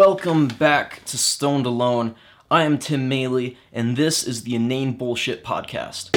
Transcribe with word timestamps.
Welcome 0.00 0.48
back 0.48 1.04
to 1.04 1.18
Stoned 1.18 1.66
Alone. 1.66 2.14
I 2.50 2.62
am 2.62 2.78
Tim 2.78 3.10
Maley, 3.10 3.58
and 3.70 3.98
this 3.98 4.26
is 4.26 4.44
the 4.44 4.54
Inane 4.54 4.96
Bullshit 4.96 5.44
Podcast. 5.44 6.12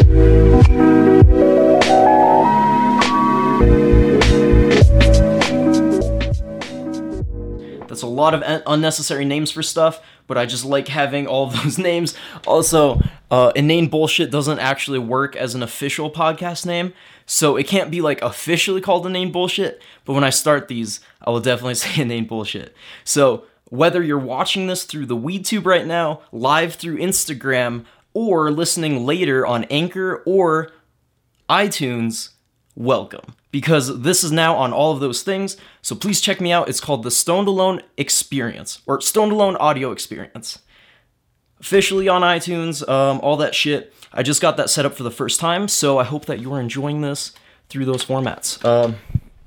That's 7.90 8.02
a 8.02 8.08
lot 8.08 8.34
of 8.34 8.42
un- 8.44 8.64
unnecessary 8.66 9.26
names 9.26 9.52
for 9.52 9.62
stuff, 9.62 10.00
but 10.28 10.38
I 10.38 10.46
just 10.46 10.64
like 10.64 10.88
having 10.88 11.28
all 11.28 11.48
those 11.50 11.78
names. 11.78 12.16
Also, 12.48 13.02
uh, 13.30 13.52
Inane 13.54 13.90
Bullshit 13.90 14.32
doesn't 14.32 14.60
actually 14.60 15.00
work 15.00 15.36
as 15.36 15.56
an 15.56 15.62
official 15.62 16.10
podcast 16.10 16.66
name, 16.66 16.94
so 17.26 17.58
it 17.58 17.68
can't 17.68 17.92
be 17.92 18.00
like 18.00 18.22
officially 18.22 18.80
called 18.80 19.06
Inane 19.06 19.34
Bullshit, 19.34 19.82
but 20.06 20.14
when 20.14 20.24
I 20.24 20.30
start 20.30 20.70
these, 20.70 21.02
I 21.22 21.32
will 21.32 21.42
definitely 21.42 21.76
say 21.76 22.02
Inane 22.02 22.28
Bullshit. 22.28 22.74
So, 23.04 23.44
whether 23.74 24.04
you're 24.04 24.20
watching 24.20 24.68
this 24.68 24.84
through 24.84 25.08
the 25.08 25.18
WeedTube 25.18 25.66
right 25.66 25.88
now, 25.88 26.22
live 26.32 26.76
through 26.76 26.96
Instagram, 27.00 27.86
or 28.14 28.52
listening 28.52 29.04
later 29.04 29.48
on 29.48 29.64
Anchor 29.64 30.22
or 30.28 30.70
iTunes, 31.50 32.30
welcome. 32.76 33.34
Because 33.50 34.02
this 34.02 34.24
is 34.24 34.32
now 34.32 34.56
on 34.56 34.74
all 34.74 34.92
of 34.92 35.00
those 35.00 35.24
things. 35.24 35.58
So 35.82 35.96
please 35.96 36.22
check 36.22 36.40
me 36.40 36.52
out. 36.52 36.70
It's 36.70 36.80
called 36.80 37.02
the 37.02 37.10
Stoned 37.10 37.48
Alone 37.48 37.82
Experience, 37.98 38.84
or 38.86 39.02
Stoned 39.02 39.32
Alone 39.32 39.56
Audio 39.56 39.92
Experience. 39.92 40.60
Officially 41.60 42.08
on 42.08 42.22
iTunes, 42.22 42.88
um, 42.88 43.20
all 43.22 43.38
that 43.38 43.56
shit. 43.56 43.92
I 44.14 44.22
just 44.22 44.40
got 44.40 44.56
that 44.58 44.70
set 44.70 44.86
up 44.86 44.94
for 44.94 45.02
the 45.02 45.10
first 45.10 45.40
time, 45.40 45.68
so 45.68 45.98
I 45.98 46.04
hope 46.04 46.28
that 46.28 46.40
you 46.40 46.54
are 46.54 46.62
enjoying 46.62 47.02
this 47.02 47.32
through 47.70 47.86
those 47.86 48.06
formats. 48.06 48.64
Um, 48.64 48.98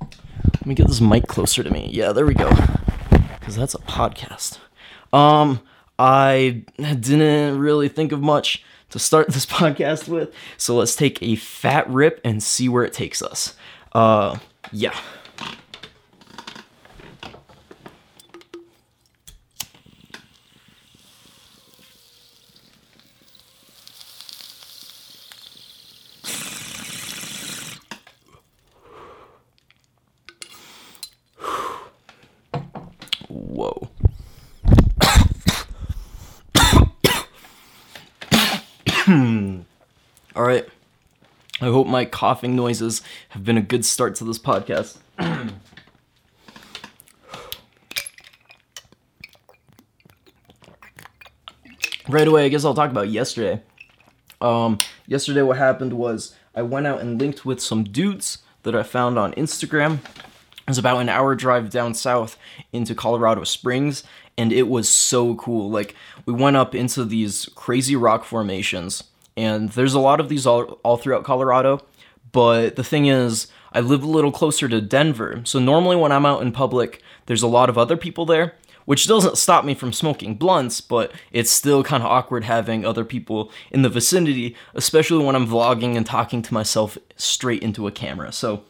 let 0.01 0.65
me 0.65 0.75
get 0.75 0.87
this 0.87 0.99
mic 0.99 1.27
closer 1.27 1.63
to 1.63 1.69
me. 1.69 1.89
Yeah, 1.93 2.11
there 2.11 2.25
we 2.25 2.33
go. 2.33 2.51
Because 3.47 3.55
that's 3.55 3.75
a 3.75 3.79
podcast. 3.79 4.57
Um, 5.13 5.61
I 5.97 6.65
didn't 6.77 7.57
really 7.57 7.87
think 7.87 8.11
of 8.11 8.19
much 8.19 8.61
to 8.89 8.99
start 8.99 9.27
this 9.29 9.45
podcast 9.45 10.09
with, 10.09 10.33
so 10.57 10.75
let's 10.75 10.97
take 10.97 11.23
a 11.23 11.37
fat 11.37 11.89
rip 11.89 12.19
and 12.25 12.43
see 12.43 12.67
where 12.67 12.83
it 12.83 12.91
takes 12.91 13.21
us. 13.21 13.55
Uh, 13.93 14.37
yeah. 14.73 14.93
Whoa. 33.29 33.89
All 40.35 40.43
right. 40.43 40.67
I 41.67 41.69
hope 41.69 41.85
my 41.85 42.05
coughing 42.05 42.55
noises 42.55 43.01
have 43.29 43.43
been 43.43 43.57
a 43.57 43.61
good 43.61 43.83
start 43.83 44.15
to 44.15 44.23
this 44.23 44.39
podcast. 44.39 44.99
right 52.07 52.25
away, 52.25 52.45
I 52.45 52.47
guess 52.47 52.63
I'll 52.63 52.73
talk 52.73 52.89
about 52.89 53.09
yesterday. 53.09 53.61
Um, 54.39 54.77
yesterday, 55.07 55.41
what 55.41 55.57
happened 55.57 55.91
was 55.91 56.33
I 56.55 56.61
went 56.61 56.87
out 56.87 57.01
and 57.01 57.19
linked 57.19 57.45
with 57.45 57.61
some 57.61 57.83
dudes 57.83 58.37
that 58.63 58.73
I 58.73 58.83
found 58.83 59.19
on 59.19 59.33
Instagram. 59.33 59.95
It 59.95 60.69
was 60.69 60.77
about 60.77 61.01
an 61.01 61.09
hour 61.09 61.35
drive 61.35 61.69
down 61.69 61.93
south 61.93 62.37
into 62.71 62.95
Colorado 62.95 63.43
Springs, 63.43 64.05
and 64.37 64.53
it 64.53 64.69
was 64.69 64.87
so 64.87 65.35
cool. 65.35 65.69
Like, 65.69 65.95
we 66.25 66.31
went 66.31 66.55
up 66.55 66.73
into 66.73 67.03
these 67.03 67.49
crazy 67.55 67.97
rock 67.97 68.23
formations, 68.23 69.03
and 69.37 69.69
there's 69.69 69.93
a 69.93 69.99
lot 69.99 70.19
of 70.19 70.27
these 70.27 70.45
all, 70.45 70.63
all 70.83 70.97
throughout 70.97 71.23
Colorado. 71.23 71.79
But 72.33 72.75
the 72.75 72.83
thing 72.83 73.05
is, 73.05 73.47
I 73.71 73.79
live 73.79 74.03
a 74.03 74.07
little 74.07 74.31
closer 74.31 74.67
to 74.67 74.81
Denver, 74.81 75.41
so 75.45 75.59
normally 75.59 75.95
when 75.95 76.11
I'm 76.11 76.25
out 76.25 76.41
in 76.41 76.51
public, 76.51 77.01
there's 77.27 77.43
a 77.43 77.47
lot 77.47 77.69
of 77.69 77.77
other 77.77 77.95
people 77.95 78.25
there, 78.25 78.55
which 78.85 79.07
doesn't 79.07 79.37
stop 79.37 79.63
me 79.63 79.75
from 79.75 79.93
smoking 79.93 80.35
blunts, 80.35 80.81
but 80.81 81.11
it's 81.31 81.51
still 81.51 81.83
kind 81.83 82.03
of 82.03 82.09
awkward 82.09 82.43
having 82.45 82.85
other 82.85 83.05
people 83.05 83.51
in 83.71 83.81
the 83.81 83.89
vicinity, 83.89 84.55
especially 84.73 85.23
when 85.23 85.35
I'm 85.35 85.47
vlogging 85.47 85.95
and 85.95 86.05
talking 86.05 86.41
to 86.41 86.53
myself 86.53 86.97
straight 87.15 87.61
into 87.61 87.87
a 87.87 87.91
camera. 87.91 88.31
So 88.31 88.63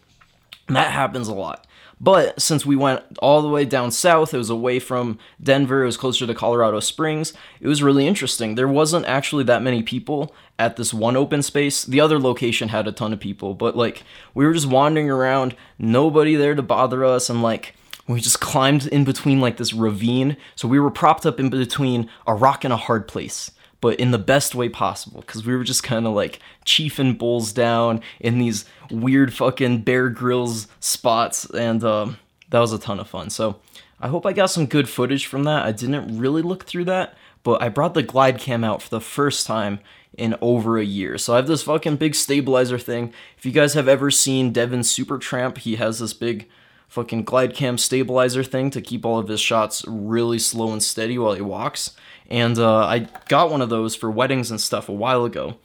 that 0.68 0.92
happens 0.92 1.28
a 1.28 1.34
lot. 1.34 1.67
But 2.00 2.40
since 2.42 2.66
we 2.66 2.76
went 2.76 3.04
all 3.20 3.42
the 3.42 3.50
way 3.50 3.66
down 3.66 3.92
south, 3.92 4.34
it 4.34 4.38
was 4.38 4.50
away 4.50 4.80
from 4.80 5.18
Denver, 5.42 5.82
it 5.82 5.88
was 5.88 5.98
closer 5.98 6.28
to 6.28 6.34
Colorado 6.36 6.80
Springs, 6.80 7.34
it 7.60 7.68
was 7.68 7.82
really 7.82 8.08
interesting. 8.08 8.56
There 8.56 8.68
wasn't 8.68 9.08
actually 9.08 9.44
that 9.46 9.64
many 9.64 9.82
people 9.82 10.34
at 10.60 10.76
this 10.76 10.94
one 10.94 11.18
open 11.18 11.42
space. 11.42 11.84
The 11.84 12.00
other 12.00 12.20
location 12.20 12.70
had 12.70 12.88
a 12.88 12.92
ton 12.92 13.14
of 13.14 13.20
people, 13.20 13.54
but 13.54 13.76
like 13.76 14.04
we 14.34 14.46
were 14.46 14.54
just 14.54 14.68
wandering 14.68 15.10
around, 15.10 15.56
nobody 15.80 16.36
there 16.36 16.56
to 16.56 16.62
bother 16.62 17.04
us, 17.04 17.30
and 17.30 17.42
like 17.42 17.76
we 18.08 18.22
just 18.22 18.40
climbed 18.40 18.86
in 18.88 19.04
between 19.04 19.42
like 19.42 19.58
this 19.58 19.74
ravine. 19.74 20.38
So 20.56 20.68
we 20.68 20.80
were 20.80 20.92
propped 20.92 21.26
up 21.26 21.40
in 21.40 21.50
between 21.50 22.10
a 22.26 22.36
rock 22.36 22.64
and 22.64 22.74
a 22.74 22.78
hard 22.78 23.08
place 23.08 23.52
but 23.82 24.00
in 24.00 24.12
the 24.12 24.18
best 24.18 24.56
way 24.56 24.70
possible 24.70 25.22
because 25.22 25.46
we 25.46 25.56
were 25.56 25.64
just 25.64 25.84
kind 25.84 26.06
of 26.08 26.14
like 26.14 26.40
chiefing 26.66 27.18
bulls 27.18 27.52
down 27.52 28.02
in 28.20 28.40
these 28.40 28.66
weird 28.90 29.34
fucking 29.34 29.82
Bear 29.82 30.10
Grylls 30.10 30.68
spots 30.80 31.46
and 31.52 31.84
um, 31.84 32.18
that 32.50 32.60
was 32.60 32.74
a 32.74 32.80
ton 32.80 33.00
of 33.00 33.08
fun. 33.08 33.30
So 33.30 33.60
i 34.00 34.08
hope 34.08 34.28
i 34.28 34.34
got 34.34 34.52
some 34.52 34.68
good 34.68 34.88
footage 34.88 35.26
from 35.26 35.44
that. 35.46 35.66
I 35.66 35.72
didn't 35.72 36.20
really 36.20 36.42
look 36.42 36.66
through 36.66 36.86
that 36.86 37.16
but 37.44 37.62
i 37.62 37.70
brought 37.70 37.94
the 37.94 38.04
glide 38.04 38.40
cam 38.40 38.64
out 38.64 38.82
for 38.82 38.90
the 38.90 39.02
first 39.02 39.48
time 39.48 39.80
in 40.18 40.36
over 40.42 40.78
a 40.78 40.86
year. 40.86 41.18
So 41.18 41.34
i 41.34 41.36
have 41.38 41.48
this 41.48 41.64
fucking 41.64 41.98
big 41.98 42.16
stabilizer 42.16 42.80
thing. 42.80 43.14
If 43.38 43.46
you 43.46 43.52
guys 43.52 43.74
have 43.74 43.88
ever 43.88 44.12
seen 44.12 44.52
devin 44.52 44.82
supertramp 44.82 45.60
he 45.60 45.76
has 45.76 46.00
this 46.00 46.14
big 46.14 46.48
fucking 46.88 47.24
glide 47.24 47.54
cam 47.54 47.78
stabilizer 47.78 48.44
thing 48.44 48.70
to 48.72 48.82
keep 48.82 49.06
all 49.06 49.20
of 49.20 49.28
his 49.28 49.42
shots 49.42 49.84
really 49.88 50.40
slow 50.40 50.72
and 50.72 50.82
steady 50.82 51.18
while 51.18 51.34
he 51.34 51.42
walks 51.42 51.96
and 52.28 52.58
uh, 52.58 52.86
I 52.86 53.08
got 53.28 53.50
one 53.50 53.62
of 53.62 53.70
those 53.70 53.96
for 53.96 54.12
weddings 54.12 54.52
and 54.52 54.60
stuff 54.60 54.90
a 54.90 54.94
while 54.94 55.26
ago. 55.26 55.58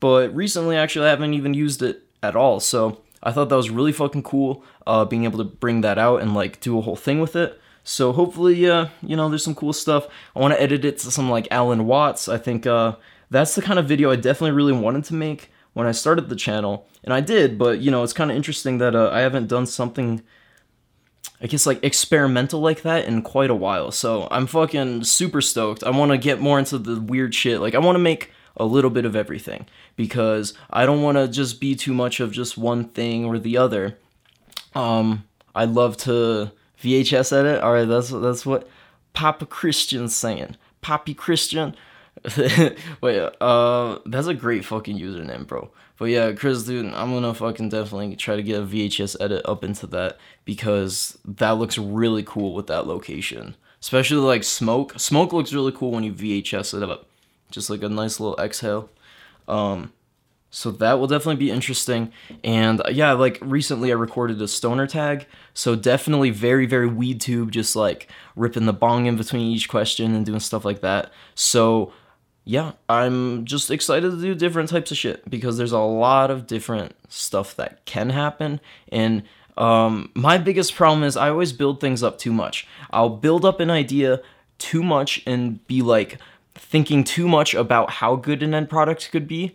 But 0.00 0.34
recently, 0.34 0.76
actually, 0.76 1.06
I 1.06 1.10
haven't 1.10 1.34
even 1.34 1.54
used 1.54 1.82
it 1.82 2.02
at 2.22 2.36
all. 2.36 2.60
So 2.60 3.00
I 3.22 3.32
thought 3.32 3.48
that 3.48 3.56
was 3.56 3.70
really 3.70 3.92
fucking 3.92 4.22
cool, 4.22 4.64
uh, 4.86 5.04
being 5.04 5.24
able 5.24 5.38
to 5.38 5.44
bring 5.44 5.80
that 5.82 5.98
out 5.98 6.22
and 6.22 6.34
like 6.34 6.60
do 6.60 6.78
a 6.78 6.82
whole 6.82 6.96
thing 6.96 7.20
with 7.20 7.36
it. 7.36 7.60
So 7.84 8.12
hopefully, 8.12 8.68
uh, 8.68 8.88
you 9.00 9.16
know, 9.16 9.28
there's 9.28 9.44
some 9.44 9.54
cool 9.54 9.72
stuff. 9.72 10.06
I 10.34 10.40
want 10.40 10.54
to 10.54 10.60
edit 10.60 10.84
it 10.84 10.98
to 10.98 11.10
some 11.10 11.30
like 11.30 11.48
Alan 11.50 11.86
Watts. 11.86 12.28
I 12.28 12.36
think 12.36 12.66
uh, 12.66 12.96
that's 13.30 13.54
the 13.54 13.62
kind 13.62 13.78
of 13.78 13.86
video 13.86 14.10
I 14.10 14.16
definitely 14.16 14.56
really 14.56 14.72
wanted 14.72 15.04
to 15.04 15.14
make 15.14 15.50
when 15.72 15.86
I 15.86 15.92
started 15.92 16.28
the 16.28 16.36
channel, 16.36 16.86
and 17.04 17.12
I 17.12 17.20
did. 17.20 17.58
But 17.58 17.80
you 17.80 17.90
know, 17.90 18.02
it's 18.02 18.12
kind 18.12 18.30
of 18.30 18.36
interesting 18.36 18.78
that 18.78 18.96
uh, 18.96 19.10
I 19.12 19.20
haven't 19.20 19.46
done 19.46 19.66
something 19.66 20.22
I 21.40 21.46
guess 21.46 21.66
like 21.66 21.84
experimental 21.84 22.60
like 22.60 22.82
that 22.82 23.04
in 23.04 23.22
quite 23.22 23.50
a 23.50 23.54
while. 23.54 23.90
So 23.90 24.26
I'm 24.30 24.46
fucking 24.46 25.04
super 25.04 25.40
stoked. 25.40 25.84
I 25.84 25.90
want 25.90 26.12
to 26.12 26.18
get 26.18 26.40
more 26.40 26.58
into 26.58 26.78
the 26.78 27.00
weird 27.00 27.34
shit. 27.34 27.60
Like 27.60 27.74
I 27.74 27.78
want 27.78 27.96
to 27.96 28.00
make 28.00 28.30
a 28.56 28.64
little 28.64 28.90
bit 28.90 29.04
of 29.04 29.14
everything 29.14 29.66
because 29.96 30.54
I 30.70 30.86
don't 30.86 31.02
want 31.02 31.18
to 31.18 31.28
just 31.28 31.60
be 31.60 31.74
too 31.74 31.92
much 31.92 32.20
of 32.20 32.32
just 32.32 32.56
one 32.56 32.84
thing 32.84 33.24
or 33.24 33.38
the 33.38 33.58
other. 33.58 33.98
Um, 34.74 35.24
I 35.54 35.66
love 35.66 35.96
to 35.98 36.52
VHS 36.82 37.32
edit. 37.32 37.62
All 37.62 37.72
right, 37.72 37.88
that's 37.88 38.10
that's 38.10 38.46
what 38.46 38.68
Papa 39.12 39.46
Christian's 39.46 40.14
saying. 40.14 40.56
Poppy 40.80 41.14
Christian. 41.14 41.76
Wait, 43.00 43.30
uh, 43.40 43.98
that's 44.06 44.26
a 44.26 44.34
great 44.34 44.64
fucking 44.64 44.98
username, 44.98 45.46
bro. 45.46 45.70
But 45.98 46.06
yeah, 46.06 46.32
Chris, 46.32 46.64
dude, 46.64 46.92
I'm 46.92 47.12
gonna 47.12 47.34
fucking 47.34 47.70
definitely 47.70 48.16
try 48.16 48.36
to 48.36 48.42
get 48.42 48.62
a 48.62 48.66
VHS 48.66 49.16
edit 49.20 49.42
up 49.46 49.64
into 49.64 49.86
that 49.88 50.18
because 50.44 51.18
that 51.24 51.52
looks 51.52 51.78
really 51.78 52.22
cool 52.22 52.54
with 52.54 52.66
that 52.66 52.86
location. 52.86 53.56
Especially 53.80 54.18
like 54.18 54.44
smoke. 54.44 54.98
Smoke 54.98 55.32
looks 55.32 55.52
really 55.52 55.72
cool 55.72 55.92
when 55.92 56.04
you 56.04 56.12
VHS 56.12 56.74
it 56.74 56.88
up. 56.88 57.08
Just 57.50 57.70
like 57.70 57.82
a 57.82 57.88
nice 57.88 58.18
little 58.20 58.36
exhale. 58.38 58.90
Um, 59.48 59.92
so 60.50 60.70
that 60.70 60.98
will 60.98 61.06
definitely 61.06 61.36
be 61.36 61.50
interesting. 61.50 62.12
And 62.42 62.80
uh, 62.80 62.90
yeah, 62.90 63.12
like 63.12 63.38
recently 63.42 63.90
I 63.90 63.94
recorded 63.94 64.40
a 64.40 64.48
stoner 64.48 64.86
tag. 64.86 65.26
So 65.54 65.76
definitely 65.76 66.30
very, 66.30 66.66
very 66.66 66.86
weed 66.86 67.20
tube, 67.20 67.52
just 67.52 67.76
like 67.76 68.08
ripping 68.34 68.66
the 68.66 68.72
bong 68.72 69.06
in 69.06 69.16
between 69.16 69.52
each 69.52 69.68
question 69.68 70.14
and 70.14 70.24
doing 70.24 70.40
stuff 70.40 70.64
like 70.64 70.80
that. 70.80 71.12
So 71.34 71.92
yeah, 72.48 72.72
I'm 72.88 73.44
just 73.44 73.72
excited 73.72 74.08
to 74.08 74.20
do 74.20 74.32
different 74.36 74.68
types 74.70 74.92
of 74.92 74.96
shit 74.96 75.28
because 75.28 75.58
there's 75.58 75.72
a 75.72 75.80
lot 75.80 76.30
of 76.30 76.46
different 76.46 76.94
stuff 77.08 77.56
that 77.56 77.84
can 77.86 78.10
happen. 78.10 78.60
And 78.92 79.24
um, 79.58 80.12
my 80.14 80.38
biggest 80.38 80.76
problem 80.76 81.02
is 81.02 81.16
I 81.16 81.28
always 81.28 81.52
build 81.52 81.80
things 81.80 82.04
up 82.04 82.18
too 82.18 82.32
much. 82.32 82.68
I'll 82.92 83.10
build 83.10 83.44
up 83.44 83.58
an 83.58 83.68
idea 83.68 84.22
too 84.58 84.84
much 84.84 85.24
and 85.26 85.66
be 85.66 85.82
like 85.82 86.18
thinking 86.54 87.02
too 87.02 87.26
much 87.26 87.52
about 87.52 87.90
how 87.90 88.14
good 88.14 88.44
an 88.44 88.54
end 88.54 88.70
product 88.70 89.10
could 89.10 89.26
be. 89.26 89.52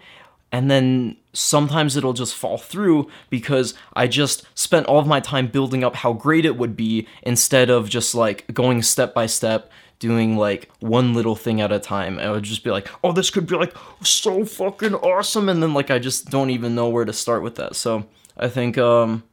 and 0.52 0.70
then 0.70 1.16
sometimes 1.34 1.96
it'll 1.96 2.14
just 2.14 2.36
fall 2.36 2.58
through 2.58 3.08
because 3.30 3.74
I 3.94 4.08
just 4.08 4.46
spent 4.54 4.86
all 4.88 5.00
of 5.00 5.08
my 5.08 5.22
time 5.22 5.48
building 5.48 5.84
up 5.84 5.96
how 5.96 6.12
great 6.14 6.46
it 6.46 6.58
would 6.58 6.76
be 6.76 7.08
instead 7.24 7.70
of 7.70 7.90
just 7.90 8.14
like 8.14 8.46
going 8.54 8.82
step 8.82 9.14
by 9.14 9.28
step 9.28 9.72
doing 10.02 10.36
like 10.36 10.70
one 10.80 11.14
little 11.14 11.36
thing 11.38 11.62
at 11.62 11.72
a 11.72 11.80
time. 11.80 12.20
I 12.20 12.30
would 12.32 12.44
just 12.44 12.64
be 12.66 12.72
like, 12.72 12.90
"Oh, 13.04 13.14
this 13.14 13.30
could 13.30 13.48
be 13.48 13.56
like 13.56 13.74
so 14.04 14.44
fucking 14.44 14.96
awesome." 14.96 15.48
And 15.48 15.64
then 15.64 15.74
like 15.74 15.90
I 15.90 16.00
just 16.00 16.30
don't 16.30 16.50
even 16.50 16.76
know 16.76 16.90
where 16.90 17.06
to 17.06 17.14
start 17.14 17.44
with 17.44 17.56
that. 17.56 17.78
So, 17.78 18.06
I 18.36 18.50
think 18.50 18.78
um 18.78 19.24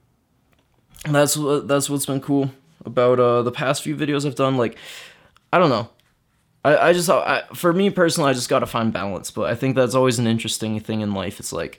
that's 1.04 1.36
what 1.36 1.66
that's 1.66 1.90
what's 1.90 2.06
been 2.06 2.20
cool 2.20 2.52
about 2.84 3.18
uh 3.18 3.42
the 3.42 3.50
past 3.50 3.82
few 3.82 3.96
videos 3.96 4.24
I've 4.26 4.36
done 4.36 4.56
like 4.56 4.76
I 5.52 5.58
don't 5.58 5.70
know. 5.70 5.88
I, 6.64 6.90
I 6.90 6.92
just 6.92 7.08
I, 7.08 7.44
for 7.54 7.72
me 7.72 7.88
personally, 7.88 8.30
I 8.30 8.34
just 8.34 8.50
got 8.50 8.58
to 8.58 8.66
find 8.66 8.92
balance. 8.92 9.30
But 9.30 9.50
I 9.50 9.54
think 9.54 9.74
that's 9.74 9.94
always 9.94 10.18
an 10.18 10.26
interesting 10.26 10.78
thing 10.80 11.00
in 11.00 11.14
life. 11.14 11.40
It's 11.40 11.52
like 11.52 11.78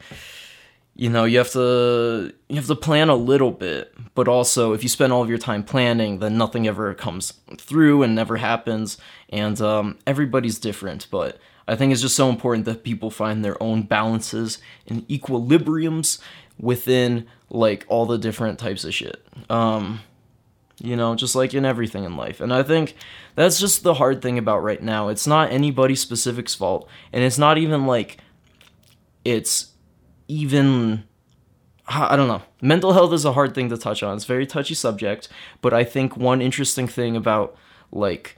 you 1.00 1.10
know 1.10 1.24
you 1.24 1.38
have 1.38 1.50
to 1.50 2.34
you 2.50 2.58
have 2.58 2.68
to 2.68 2.76
plan 2.76 3.08
a 3.08 3.16
little 3.16 3.52
bit 3.52 3.94
but 4.16 4.28
also 4.28 4.74
if 4.74 4.84
you 4.84 4.90
spend 4.90 5.14
all 5.14 5.24
of 5.24 5.30
your 5.30 5.38
time 5.38 5.64
planning 5.64 6.20
then 6.20 6.38
nothing 6.38 6.68
ever 6.68 6.94
comes 6.94 7.34
through 7.58 8.04
and 8.04 8.14
never 8.14 8.36
happens 8.36 8.98
and 9.30 9.62
um, 9.62 9.98
everybody's 10.06 10.60
different 10.60 11.08
but 11.10 11.40
i 11.70 11.76
think 11.76 11.94
it's 11.94 12.02
just 12.02 12.18
so 12.18 12.30
important 12.30 12.66
that 12.66 12.84
people 12.84 13.10
find 13.10 13.46
their 13.46 13.62
own 13.64 13.82
balances 13.82 14.60
and 14.88 15.08
equilibriums 15.08 16.20
within 16.60 17.26
like 17.50 17.86
all 17.88 18.06
the 18.06 18.18
different 18.18 18.60
types 18.60 18.84
of 18.84 18.94
shit 18.94 19.26
um, 19.50 20.02
you 20.82 20.96
know, 20.96 21.14
just 21.14 21.36
like 21.36 21.54
in 21.54 21.66
everything 21.66 22.06
in 22.06 22.16
life. 22.16 22.40
And 22.40 22.54
I 22.54 22.64
think 22.64 22.96
that's 23.36 23.60
just 23.60 23.84
the 23.84 23.96
hard 23.96 24.22
thing 24.22 24.38
about 24.38 24.64
right 24.64 24.82
now. 24.82 25.10
It's 25.10 25.28
not 25.28 25.52
anybody 25.52 25.94
specific's 25.94 26.56
fault, 26.56 26.88
and 27.12 27.22
it's 27.22 27.38
not 27.38 27.58
even 27.58 27.86
like 27.86 28.20
it's 29.26 29.69
even 30.30 31.04
I 31.92 32.16
don't 32.16 32.28
know. 32.28 32.44
Mental 32.62 32.94
health 32.94 33.14
is 33.14 33.26
a 33.26 33.34
hard 33.34 33.56
thing 33.56 33.70
to 33.70 33.78
touch 33.78 34.04
on. 34.04 34.16
It's 34.16 34.24
a 34.24 34.28
very 34.28 34.46
touchy 34.46 34.76
subject, 34.76 35.28
but 35.60 35.74
I 35.74 35.84
think 35.84 36.16
one 36.16 36.40
interesting 36.40 36.88
thing 36.88 37.16
about 37.16 37.58
like 37.92 38.38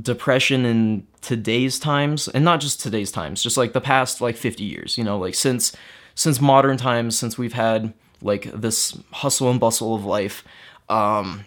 depression 0.00 0.64
in 0.64 1.06
today's 1.20 1.78
times 1.78 2.26
and 2.26 2.44
not 2.44 2.60
just 2.60 2.80
today's 2.80 3.12
times, 3.12 3.40
just 3.40 3.56
like 3.56 3.72
the 3.72 3.80
past 3.80 4.20
like 4.20 4.36
50 4.36 4.64
years, 4.64 4.98
you 4.98 5.04
know, 5.04 5.16
like 5.16 5.36
since 5.36 5.76
since 6.16 6.40
modern 6.40 6.76
times, 6.76 7.16
since 7.16 7.38
we've 7.38 7.52
had 7.52 7.94
like 8.20 8.50
this 8.52 8.98
hustle 9.12 9.48
and 9.48 9.60
bustle 9.60 9.94
of 9.94 10.04
life, 10.04 10.42
um, 10.88 11.44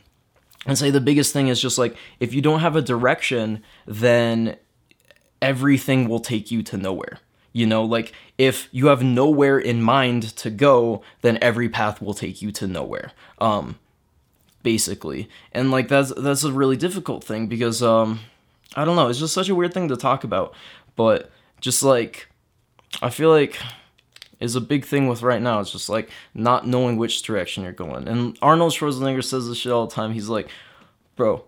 and 0.66 0.78
say 0.78 0.90
the 0.90 1.02
biggest 1.02 1.34
thing 1.34 1.50
is 1.50 1.62
just 1.62 1.78
like 1.78 1.98
if 2.22 2.34
you 2.34 2.42
don't 2.42 2.62
have 2.62 2.78
a 2.78 2.82
direction, 2.82 3.62
then 3.86 4.56
everything 5.42 6.08
will 6.08 6.22
take 6.22 6.50
you 6.50 6.64
to 6.64 6.78
nowhere. 6.78 7.20
You 7.54 7.68
know, 7.68 7.84
like 7.84 8.14
if 8.38 8.68
you 8.72 8.88
have 8.88 9.04
nowhere 9.04 9.60
in 9.60 9.82
mind 9.82 10.36
to 10.38 10.50
go, 10.50 11.04
then 11.22 11.38
every 11.42 11.70
path 11.70 12.02
will 12.02 12.16
take 12.16 12.42
you 12.42 12.52
to 12.54 12.68
nowhere. 12.68 13.12
Um, 13.40 13.78
basically, 14.64 15.30
and 15.52 15.72
like 15.72 15.88
that's 15.88 16.12
that's 16.16 16.44
a 16.44 16.52
really 16.52 16.78
difficult 16.78 17.24
thing 17.24 17.48
because 17.48 17.82
um, 17.84 18.22
I 18.76 18.86
don't 18.86 18.96
know, 18.96 19.08
it's 19.08 19.20
just 19.20 19.34
such 19.34 19.50
a 19.50 19.56
weird 19.56 19.74
thing 19.74 19.88
to 19.90 19.96
talk 19.96 20.24
about, 20.24 20.56
but 20.96 21.32
just 21.62 21.84
like 21.84 22.28
I 23.02 23.10
feel 23.10 23.30
like 23.30 23.60
is 24.40 24.56
a 24.56 24.62
big 24.62 24.84
thing 24.84 25.08
with 25.08 25.22
right 25.22 25.42
now. 25.42 25.60
It's 25.60 25.72
just 25.72 25.90
like 25.90 26.10
not 26.34 26.68
knowing 26.68 26.98
which 26.98 27.22
direction 27.22 27.64
you're 27.64 27.72
going. 27.72 28.08
And 28.08 28.38
Arnold 28.42 28.74
Schwarzenegger 28.74 29.24
says 29.24 29.48
this 29.48 29.58
shit 29.58 29.72
all 29.72 29.88
the 29.88 29.96
time. 29.96 30.12
He's 30.12 30.28
like, 30.28 30.50
bro, 31.16 31.46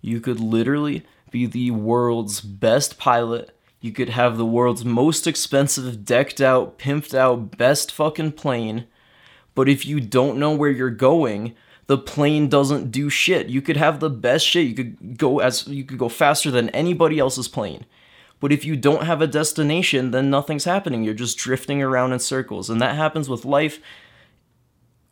you 0.00 0.20
could 0.20 0.38
literally 0.38 1.04
be 1.30 1.46
the 1.46 1.72
world's 1.72 2.40
best 2.40 2.98
pilot. 2.98 3.55
You 3.80 3.92
could 3.92 4.10
have 4.10 4.36
the 4.36 4.46
world's 4.46 4.84
most 4.84 5.26
expensive, 5.26 6.04
decked 6.04 6.40
out, 6.40 6.78
pimped 6.78 7.14
out, 7.14 7.56
best 7.56 7.92
fucking 7.92 8.32
plane. 8.32 8.86
But 9.54 9.68
if 9.68 9.86
you 9.86 10.00
don't 10.00 10.38
know 10.38 10.54
where 10.54 10.70
you're 10.70 10.90
going, 10.90 11.54
the 11.86 11.98
plane 11.98 12.48
doesn't 12.48 12.90
do 12.90 13.08
shit. 13.08 13.48
You 13.48 13.62
could 13.62 13.76
have 13.76 14.00
the 14.00 14.10
best 14.10 14.46
shit. 14.46 14.66
You 14.66 14.74
could 14.74 15.18
go 15.18 15.38
as 15.38 15.66
you 15.68 15.84
could 15.84 15.98
go 15.98 16.08
faster 16.08 16.50
than 16.50 16.68
anybody 16.70 17.18
else's 17.18 17.48
plane. 17.48 17.86
But 18.40 18.52
if 18.52 18.64
you 18.64 18.76
don't 18.76 19.04
have 19.04 19.22
a 19.22 19.26
destination, 19.26 20.10
then 20.10 20.30
nothing's 20.30 20.64
happening. 20.64 21.02
You're 21.02 21.14
just 21.14 21.38
drifting 21.38 21.82
around 21.82 22.12
in 22.12 22.18
circles. 22.18 22.68
And 22.68 22.80
that 22.82 22.96
happens 22.96 23.28
with 23.30 23.46
life, 23.46 23.80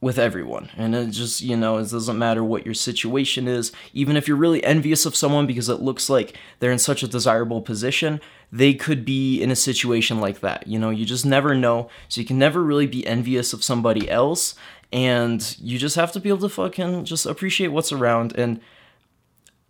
with 0.00 0.19
everyone. 0.19 0.69
And 0.76 0.94
it 0.94 1.11
just, 1.11 1.40
you 1.40 1.56
know, 1.56 1.78
it 1.78 1.90
doesn't 1.90 2.19
matter 2.19 2.44
what 2.44 2.66
your 2.66 2.75
situation 2.75 3.49
is. 3.49 3.72
Even 3.94 4.16
if 4.16 4.28
you're 4.28 4.37
really 4.37 4.62
envious 4.62 5.06
of 5.06 5.16
someone 5.16 5.46
because 5.46 5.70
it 5.70 5.81
looks 5.81 6.11
like 6.11 6.37
they're 6.58 6.70
in 6.70 6.78
such 6.78 7.02
a 7.02 7.08
desirable 7.08 7.62
position, 7.62 8.20
they 8.55 8.73
could 8.73 9.05
be 9.05 9.43
in 9.43 9.51
a 9.51 9.56
situation 9.56 10.21
like 10.21 10.39
that. 10.39 10.69
You 10.69 10.79
know, 10.79 10.91
you 10.91 11.05
just 11.05 11.27
never 11.27 11.56
know. 11.56 11.91
So 12.09 12.21
you 12.21 12.27
can 12.27 12.39
never 12.39 12.62
really 12.62 12.87
be 12.87 13.05
envious 13.05 13.53
of 13.53 13.65
somebody 13.65 14.09
else. 14.09 14.55
And 14.93 15.56
you 15.61 15.77
just 15.77 15.97
have 15.97 16.12
to 16.12 16.21
be 16.21 16.29
able 16.29 16.39
to 16.39 16.49
fucking 16.49 17.05
just 17.05 17.27
appreciate 17.27 17.69
what's 17.69 17.91
around 17.91 18.33
and 18.37 18.61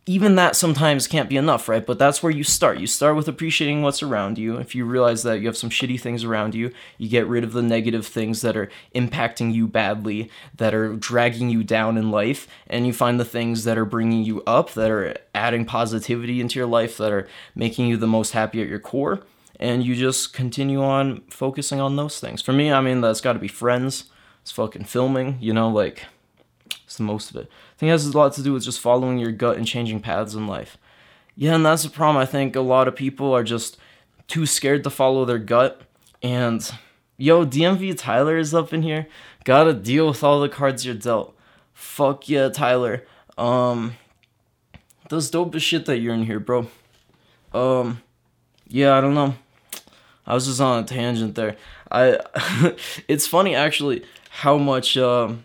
even 0.06 0.34
that 0.34 0.54
sometimes 0.54 1.06
can't 1.06 1.30
be 1.30 1.36
enough, 1.38 1.66
right? 1.66 1.84
But 1.84 1.98
that's 1.98 2.22
where 2.22 2.32
you 2.32 2.44
start. 2.44 2.78
You 2.78 2.86
start 2.86 3.16
with 3.16 3.26
appreciating 3.26 3.80
what's 3.80 4.02
around 4.02 4.36
you. 4.36 4.56
If 4.58 4.74
you 4.74 4.84
realize 4.84 5.22
that 5.22 5.40
you 5.40 5.46
have 5.46 5.56
some 5.56 5.70
shitty 5.70 5.98
things 5.98 6.24
around 6.24 6.54
you, 6.54 6.72
you 6.98 7.08
get 7.08 7.26
rid 7.26 7.42
of 7.42 7.54
the 7.54 7.62
negative 7.62 8.06
things 8.06 8.42
that 8.42 8.54
are 8.54 8.70
impacting 8.94 9.54
you 9.54 9.66
badly, 9.66 10.30
that 10.56 10.74
are 10.74 10.94
dragging 10.94 11.48
you 11.48 11.64
down 11.64 11.96
in 11.96 12.10
life, 12.10 12.46
and 12.66 12.86
you 12.86 12.92
find 12.92 13.18
the 13.18 13.24
things 13.24 13.64
that 13.64 13.78
are 13.78 13.86
bringing 13.86 14.24
you 14.24 14.42
up, 14.42 14.72
that 14.72 14.90
are 14.90 15.16
adding 15.34 15.64
positivity 15.64 16.38
into 16.38 16.58
your 16.58 16.68
life, 16.68 16.98
that 16.98 17.12
are 17.12 17.26
making 17.54 17.86
you 17.86 17.96
the 17.96 18.06
most 18.06 18.32
happy 18.32 18.60
at 18.60 18.68
your 18.68 18.80
core, 18.80 19.20
and 19.58 19.84
you 19.84 19.94
just 19.94 20.34
continue 20.34 20.82
on 20.82 21.22
focusing 21.30 21.80
on 21.80 21.96
those 21.96 22.20
things. 22.20 22.42
For 22.42 22.52
me, 22.52 22.70
I 22.70 22.82
mean, 22.82 23.00
that's 23.00 23.22
got 23.22 23.32
to 23.34 23.38
be 23.38 23.48
friends. 23.48 24.04
It's 24.42 24.50
fucking 24.50 24.84
filming, 24.84 25.38
you 25.40 25.54
know, 25.54 25.70
like 25.70 26.04
it's 26.84 26.98
the 26.98 27.04
most 27.04 27.30
of 27.30 27.36
it. 27.36 27.50
I 27.74 27.78
think 27.78 27.88
it 27.88 27.92
has 27.92 28.06
a 28.06 28.16
lot 28.16 28.32
to 28.34 28.42
do 28.42 28.52
with 28.52 28.64
just 28.64 28.80
following 28.80 29.18
your 29.18 29.32
gut 29.32 29.56
and 29.56 29.66
changing 29.66 30.00
paths 30.00 30.34
in 30.34 30.46
life. 30.46 30.78
Yeah, 31.34 31.56
and 31.56 31.66
that's 31.66 31.82
the 31.82 31.90
problem. 31.90 32.16
I 32.16 32.26
think 32.26 32.54
a 32.54 32.60
lot 32.60 32.86
of 32.86 32.94
people 32.94 33.34
are 33.34 33.42
just 33.42 33.76
too 34.28 34.46
scared 34.46 34.84
to 34.84 34.90
follow 34.90 35.24
their 35.24 35.38
gut. 35.38 35.82
And 36.22 36.68
yo, 37.16 37.44
DMV 37.44 37.98
Tyler 37.98 38.38
is 38.38 38.54
up 38.54 38.72
in 38.72 38.82
here. 38.82 39.08
Gotta 39.44 39.74
deal 39.74 40.06
with 40.06 40.22
all 40.22 40.40
the 40.40 40.48
cards 40.48 40.86
you're 40.86 40.94
dealt. 40.94 41.36
Fuck 41.72 42.28
yeah, 42.28 42.48
Tyler. 42.48 43.04
Um, 43.36 43.94
that's 45.08 45.28
dope 45.28 45.54
as 45.56 45.62
shit 45.62 45.86
that 45.86 45.98
you're 45.98 46.14
in 46.14 46.24
here, 46.24 46.40
bro. 46.40 46.68
Um, 47.52 48.02
yeah, 48.68 48.96
I 48.96 49.00
don't 49.00 49.14
know. 49.14 49.34
I 50.26 50.34
was 50.34 50.46
just 50.46 50.60
on 50.60 50.84
a 50.84 50.86
tangent 50.86 51.34
there. 51.34 51.56
I, 51.90 52.20
it's 53.08 53.26
funny 53.26 53.54
actually 53.54 54.04
how 54.30 54.56
much 54.56 54.96
um 54.96 55.43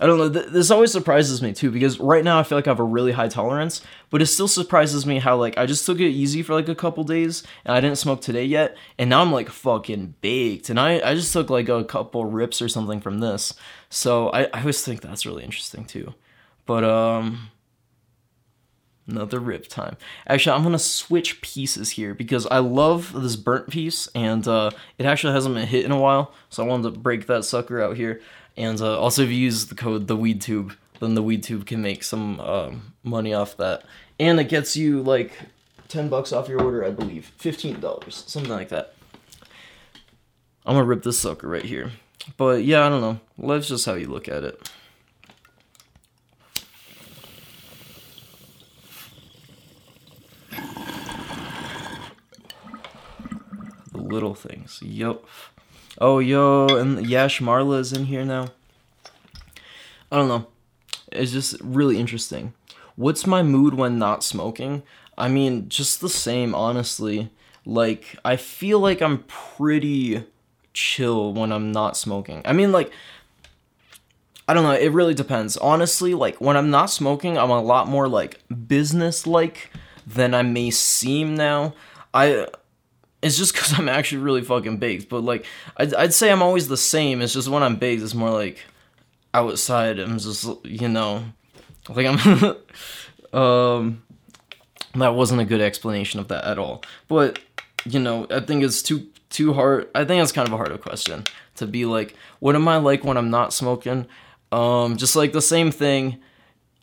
I 0.00 0.06
don't 0.06 0.16
know. 0.16 0.30
Th- 0.30 0.46
this 0.46 0.70
always 0.70 0.90
surprises 0.90 1.42
me 1.42 1.52
too 1.52 1.70
because 1.70 2.00
right 2.00 2.24
now 2.24 2.38
I 2.38 2.42
feel 2.42 2.56
like 2.56 2.66
I 2.66 2.70
have 2.70 2.80
a 2.80 2.84
really 2.84 3.12
high 3.12 3.28
tolerance, 3.28 3.82
but 4.08 4.22
it 4.22 4.26
still 4.26 4.48
surprises 4.48 5.04
me 5.04 5.18
how 5.18 5.36
like 5.36 5.58
I 5.58 5.66
just 5.66 5.84
took 5.84 6.00
it 6.00 6.08
easy 6.08 6.42
for 6.42 6.54
like 6.54 6.68
a 6.68 6.74
couple 6.74 7.04
days 7.04 7.42
and 7.66 7.76
I 7.76 7.80
didn't 7.80 7.98
smoke 7.98 8.22
today 8.22 8.46
yet, 8.46 8.76
and 8.98 9.10
now 9.10 9.20
I'm 9.20 9.30
like 9.30 9.50
fucking 9.50 10.14
baked, 10.22 10.70
and 10.70 10.80
I 10.80 11.00
I 11.10 11.14
just 11.14 11.32
took 11.32 11.50
like 11.50 11.68
a 11.68 11.84
couple 11.84 12.24
rips 12.24 12.62
or 12.62 12.68
something 12.68 13.00
from 13.00 13.20
this, 13.20 13.52
so 13.90 14.30
I 14.30 14.44
I 14.54 14.60
always 14.60 14.82
think 14.82 15.02
that's 15.02 15.26
really 15.26 15.44
interesting 15.44 15.84
too, 15.84 16.14
but 16.66 16.82
um. 16.82 17.50
Another 19.10 19.40
rip 19.40 19.66
time. 19.66 19.96
Actually, 20.28 20.56
I'm 20.56 20.62
gonna 20.62 20.78
switch 20.78 21.40
pieces 21.40 21.90
here 21.90 22.14
because 22.14 22.46
I 22.46 22.58
love 22.58 23.12
this 23.12 23.34
burnt 23.34 23.68
piece 23.68 24.06
and 24.14 24.46
uh, 24.46 24.70
it 24.98 25.04
actually 25.04 25.32
hasn't 25.32 25.56
been 25.56 25.66
hit 25.66 25.84
in 25.84 25.90
a 25.90 25.98
while, 25.98 26.32
so 26.48 26.62
I 26.62 26.66
wanted 26.66 26.94
to 26.94 27.00
break 27.00 27.26
that 27.26 27.44
sucker 27.44 27.82
out 27.82 27.96
here. 27.96 28.20
And 28.56 28.80
uh, 28.80 29.00
also, 29.00 29.22
if 29.22 29.30
you 29.30 29.36
use 29.36 29.66
the 29.66 29.74
code 29.74 30.06
the 30.06 30.16
Weed 30.16 30.40
Tube, 30.40 30.76
then 31.00 31.14
the 31.14 31.22
Weed 31.22 31.42
Tube 31.42 31.66
can 31.66 31.82
make 31.82 32.04
some 32.04 32.38
um, 32.38 32.92
money 33.02 33.34
off 33.34 33.56
that, 33.56 33.82
and 34.20 34.38
it 34.38 34.48
gets 34.48 34.76
you 34.76 35.02
like 35.02 35.32
ten 35.88 36.08
bucks 36.08 36.32
off 36.32 36.48
your 36.48 36.62
order, 36.62 36.84
I 36.84 36.90
believe, 36.90 37.32
fifteen 37.36 37.80
dollars, 37.80 38.22
something 38.28 38.52
like 38.52 38.68
that. 38.68 38.94
I'm 40.64 40.74
gonna 40.74 40.84
rip 40.84 41.02
this 41.02 41.18
sucker 41.18 41.48
right 41.48 41.64
here, 41.64 41.90
but 42.36 42.62
yeah, 42.62 42.86
I 42.86 42.88
don't 42.88 43.00
know. 43.00 43.18
Life's 43.38 43.68
just 43.68 43.86
how 43.86 43.94
you 43.94 44.06
look 44.06 44.28
at 44.28 44.44
it. 44.44 44.70
Little 54.10 54.34
things. 54.34 54.80
Yup. 54.82 55.24
Oh, 55.98 56.18
yo, 56.18 56.66
and 56.68 57.06
Yash 57.06 57.40
Marla 57.40 57.78
is 57.78 57.92
in 57.92 58.06
here 58.06 58.24
now. 58.24 58.48
I 60.10 60.16
don't 60.16 60.28
know. 60.28 60.46
It's 61.12 61.32
just 61.32 61.60
really 61.60 61.98
interesting. 61.98 62.54
What's 62.96 63.26
my 63.26 63.42
mood 63.42 63.74
when 63.74 63.98
not 63.98 64.24
smoking? 64.24 64.82
I 65.16 65.28
mean, 65.28 65.68
just 65.68 66.00
the 66.00 66.08
same, 66.08 66.54
honestly. 66.54 67.30
Like, 67.66 68.16
I 68.24 68.36
feel 68.36 68.80
like 68.80 69.02
I'm 69.02 69.24
pretty 69.24 70.24
chill 70.72 71.32
when 71.32 71.52
I'm 71.52 71.72
not 71.72 71.96
smoking. 71.96 72.42
I 72.44 72.52
mean, 72.52 72.72
like, 72.72 72.90
I 74.48 74.54
don't 74.54 74.64
know, 74.64 74.72
it 74.72 74.92
really 74.92 75.14
depends. 75.14 75.56
Honestly, 75.56 76.14
like, 76.14 76.40
when 76.40 76.56
I'm 76.56 76.70
not 76.70 76.86
smoking, 76.86 77.38
I'm 77.38 77.50
a 77.50 77.62
lot 77.62 77.88
more, 77.88 78.08
like, 78.08 78.40
business 78.66 79.26
like 79.26 79.70
than 80.06 80.34
I 80.34 80.42
may 80.42 80.70
seem 80.70 81.36
now. 81.36 81.74
I 82.12 82.46
it's 83.22 83.36
just 83.36 83.52
because 83.52 83.72
I'm 83.78 83.88
actually 83.88 84.22
really 84.22 84.42
fucking 84.42 84.78
baked. 84.78 85.08
But 85.08 85.22
like, 85.22 85.46
I'd, 85.76 85.94
I'd 85.94 86.14
say 86.14 86.30
I'm 86.30 86.42
always 86.42 86.68
the 86.68 86.76
same. 86.76 87.22
It's 87.22 87.34
just 87.34 87.48
when 87.48 87.62
I'm 87.62 87.76
baked, 87.76 88.02
it's 88.02 88.14
more 88.14 88.30
like 88.30 88.58
outside. 89.34 89.98
I'm 89.98 90.18
just 90.18 90.48
you 90.64 90.88
know, 90.88 91.24
like 91.88 92.06
I'm. 92.06 92.56
um, 93.38 94.02
that 94.94 95.14
wasn't 95.14 95.40
a 95.40 95.44
good 95.44 95.60
explanation 95.60 96.18
of 96.20 96.28
that 96.28 96.44
at 96.44 96.58
all. 96.58 96.82
But 97.08 97.38
you 97.84 98.00
know, 98.00 98.26
I 98.30 98.40
think 98.40 98.64
it's 98.64 98.82
too 98.82 99.06
too 99.28 99.52
hard. 99.52 99.88
I 99.94 100.04
think 100.04 100.22
it's 100.22 100.32
kind 100.32 100.48
of 100.48 100.54
a 100.54 100.56
harder 100.56 100.78
question 100.78 101.24
to 101.56 101.66
be 101.66 101.84
like, 101.84 102.14
what 102.40 102.54
am 102.54 102.66
I 102.68 102.78
like 102.78 103.04
when 103.04 103.16
I'm 103.16 103.30
not 103.30 103.52
smoking? 103.52 104.06
Um, 104.50 104.96
just 104.96 105.14
like 105.14 105.32
the 105.32 105.42
same 105.42 105.70
thing, 105.70 106.18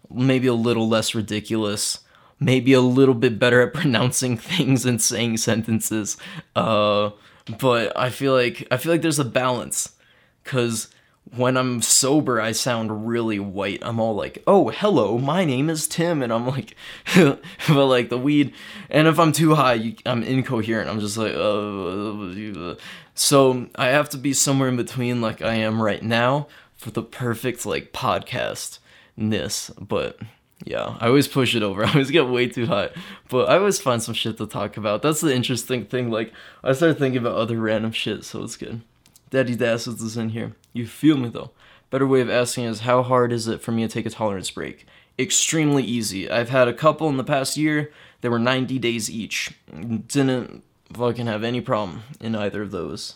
maybe 0.10 0.48
a 0.48 0.54
little 0.54 0.88
less 0.88 1.14
ridiculous 1.14 2.00
maybe 2.40 2.74
a 2.74 2.82
little 2.82 3.16
bit 3.16 3.40
better 3.40 3.62
at 3.62 3.74
pronouncing 3.74 4.38
things 4.38 4.86
and 4.86 5.02
saying 5.02 5.38
sentences. 5.38 6.18
Uh, 6.56 7.12
but 7.60 7.98
I 7.98 8.10
feel 8.10 8.34
like 8.34 8.68
I 8.72 8.78
feel 8.78 8.92
like 8.92 9.02
there's 9.02 9.20
a 9.20 9.26
balance 9.26 9.96
because 10.44 10.90
when 11.36 11.58
I'm 11.58 11.82
sober, 11.82 12.40
I 12.40 12.52
sound 12.52 13.08
really 13.08 13.40
white. 13.40 13.80
I'm 13.82 14.00
all 14.00 14.16
like, 14.16 14.44
"Oh, 14.48 14.70
hello, 14.70 15.18
my 15.18 15.46
name 15.46 15.70
is 15.70 15.88
Tim," 15.88 16.22
and 16.22 16.32
I'm 16.32 16.48
like, 16.48 16.76
but 17.16 17.40
like 17.68 18.10
the 18.10 18.18
weed. 18.18 18.54
And 18.90 19.08
if 19.08 19.20
I'm 19.20 19.32
too 19.32 19.56
high, 19.56 19.96
I'm 20.06 20.24
incoherent. 20.24 20.90
I'm 20.90 21.00
just 21.00 21.18
like, 21.18 21.34
uh, 21.34 22.76
so 23.14 23.68
I 23.76 23.88
have 23.88 24.10
to 24.10 24.18
be 24.18 24.34
somewhere 24.34 24.70
in 24.70 24.78
between, 24.78 25.22
like 25.22 25.42
I 25.42 25.56
am 25.56 25.82
right 25.82 26.04
now, 26.04 26.48
for 26.76 26.92
the 26.92 27.04
perfect 27.04 27.66
like 27.66 27.92
podcast 27.94 28.80
ness. 29.18 29.72
But 29.80 30.20
yeah, 30.66 30.98
I 31.00 31.08
always 31.08 31.28
push 31.28 31.56
it 31.56 31.64
over. 31.64 31.84
I 31.86 31.90
always 31.90 32.12
get 32.12 32.28
way 32.28 32.48
too 32.48 32.66
hot. 32.66 32.92
But 33.30 33.50
I 33.50 33.58
always 33.58 33.80
find 33.80 34.02
some 34.02 34.14
shit 34.14 34.38
to 34.38 34.48
talk 34.48 34.78
about. 34.78 35.02
That's 35.02 35.22
the 35.22 35.34
interesting 35.34 35.86
thing. 35.86 36.10
Like, 36.10 36.34
I 36.64 36.74
started 36.74 36.98
thinking 36.98 37.20
about 37.20 37.36
other 37.36 37.60
random 37.60 37.92
shit, 37.92 38.24
so 38.24 38.44
it's 38.44 38.58
good. 38.58 38.82
Daddy 39.30 39.56
Dassets 39.56 40.02
is 40.02 40.18
in 40.18 40.30
here. 40.30 40.54
You 40.74 40.88
feel 40.88 41.18
me 41.18 41.30
though. 41.30 41.52
Better 41.90 42.08
way 42.08 42.22
of 42.22 42.30
asking 42.30 42.66
is 42.66 42.82
how 42.82 43.04
hard 43.04 43.32
is 43.32 43.48
it 43.48 43.62
for 43.62 43.72
me 43.72 43.86
to 43.86 43.94
take 43.94 44.06
a 44.06 44.10
tolerance 44.10 44.52
break? 44.52 44.86
Extremely 45.20 45.84
easy. 45.84 46.30
I've 46.30 46.50
had 46.50 46.68
a 46.68 46.74
couple 46.74 47.10
in 47.10 47.18
the 47.18 47.24
past 47.24 47.58
year. 47.58 47.92
They 48.22 48.30
were 48.30 48.40
90 48.40 48.80
days 48.80 49.10
each. 49.10 49.54
Didn't 49.70 50.64
fucking 50.94 51.28
have 51.28 51.44
any 51.44 51.62
problem 51.62 52.04
in 52.20 52.36
either 52.36 52.62
of 52.62 52.72
those. 52.72 53.16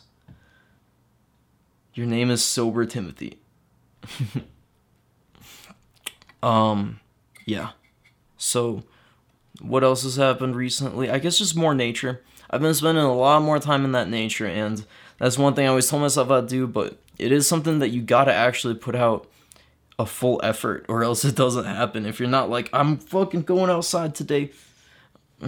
Your 1.93 2.07
name 2.07 2.29
is 2.29 2.43
Sober 2.43 2.86
Timothy. 2.86 3.38
um 6.43 7.00
yeah. 7.45 7.71
So, 8.38 8.83
what 9.62 9.83
else 9.83 10.03
has 10.03 10.15
happened 10.15 10.55
recently? 10.55 11.10
I 11.10 11.19
guess 11.19 11.38
just 11.38 11.55
more 11.55 11.75
nature. 11.75 12.21
I've 12.50 12.62
been 12.62 12.74
spending 12.74 13.03
a 13.03 13.13
lot 13.13 13.41
more 13.41 13.60
time 13.60 13.86
in 13.86 13.91
that 13.93 14.10
nature, 14.10 14.48
and 14.48 14.86
that's 15.19 15.38
one 15.38 15.53
thing 15.53 15.65
I 15.65 15.69
always 15.69 15.89
told 15.89 16.01
myself 16.01 16.29
I'd 16.31 16.48
do, 16.48 16.67
but 16.67 16.98
it 17.17 17.31
is 17.31 17.48
something 17.48 17.79
that 17.79 17.89
you 17.89 18.01
gotta 18.01 18.33
actually 18.33 18.74
put 18.74 18.95
out 18.95 19.27
a 20.00 20.05
full 20.05 20.39
effort, 20.43 20.86
or 20.89 21.03
else 21.03 21.24
it 21.24 21.36
doesn't 21.36 21.65
happen. 21.65 22.05
If 22.05 22.19
you're 22.19 22.27
not 22.27 22.50
like, 22.50 22.69
I'm 22.74 22.98
fucking 22.98 23.43
going 23.43 23.69
outside 23.69 24.15
today, 24.15 24.51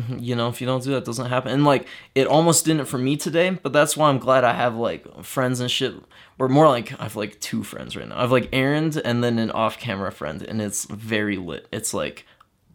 you 0.18 0.36
know, 0.36 0.50
if 0.50 0.62
you 0.62 0.68
don't 0.68 0.84
do 0.84 0.92
that, 0.92 1.06
doesn't 1.06 1.30
happen. 1.30 1.52
And 1.52 1.64
like, 1.64 1.88
it 2.16 2.28
almost 2.28 2.66
didn't 2.66 2.86
for 2.86 2.98
me 2.98 3.18
today, 3.18 3.52
but 3.52 3.74
that's 3.74 3.96
why 3.96 4.10
I'm 4.10 4.20
glad 4.20 4.44
I 4.44 4.54
have 4.54 4.76
like 4.76 5.24
friends 5.24 5.60
and 5.60 5.70
shit. 5.70 5.94
Or 6.40 6.50
more 6.50 6.68
like, 6.68 7.00
I 7.00 7.04
have 7.04 7.16
like 7.16 7.40
two 7.40 7.64
friends 7.64 7.96
right 7.96 8.08
now. 8.08 8.18
I 8.18 8.22
have 8.22 8.32
like 8.32 8.50
Aaron 8.52 8.92
and 9.06 9.24
then 9.24 9.40
an 9.40 9.52
off 9.52 9.78
camera 9.78 10.12
friend, 10.12 10.42
and 10.42 10.62
it's 10.62 10.86
very 10.86 11.38
lit. 11.38 11.68
It's 11.72 11.94
like 11.94 12.26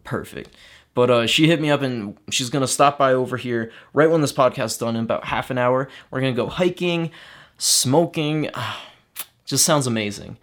perfect. 0.03 0.55
But 0.93 1.09
uh, 1.09 1.27
she 1.27 1.47
hit 1.47 1.61
me 1.61 1.69
up 1.69 1.81
and 1.81 2.17
she's 2.29 2.49
gonna 2.49 2.67
stop 2.67 2.97
by 2.97 3.13
over 3.13 3.37
here 3.37 3.71
right 3.93 4.09
when 4.09 4.21
this 4.21 4.33
podcast's 4.33 4.77
done 4.77 4.95
in 4.95 5.03
about 5.03 5.25
half 5.25 5.49
an 5.49 5.57
hour. 5.57 5.87
We're 6.09 6.21
gonna 6.21 6.33
go 6.33 6.47
hiking, 6.47 7.11
smoking. 7.57 8.49
Just 9.45 9.65
sounds 9.65 9.87
amazing. 9.87 10.37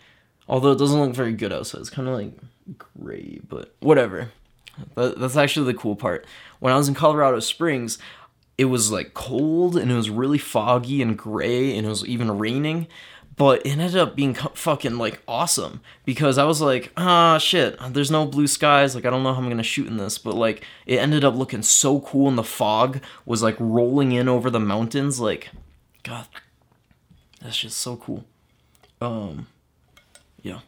Although 0.49 0.73
it 0.73 0.79
doesn't 0.79 0.99
look 0.99 1.15
very 1.15 1.33
good 1.33 1.53
outside. 1.53 1.81
It's 1.81 1.91
kind 1.91 2.09
of 2.09 2.15
like 2.15 2.33
gray, 2.79 3.41
but 3.49 3.75
whatever. 3.81 4.31
But 4.95 5.19
that's 5.19 5.37
actually 5.37 5.73
the 5.73 5.79
cool 5.79 5.97
part. 5.97 6.27
When 6.59 6.73
I 6.73 6.77
was 6.77 6.89
in 6.89 6.95
Colorado 6.95 7.41
Springs, 7.41 7.99
it 8.59 8.67
was 8.67 8.91
like 8.91 9.15
cold 9.15 9.77
and 9.77 9.91
it 9.91 9.95
was 9.95 10.11
really 10.11 10.39
foggy 10.39 11.03
and 11.03 11.17
gray 11.17 11.77
and 11.77 11.87
it 11.87 11.91
was 11.91 12.05
even 12.07 12.39
raining. 12.39 12.87
But 13.37 13.67
it 13.67 13.73
ended 13.73 13.97
up 13.97 14.17
being 14.17 14.33
fucking 14.33 14.97
like 14.97 15.21
awesome 15.29 15.83
because 16.07 16.39
I 16.39 16.45
was 16.45 16.63
like, 16.63 16.91
ah, 16.97 17.37
shit, 17.37 17.79
there's 17.91 18.11
no 18.11 18.25
blue 18.25 18.47
skies. 18.47 18.95
Like, 18.95 19.05
I 19.05 19.11
don't 19.11 19.23
know 19.23 19.35
how 19.35 19.43
I'm 19.43 19.51
gonna 19.51 19.63
shoot 19.63 19.89
in 19.89 19.99
this, 19.99 20.17
but 20.17 20.35
like, 20.35 20.65
it 20.87 20.97
ended 20.97 21.23
up 21.23 21.35
looking 21.35 21.63
so 21.63 22.01
cool 22.01 22.29
and 22.29 22.39
the 22.39 22.43
fog 22.43 23.03
was 23.27 23.43
like 23.43 23.57
rolling 23.59 24.13
in 24.13 24.27
over 24.27 24.49
the 24.49 24.61
mountains. 24.61 25.21
Like, 25.21 25.51
God, 26.03 26.27
that's 27.43 27.59
just 27.59 27.77
so 27.79 27.97
cool. 27.97 28.25
Um, 29.03 29.49
yeah. 30.41 30.61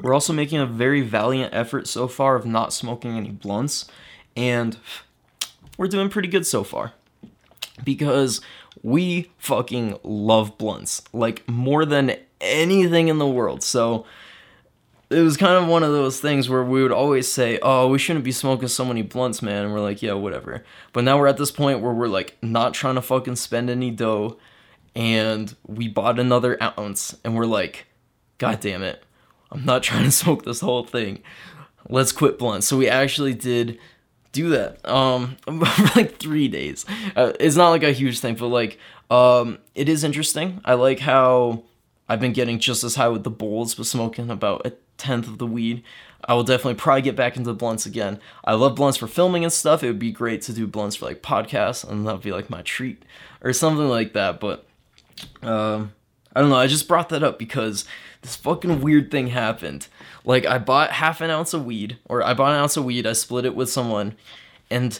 We're 0.00 0.14
also 0.14 0.32
making 0.32 0.58
a 0.58 0.66
very 0.66 1.00
valiant 1.00 1.54
effort 1.54 1.88
so 1.88 2.06
far 2.06 2.36
of 2.36 2.46
not 2.46 2.72
smoking 2.72 3.16
any 3.16 3.30
blunts, 3.30 3.86
and 4.36 4.76
we're 5.76 5.88
doing 5.88 6.08
pretty 6.08 6.28
good 6.28 6.46
so 6.46 6.62
far. 6.62 6.92
Because 7.84 8.40
we 8.82 9.30
fucking 9.38 9.98
love 10.02 10.58
blunts, 10.58 11.02
like 11.12 11.48
more 11.48 11.84
than 11.84 12.16
anything 12.40 13.08
in 13.08 13.18
the 13.18 13.26
world. 13.26 13.62
So 13.62 14.04
it 15.10 15.20
was 15.20 15.36
kind 15.36 15.54
of 15.54 15.68
one 15.68 15.82
of 15.82 15.90
those 15.90 16.20
things 16.20 16.48
where 16.48 16.62
we 16.62 16.82
would 16.82 16.92
always 16.92 17.30
say, 17.30 17.58
"Oh, 17.62 17.88
we 17.88 17.98
shouldn't 17.98 18.24
be 18.24 18.32
smoking 18.32 18.68
so 18.68 18.84
many 18.84 19.02
blunts, 19.02 19.42
man." 19.42 19.64
And 19.64 19.72
we're 19.72 19.80
like, 19.80 20.02
"Yeah, 20.02 20.12
whatever." 20.14 20.64
But 20.92 21.04
now 21.04 21.18
we're 21.18 21.28
at 21.28 21.38
this 21.38 21.50
point 21.50 21.80
where 21.80 21.92
we're 21.92 22.08
like 22.08 22.36
not 22.42 22.74
trying 22.74 22.96
to 22.96 23.02
fucking 23.02 23.36
spend 23.36 23.70
any 23.70 23.90
dough, 23.90 24.38
and 24.94 25.54
we 25.66 25.88
bought 25.88 26.18
another 26.18 26.62
ounce, 26.62 27.16
and 27.24 27.34
we're 27.34 27.46
like, 27.46 27.86
"God 28.38 28.60
damn 28.60 28.82
it, 28.82 29.02
I'm 29.50 29.64
not 29.64 29.82
trying 29.84 30.04
to 30.04 30.10
smoke 30.10 30.44
this 30.44 30.60
whole 30.60 30.84
thing. 30.84 31.22
Let's 31.88 32.12
quit 32.12 32.38
blunt. 32.38 32.64
So 32.64 32.76
we 32.76 32.88
actually 32.88 33.34
did 33.34 33.78
do 34.30 34.50
that 34.50 34.86
um 34.88 35.36
for 35.44 35.98
like 35.98 36.18
three 36.18 36.48
days. 36.48 36.84
Uh, 37.16 37.32
it's 37.40 37.56
not 37.56 37.70
like 37.70 37.82
a 37.82 37.92
huge 37.92 38.20
thing 38.20 38.34
but 38.34 38.48
like 38.48 38.78
um 39.10 39.58
it 39.74 39.88
is 39.88 40.04
interesting. 40.04 40.60
I 40.64 40.74
like 40.74 41.00
how 41.00 41.64
i've 42.10 42.20
been 42.20 42.32
getting 42.32 42.58
just 42.58 42.84
as 42.84 42.94
high 42.94 43.08
with 43.08 43.22
the 43.24 43.30
bowls 43.30 43.74
but 43.74 43.84
smoking 43.84 44.30
about 44.30 44.66
a 44.66 44.72
tenth 44.96 45.26
of 45.26 45.38
the 45.38 45.46
weed. 45.46 45.82
I 46.24 46.34
will 46.34 46.44
definitely 46.44 46.74
probably 46.74 47.02
get 47.02 47.16
back 47.16 47.36
into 47.36 47.52
blunts 47.54 47.86
again. 47.86 48.20
I 48.44 48.54
love 48.54 48.74
blunts 48.74 48.98
for 48.98 49.06
filming 49.06 49.44
and 49.44 49.52
stuff. 49.52 49.82
It 49.82 49.86
would 49.86 49.98
be 49.98 50.10
great 50.12 50.42
to 50.42 50.52
do 50.52 50.66
blunts 50.66 50.96
for 50.96 51.06
like 51.06 51.22
podcasts 51.22 51.88
and 51.88 52.06
that 52.06 52.12
would 52.12 52.22
be 52.22 52.32
like 52.32 52.50
my 52.50 52.62
treat 52.62 53.02
or 53.40 53.52
something 53.52 53.88
like 53.88 54.12
that 54.12 54.40
but 54.40 54.66
um 55.42 55.92
i 56.36 56.40
don't 56.40 56.50
know. 56.50 56.56
I 56.56 56.66
just 56.66 56.86
brought 56.86 57.08
that 57.08 57.22
up 57.22 57.38
because 57.38 57.86
this 58.22 58.36
fucking 58.36 58.80
weird 58.80 59.10
thing 59.10 59.28
happened. 59.28 59.88
Like 60.24 60.46
I 60.46 60.58
bought 60.58 60.92
half 60.92 61.20
an 61.20 61.30
ounce 61.30 61.54
of 61.54 61.64
weed, 61.64 61.98
or 62.06 62.22
I 62.22 62.34
bought 62.34 62.52
an 62.52 62.58
ounce 62.58 62.76
of 62.76 62.84
weed, 62.84 63.06
I 63.06 63.12
split 63.12 63.44
it 63.44 63.54
with 63.54 63.70
someone, 63.70 64.14
and 64.70 64.98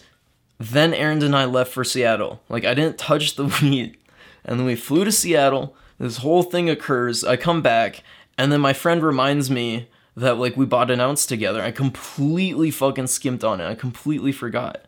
then 0.59 0.95
Aaron 0.95 1.23
and 1.23 1.37
I 1.37 1.45
left 1.45 1.73
for 1.73 1.85
Seattle. 1.85 2.41
Like 2.49 2.65
I 2.65 2.75
didn't 2.75 2.99
touch 2.99 3.37
the 3.37 3.47
weed. 3.63 3.97
And 4.45 4.59
then 4.59 4.67
we 4.67 4.77
flew 4.77 5.05
to 5.05 5.13
Seattle. 5.13 5.77
This 5.99 6.19
whole 6.19 6.43
thing 6.43 6.71
occurs. 6.71 7.25
I 7.25 7.37
come 7.37 7.61
back, 7.61 8.03
and 8.37 8.53
then 8.53 8.61
my 8.61 8.73
friend 8.73 9.03
reminds 9.03 9.51
me 9.51 9.89
that 10.17 10.39
like 10.39 10.57
we 10.57 10.67
bought 10.67 10.91
an 10.91 11.01
ounce 11.01 11.27
together. 11.27 11.63
I 11.63 11.71
completely 11.71 12.71
fucking 12.71 13.09
skimped 13.09 13.45
on 13.45 13.61
it. 13.61 13.67
I 13.67 13.75
completely 13.75 14.33
forgot. 14.33 14.85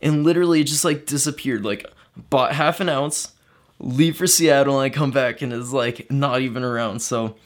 And 0.00 0.24
literally 0.24 0.60
it 0.60 0.64
just 0.64 0.84
like 0.84 1.06
disappeared. 1.06 1.64
Like 1.64 1.86
bought 2.16 2.52
half 2.52 2.80
an 2.80 2.88
ounce, 2.88 3.32
leave 3.78 4.16
for 4.16 4.26
Seattle, 4.26 4.80
and 4.80 4.84
I 4.84 4.94
come 4.94 5.10
back 5.10 5.42
and 5.42 5.52
it's 5.52 5.72
like 5.72 6.10
not 6.10 6.40
even 6.40 6.62
around. 6.62 7.00
So 7.00 7.36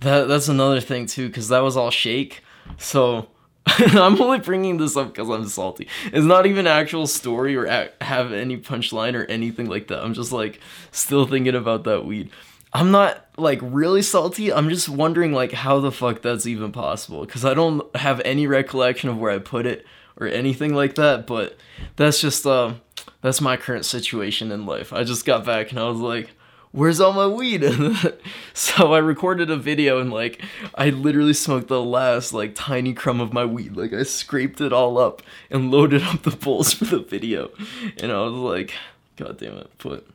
that 0.00 0.28
that's 0.28 0.48
another 0.48 0.80
thing 0.80 1.06
too, 1.06 1.28
because 1.28 1.48
that 1.48 1.60
was 1.60 1.76
all 1.76 1.90
shake. 1.90 2.42
So 2.78 3.28
I'm 3.66 4.20
only 4.20 4.38
bringing 4.38 4.78
this 4.78 4.96
up 4.96 5.08
because 5.08 5.28
I'm 5.28 5.46
salty. 5.48 5.88
It's 6.06 6.24
not 6.24 6.46
even 6.46 6.66
actual 6.66 7.06
story 7.06 7.56
or 7.56 7.66
have 8.00 8.32
any 8.32 8.56
punchline 8.56 9.14
or 9.14 9.24
anything 9.26 9.68
like 9.68 9.88
that. 9.88 10.02
I'm 10.02 10.14
just 10.14 10.32
like 10.32 10.60
still 10.90 11.26
thinking 11.26 11.54
about 11.54 11.84
that 11.84 12.04
weed. 12.04 12.30
I'm 12.72 12.90
not 12.90 13.26
like 13.36 13.58
really 13.62 14.02
salty. 14.02 14.52
I'm 14.52 14.68
just 14.68 14.88
wondering 14.88 15.32
like 15.32 15.52
how 15.52 15.80
the 15.80 15.92
fuck 15.92 16.22
that's 16.22 16.46
even 16.46 16.72
possible 16.72 17.24
because 17.24 17.44
I 17.44 17.54
don't 17.54 17.94
have 17.96 18.20
any 18.24 18.46
recollection 18.46 19.08
of 19.08 19.18
where 19.18 19.32
I 19.32 19.38
put 19.38 19.66
it 19.66 19.84
or 20.16 20.26
anything 20.26 20.74
like 20.74 20.94
that. 20.94 21.26
But 21.26 21.56
that's 21.96 22.20
just 22.20 22.46
uh, 22.46 22.74
that's 23.22 23.40
my 23.40 23.56
current 23.56 23.84
situation 23.84 24.52
in 24.52 24.66
life. 24.66 24.92
I 24.92 25.04
just 25.04 25.24
got 25.24 25.44
back 25.44 25.70
and 25.70 25.80
I 25.80 25.88
was 25.88 25.98
like, 25.98 26.30
where's 26.72 27.00
all 27.00 27.12
my 27.12 27.26
weed? 27.26 27.64
so 28.54 28.92
I 28.92 28.98
recorded 28.98 29.50
a 29.50 29.56
video 29.56 30.00
and 30.00 30.12
like 30.12 30.42
I 30.74 30.90
literally 30.90 31.32
smoked 31.32 31.68
the 31.68 31.82
last 31.82 32.32
like 32.32 32.54
tiny 32.54 32.94
crumb 32.94 33.20
of 33.20 33.32
my 33.32 33.44
weed. 33.44 33.76
Like 33.76 33.92
I 33.92 34.02
scraped 34.02 34.60
it 34.60 34.72
all 34.72 34.98
up 34.98 35.22
and 35.50 35.70
loaded 35.70 36.02
up 36.02 36.22
the 36.22 36.30
bowls 36.30 36.72
for 36.72 36.84
the 36.84 37.00
video. 37.00 37.50
And 37.98 38.12
I 38.12 38.20
was 38.20 38.32
like, 38.32 38.74
God 39.16 39.38
damn 39.38 39.56
it. 39.56 39.70
But 39.78 40.06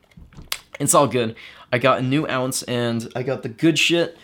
it's 0.80 0.94
all 0.94 1.06
good. 1.06 1.36
I 1.72 1.78
got 1.78 1.98
a 1.98 2.02
new 2.02 2.26
ounce 2.28 2.62
and 2.64 3.10
I 3.14 3.22
got 3.22 3.42
the 3.42 3.48
good 3.48 3.78
shit. 3.78 4.16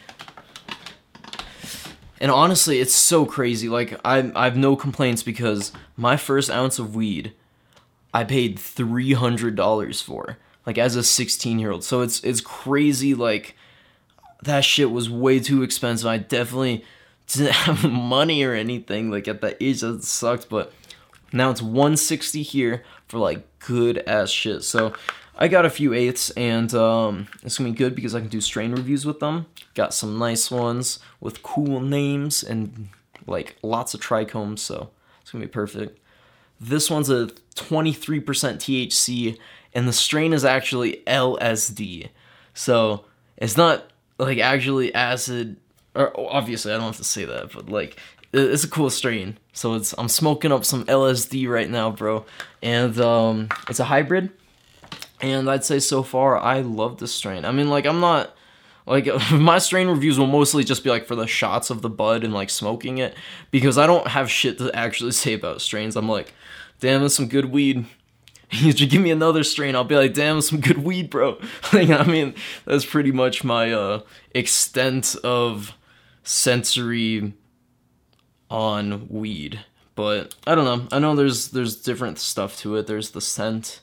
And 2.21 2.31
honestly, 2.31 2.79
it's 2.79 2.95
so 2.95 3.27
crazy. 3.27 3.69
Like 3.69 4.01
I 4.05 4.33
I 4.35 4.45
have 4.45 4.57
no 4.57 4.77
complaints 4.77 5.23
because 5.23 5.73
my 5.97 6.17
first 6.17 6.51
ounce 6.51 6.79
of 6.79 6.95
weed 6.95 7.33
I 8.15 8.25
paid 8.25 8.59
$300 8.59 10.03
for 10.03 10.37
like 10.66 10.78
as 10.78 10.97
a 10.97 11.02
16 11.02 11.59
year 11.59 11.71
old. 11.71 11.85
So 11.85 12.00
it's 12.00 12.23
it's 12.23 12.40
crazy 12.40 13.14
like 13.14 13.57
that 14.42 14.64
shit 14.64 14.90
was 14.90 15.09
way 15.09 15.40
too 15.40 15.62
expensive. 15.62 16.07
I 16.07 16.19
definitely 16.19 16.85
didn't 17.26 17.52
have 17.52 17.90
money 17.90 18.42
or 18.42 18.54
anything 18.54 19.11
like 19.11 19.28
at 19.28 19.40
that 19.40 19.57
age 19.61 19.81
that 19.81 20.04
sucked, 20.04 20.49
but 20.49 20.73
now 21.33 21.50
it's 21.50 21.62
160 21.62 22.42
here 22.42 22.85
for 23.09 23.19
like 23.19 23.47
good 23.61 24.02
ass 24.07 24.31
shit. 24.31 24.64
So 24.64 24.92
I 25.37 25.49
got 25.49 25.64
a 25.64 25.71
few 25.71 25.95
eighths 25.95 26.31
and 26.31 26.73
um, 26.75 27.28
it's 27.42 27.59
gonna 27.59 27.71
be 27.71 27.76
good 27.76 27.95
because 27.95 28.14
I 28.14 28.21
can 28.21 28.28
do 28.28 28.40
strain 28.40 28.73
reviews 28.73 29.07
with 29.07 29.21
them. 29.21 29.47
Got 29.75 29.95
some 29.95 30.19
nice 30.19 30.50
ones 30.50 30.99
with 31.21 31.42
cool 31.42 31.81
names 31.81 32.42
and 32.42 32.88
like 33.26 33.57
lots 33.62 33.95
of 33.95 34.00
trichomes, 34.00 34.59
so 34.59 34.90
it's 35.21 35.31
gonna 35.31 35.45
be 35.45 35.50
perfect. 35.50 35.99
This 36.61 36.90
one's 36.90 37.11
a 37.11 37.26
23% 37.57 38.23
THC 38.25 39.38
and 39.75 39.88
the 39.88 39.93
strain 39.93 40.33
is 40.33 40.45
actually 40.45 41.02
LSD. 41.07 42.09
So 42.55 43.05
it's 43.37 43.57
not 43.57 43.85
like 44.19 44.38
actually 44.38 44.95
acid 44.95 45.57
or 45.95 46.19
obviously 46.19 46.73
I 46.73 46.76
don't 46.76 46.87
have 46.87 46.97
to 46.97 47.05
say 47.05 47.25
that, 47.25 47.52
but 47.52 47.69
like 47.69 47.99
it's 48.33 48.64
a 48.64 48.69
cool 48.69 48.91
strain. 48.91 49.38
So 49.52 49.75
it's 49.75 49.95
I'm 49.99 50.09
smoking 50.09 50.52
up 50.52 50.64
some 50.64 50.85
LSD 50.87 51.49
right 51.49 51.69
now, 51.69 51.91
bro. 51.91 52.25
And 52.62 52.99
um 53.00 53.49
it's 53.69 53.81
a 53.81 53.85
hybrid. 53.85 54.31
And 55.21 55.49
I'd 55.49 55.64
say 55.64 55.79
so 55.79 56.02
far 56.02 56.37
I 56.38 56.61
love 56.61 56.99
this 56.99 57.14
strain. 57.14 57.45
I 57.45 57.52
mean 57.52 57.71
like 57.71 57.87
I'm 57.87 58.00
not 58.00 58.35
like 58.87 59.09
my 59.33 59.59
strain 59.59 59.88
reviews 59.88 60.19
will 60.19 60.26
mostly 60.26 60.64
just 60.64 60.85
be 60.85 60.91
like 60.91 61.07
for 61.07 61.14
the 61.17 61.26
shots 61.26 61.71
of 61.71 61.83
the 61.83 61.91
bud 61.91 62.25
and 62.25 62.35
like 62.35 62.50
smoking 62.50 62.99
it 62.99 63.14
because 63.50 63.79
I 63.79 63.87
don't 63.87 64.09
have 64.09 64.31
shit 64.31 64.59
to 64.59 64.75
actually 64.75 65.12
say 65.12 65.35
about 65.35 65.61
strains. 65.61 65.97
I'm 65.97 66.09
like, 66.09 66.33
damn, 66.81 67.02
that's 67.02 67.14
some 67.14 67.29
good 67.29 67.47
weed. 67.47 67.87
You 68.61 68.73
should 68.73 68.91
give 68.91 69.01
me 69.01 69.11
another 69.11 69.45
strain. 69.45 69.75
I'll 69.75 69.83
be 69.83 69.97
like, 69.97 70.13
damn, 70.13 70.43
some 70.43 70.61
good 70.61 70.85
weed, 70.85 71.09
bro. 71.09 71.39
like, 71.73 71.89
I 71.89 72.05
mean, 72.05 72.35
that's 72.67 72.85
pretty 72.85 73.11
much 73.11 73.43
my 73.43 73.73
uh, 73.73 74.01
extent 74.33 75.17
of 75.25 75.73
sensory 76.23 77.33
on 78.51 79.09
weed. 79.09 79.61
But 79.95 80.35
I 80.47 80.55
don't 80.55 80.65
know. 80.65 80.87
I 80.95 80.99
know 80.99 81.15
there's 81.15 81.49
there's 81.49 81.77
different 81.77 82.19
stuff 82.19 82.57
to 82.59 82.77
it. 82.77 82.87
There's 82.87 83.11
the 83.11 83.21
scent. 83.21 83.81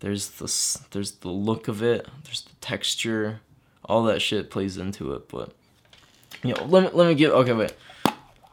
There's 0.00 0.28
the 0.28 0.80
there's 0.90 1.12
the 1.12 1.28
look 1.28 1.68
of 1.68 1.82
it. 1.82 2.06
There's 2.24 2.42
the 2.42 2.54
texture. 2.60 3.40
All 3.84 4.02
that 4.04 4.20
shit 4.20 4.50
plays 4.50 4.78
into 4.78 5.12
it. 5.12 5.28
But 5.28 5.52
you 6.42 6.54
know, 6.54 6.64
let 6.64 6.82
me 6.82 6.90
let 6.92 7.08
me 7.08 7.14
get 7.14 7.30
okay. 7.30 7.52
Wait. 7.52 7.74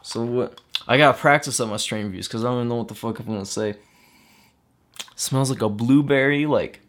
So 0.02 0.24
what? 0.24 0.60
I 0.88 0.98
gotta 0.98 1.18
practice 1.18 1.60
on 1.60 1.70
my 1.70 1.78
strain 1.78 2.06
reviews 2.06 2.28
because 2.28 2.44
I 2.44 2.50
don't 2.50 2.58
even 2.58 2.70
know 2.70 2.76
what 2.76 2.90
the 2.90 2.96
fuck 2.96 3.20
I'm 3.20 3.26
gonna 3.26 3.46
say. 3.46 3.76
Smells 5.16 5.50
like 5.50 5.62
a 5.62 5.70
blueberry, 5.70 6.46
like 6.46 6.82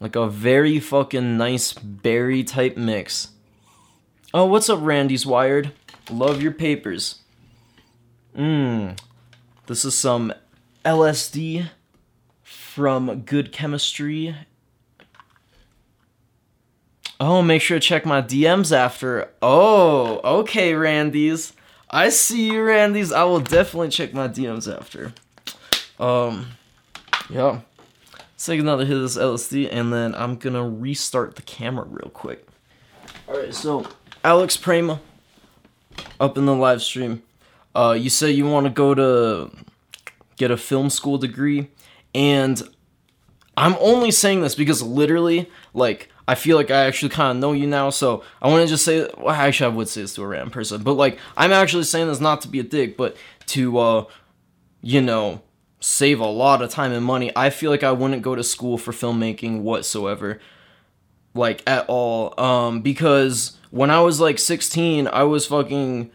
like 0.00 0.16
a 0.16 0.28
very 0.28 0.80
fucking 0.80 1.36
nice 1.36 1.72
berry 1.72 2.42
type 2.42 2.76
mix. 2.76 3.28
Oh, 4.34 4.46
what's 4.46 4.68
up, 4.68 4.80
Randy's 4.82 5.24
Wired? 5.24 5.72
Love 6.10 6.42
your 6.42 6.52
papers. 6.52 7.20
Mmm. 8.36 8.98
This 9.66 9.84
is 9.84 9.94
some 9.94 10.32
LSD 10.84 11.68
from 12.42 13.20
Good 13.20 13.52
Chemistry. 13.52 14.34
Oh, 17.20 17.40
make 17.40 17.62
sure 17.62 17.78
to 17.78 17.86
check 17.86 18.04
my 18.04 18.20
DMs 18.20 18.76
after. 18.76 19.30
Oh, 19.40 20.20
okay, 20.40 20.74
Randy's. 20.74 21.52
I 21.88 22.08
see 22.08 22.50
you, 22.50 22.64
Randy's. 22.64 23.12
I 23.12 23.22
will 23.22 23.38
definitely 23.38 23.90
check 23.90 24.12
my 24.12 24.26
DMs 24.26 24.74
after. 24.74 25.12
Um, 26.00 26.48
yeah. 27.32 27.60
Take 28.38 28.60
another 28.60 28.84
hit 28.84 28.96
of 28.96 29.02
this 29.02 29.16
LSD, 29.16 29.68
and 29.70 29.92
then 29.92 30.14
I'm 30.14 30.36
gonna 30.36 30.68
restart 30.68 31.36
the 31.36 31.42
camera 31.42 31.86
real 31.88 32.10
quick. 32.12 32.46
Alright, 33.28 33.54
so 33.54 33.86
Alex 34.24 34.56
Prema 34.56 35.00
up 36.18 36.36
in 36.36 36.46
the 36.46 36.54
live 36.54 36.82
stream. 36.82 37.22
Uh, 37.74 37.96
you 37.98 38.10
said 38.10 38.34
you 38.34 38.46
want 38.46 38.66
to 38.66 38.70
go 38.70 38.94
to 38.94 39.50
get 40.36 40.50
a 40.50 40.56
film 40.56 40.90
school 40.90 41.18
degree, 41.18 41.68
and 42.14 42.62
I'm 43.56 43.76
only 43.80 44.10
saying 44.10 44.42
this 44.42 44.54
because 44.54 44.82
literally, 44.82 45.50
like, 45.72 46.08
I 46.26 46.34
feel 46.34 46.56
like 46.56 46.70
I 46.70 46.84
actually 46.84 47.10
kind 47.10 47.36
of 47.36 47.40
know 47.40 47.52
you 47.52 47.66
now, 47.66 47.90
so 47.90 48.24
I 48.40 48.48
want 48.48 48.62
to 48.62 48.68
just 48.68 48.84
say, 48.84 49.08
well, 49.18 49.34
actually, 49.34 49.72
I 49.72 49.76
would 49.76 49.88
say 49.88 50.02
this 50.02 50.14
to 50.14 50.22
a 50.22 50.26
random 50.26 50.50
person, 50.50 50.82
but 50.82 50.94
like, 50.94 51.18
I'm 51.36 51.52
actually 51.52 51.84
saying 51.84 52.08
this 52.08 52.20
not 52.20 52.40
to 52.42 52.48
be 52.48 52.60
a 52.60 52.64
dick, 52.64 52.96
but 52.96 53.16
to, 53.46 53.78
uh, 53.78 54.04
you 54.82 55.00
know, 55.00 55.42
save 55.82 56.20
a 56.20 56.26
lot 56.26 56.62
of 56.62 56.70
time 56.70 56.92
and 56.92 57.04
money. 57.04 57.32
I 57.34 57.50
feel 57.50 57.70
like 57.70 57.82
I 57.82 57.90
wouldn't 57.90 58.22
go 58.22 58.36
to 58.36 58.44
school 58.44 58.78
for 58.78 58.92
filmmaking 58.92 59.62
whatsoever, 59.62 60.40
like 61.34 61.62
at 61.68 61.84
all, 61.88 62.38
um, 62.40 62.82
because 62.82 63.58
when 63.70 63.90
I 63.90 64.00
was 64.00 64.20
like 64.20 64.38
16, 64.38 65.08
I 65.08 65.24
was 65.24 65.46
fucking 65.46 66.10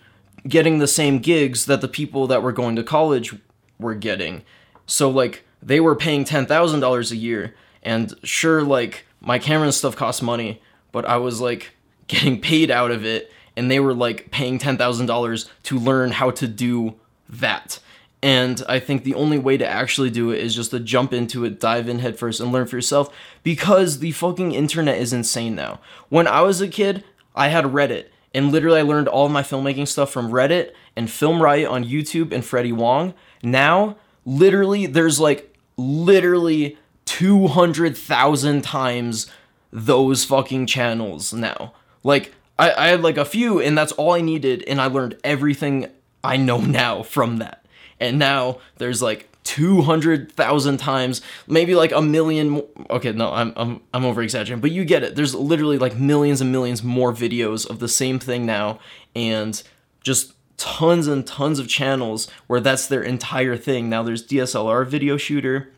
getting 0.47 0.79
the 0.79 0.87
same 0.87 1.19
gigs 1.19 1.65
that 1.65 1.81
the 1.81 1.87
people 1.89 2.27
that 2.27 2.41
were 2.41 2.53
going 2.53 2.77
to 2.77 2.83
college 2.83 3.35
were 3.77 3.95
getting. 3.95 4.43
So 4.85 5.09
like 5.09 5.45
they 5.61 5.81
were 5.81 5.95
paying 5.95 6.23
$10,000 6.23 7.11
a 7.11 7.15
year 7.15 7.53
and 7.83 8.13
sure 8.23 8.63
like 8.63 9.05
my 9.19 9.37
camera 9.37 9.65
and 9.65 9.73
stuff 9.73 9.97
cost 9.97 10.23
money, 10.23 10.61
but 10.93 11.05
I 11.05 11.17
was 11.17 11.41
like 11.41 11.71
getting 12.07 12.39
paid 12.39 12.71
out 12.71 12.91
of 12.91 13.03
it 13.05 13.31
and 13.57 13.69
they 13.69 13.81
were 13.81 13.93
like 13.93 14.31
paying 14.31 14.59
$10,000 14.59 15.49
to 15.63 15.79
learn 15.79 16.11
how 16.11 16.31
to 16.31 16.47
do 16.47 16.95
that. 17.27 17.79
And 18.27 18.61
I 18.67 18.81
think 18.81 19.05
the 19.05 19.15
only 19.15 19.37
way 19.37 19.55
to 19.55 19.65
actually 19.65 20.09
do 20.09 20.31
it 20.31 20.41
is 20.41 20.53
just 20.53 20.71
to 20.71 20.81
jump 20.81 21.13
into 21.13 21.45
it, 21.45 21.61
dive 21.61 21.87
in 21.87 21.99
headfirst, 21.99 22.41
and 22.41 22.51
learn 22.51 22.67
for 22.67 22.75
yourself 22.75 23.09
because 23.41 23.99
the 23.99 24.11
fucking 24.11 24.51
internet 24.51 24.97
is 24.97 25.13
insane 25.13 25.55
now. 25.55 25.79
When 26.09 26.27
I 26.27 26.41
was 26.41 26.59
a 26.59 26.67
kid, 26.67 27.05
I 27.35 27.47
had 27.47 27.63
Reddit, 27.63 28.07
and 28.33 28.51
literally 28.51 28.81
I 28.81 28.83
learned 28.83 29.07
all 29.07 29.29
my 29.29 29.43
filmmaking 29.43 29.87
stuff 29.87 30.11
from 30.11 30.29
Reddit 30.29 30.73
and 30.93 31.09
Film 31.09 31.41
Riot 31.41 31.69
on 31.69 31.85
YouTube 31.85 32.33
and 32.33 32.43
Freddie 32.43 32.73
Wong. 32.73 33.13
Now, 33.43 33.95
literally, 34.25 34.87
there's 34.87 35.21
like 35.21 35.55
literally 35.77 36.77
200,000 37.05 38.61
times 38.61 39.31
those 39.71 40.25
fucking 40.25 40.65
channels 40.65 41.31
now. 41.31 41.71
Like, 42.03 42.35
I, 42.59 42.73
I 42.73 42.87
had 42.89 43.03
like 43.03 43.15
a 43.15 43.23
few, 43.23 43.61
and 43.61 43.77
that's 43.77 43.93
all 43.93 44.11
I 44.11 44.19
needed, 44.19 44.65
and 44.67 44.81
I 44.81 44.87
learned 44.87 45.17
everything 45.23 45.87
I 46.25 46.35
know 46.35 46.59
now 46.59 47.03
from 47.03 47.37
that 47.37 47.63
and 47.99 48.19
now 48.19 48.59
there's 48.77 49.01
like 49.01 49.29
200,000 49.47 50.77
times, 50.77 51.21
maybe 51.47 51.73
like 51.73 51.93
a 51.93 52.01
million. 52.01 52.61
okay, 52.89 53.13
no, 53.13 53.31
I'm 53.31 53.53
I'm 53.55 53.81
I'm 53.93 54.03
over 54.03 54.21
exaggerating, 54.21 54.59
but 54.59 54.71
you 54.71 54.83
get 54.83 55.03
it. 55.03 55.15
There's 55.15 55.33
literally 55.33 55.77
like 55.77 55.95
millions 55.95 56.41
and 56.41 56.51
millions 56.51 56.83
more 56.83 57.13
videos 57.13 57.67
of 57.69 57.79
the 57.79 57.87
same 57.87 58.19
thing 58.19 58.45
now 58.45 58.79
and 59.15 59.63
just 60.01 60.33
tons 60.57 61.07
and 61.07 61.25
tons 61.25 61.59
of 61.59 61.69
channels 61.69 62.29
where 62.47 62.59
that's 62.59 62.87
their 62.87 63.01
entire 63.01 63.55
thing. 63.55 63.89
Now 63.89 64.03
there's 64.03 64.27
DSLR 64.27 64.85
video 64.85 65.15
shooter. 65.15 65.71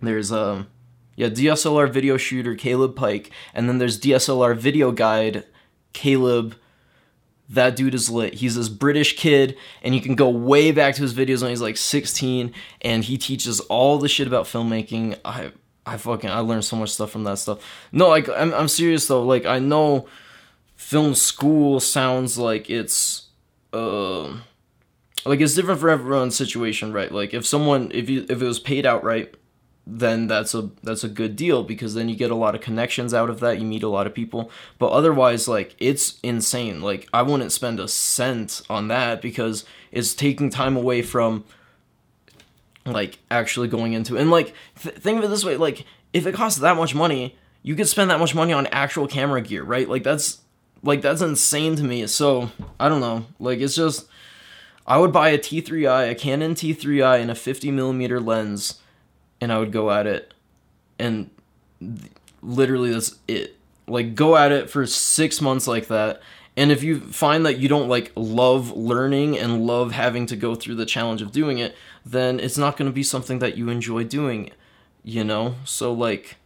There's 0.00 0.32
um 0.32 0.68
yeah, 1.14 1.28
DSLR 1.28 1.90
video 1.92 2.16
shooter 2.16 2.54
Caleb 2.54 2.96
Pike 2.96 3.30
and 3.52 3.68
then 3.68 3.78
there's 3.78 4.00
DSLR 4.00 4.56
video 4.56 4.92
guide 4.92 5.44
Caleb 5.92 6.56
that 7.50 7.76
dude 7.76 7.94
is 7.94 8.10
lit. 8.10 8.34
He's 8.34 8.56
this 8.56 8.68
British 8.68 9.16
kid, 9.16 9.56
and 9.82 9.94
you 9.94 10.00
can 10.00 10.14
go 10.14 10.28
way 10.28 10.72
back 10.72 10.94
to 10.94 11.02
his 11.02 11.14
videos 11.14 11.42
when 11.42 11.50
he's 11.50 11.60
like 11.60 11.76
16, 11.76 12.52
and 12.82 13.04
he 13.04 13.18
teaches 13.18 13.60
all 13.60 13.98
the 13.98 14.08
shit 14.08 14.26
about 14.26 14.46
filmmaking. 14.46 15.18
I 15.24 15.52
I 15.86 15.96
fucking 15.98 16.30
I 16.30 16.38
learned 16.40 16.64
so 16.64 16.76
much 16.76 16.90
stuff 16.90 17.10
from 17.10 17.24
that 17.24 17.38
stuff. 17.38 17.60
No, 17.92 18.08
like 18.08 18.28
I'm 18.28 18.54
I'm 18.54 18.68
serious 18.68 19.06
though. 19.06 19.22
Like 19.22 19.44
I 19.44 19.58
know 19.58 20.08
film 20.76 21.14
school 21.14 21.80
sounds 21.80 22.38
like 22.38 22.70
it's 22.70 23.28
uh 23.72 24.36
like 25.26 25.40
it's 25.40 25.54
different 25.54 25.80
for 25.80 25.90
everyone's 25.90 26.36
situation, 26.36 26.92
right? 26.92 27.12
Like 27.12 27.34
if 27.34 27.46
someone 27.46 27.90
if 27.92 28.08
you 28.08 28.24
if 28.28 28.40
it 28.40 28.46
was 28.46 28.58
paid 28.58 28.86
outright 28.86 29.34
then 29.86 30.26
that's 30.28 30.54
a 30.54 30.70
that's 30.82 31.04
a 31.04 31.08
good 31.08 31.36
deal 31.36 31.62
because 31.62 31.94
then 31.94 32.08
you 32.08 32.16
get 32.16 32.30
a 32.30 32.34
lot 32.34 32.54
of 32.54 32.62
connections 32.62 33.12
out 33.12 33.28
of 33.28 33.40
that. 33.40 33.58
You 33.58 33.66
meet 33.66 33.82
a 33.82 33.88
lot 33.88 34.06
of 34.06 34.14
people. 34.14 34.50
But 34.78 34.90
otherwise 34.90 35.46
like 35.46 35.76
it's 35.78 36.18
insane. 36.22 36.80
Like 36.80 37.06
i 37.12 37.20
wouldn't 37.22 37.52
spend 37.52 37.78
a 37.78 37.88
cent 37.88 38.62
on 38.70 38.88
that 38.88 39.20
because 39.20 39.64
it's 39.92 40.14
taking 40.14 40.48
time 40.48 40.76
away 40.76 41.02
from 41.02 41.44
like 42.86 43.18
actually 43.30 43.68
going 43.68 43.92
into 43.92 44.16
and 44.16 44.30
like 44.30 44.54
th- 44.80 44.96
think 44.96 45.18
of 45.18 45.24
it 45.24 45.28
this 45.28 45.44
way. 45.44 45.56
Like 45.56 45.84
if 46.14 46.26
it 46.26 46.34
costs 46.34 46.60
that 46.60 46.76
much 46.76 46.94
money 46.94 47.36
you 47.62 47.74
could 47.74 47.88
spend 47.88 48.10
that 48.10 48.20
much 48.20 48.34
money 48.34 48.52
on 48.52 48.66
actual 48.68 49.06
camera 49.06 49.42
gear 49.42 49.62
right? 49.62 49.88
Like 49.88 50.02
that's 50.02 50.40
like 50.82 51.02
that's 51.02 51.20
insane 51.20 51.76
to 51.76 51.82
me. 51.84 52.06
So 52.06 52.50
i 52.80 52.88
don't 52.88 53.00
know. 53.00 53.26
Like 53.38 53.58
it's 53.58 53.76
just 53.76 54.08
i 54.86 54.96
would 54.96 55.12
buy 55.12 55.28
a 55.28 55.38
t3i 55.38 56.10
a 56.10 56.14
canon 56.14 56.54
t3i 56.54 57.20
and 57.20 57.30
a 57.30 57.34
50 57.34 57.70
millimeter 57.70 58.18
lens 58.18 58.80
and 59.44 59.52
I 59.52 59.58
would 59.58 59.72
go 59.72 59.90
at 59.90 60.06
it, 60.06 60.32
and 60.98 61.30
th- 61.78 62.10
literally 62.42 62.92
that's 62.92 63.16
it. 63.28 63.56
Like 63.86 64.14
go 64.14 64.36
at 64.36 64.50
it 64.52 64.70
for 64.70 64.86
six 64.86 65.42
months 65.42 65.68
like 65.68 65.88
that, 65.88 66.22
And 66.56 66.70
if 66.70 66.82
you 66.82 67.00
find 67.00 67.44
that 67.46 67.58
you 67.58 67.68
don't 67.68 67.88
like 67.88 68.12
love 68.14 68.70
learning 68.76 69.38
and 69.38 69.66
love 69.66 69.92
having 69.92 70.26
to 70.26 70.36
go 70.36 70.54
through 70.54 70.76
the 70.76 70.86
challenge 70.86 71.20
of 71.20 71.32
doing 71.32 71.58
it, 71.58 71.74
then 72.06 72.38
it's 72.38 72.56
not 72.56 72.76
going 72.76 72.88
to 72.88 72.94
be 72.94 73.02
something 73.02 73.40
that 73.40 73.56
you 73.56 73.68
enjoy 73.68 74.04
doing, 74.04 74.50
you 75.02 75.24
know? 75.24 75.56
So 75.64 75.92
like 75.92 76.36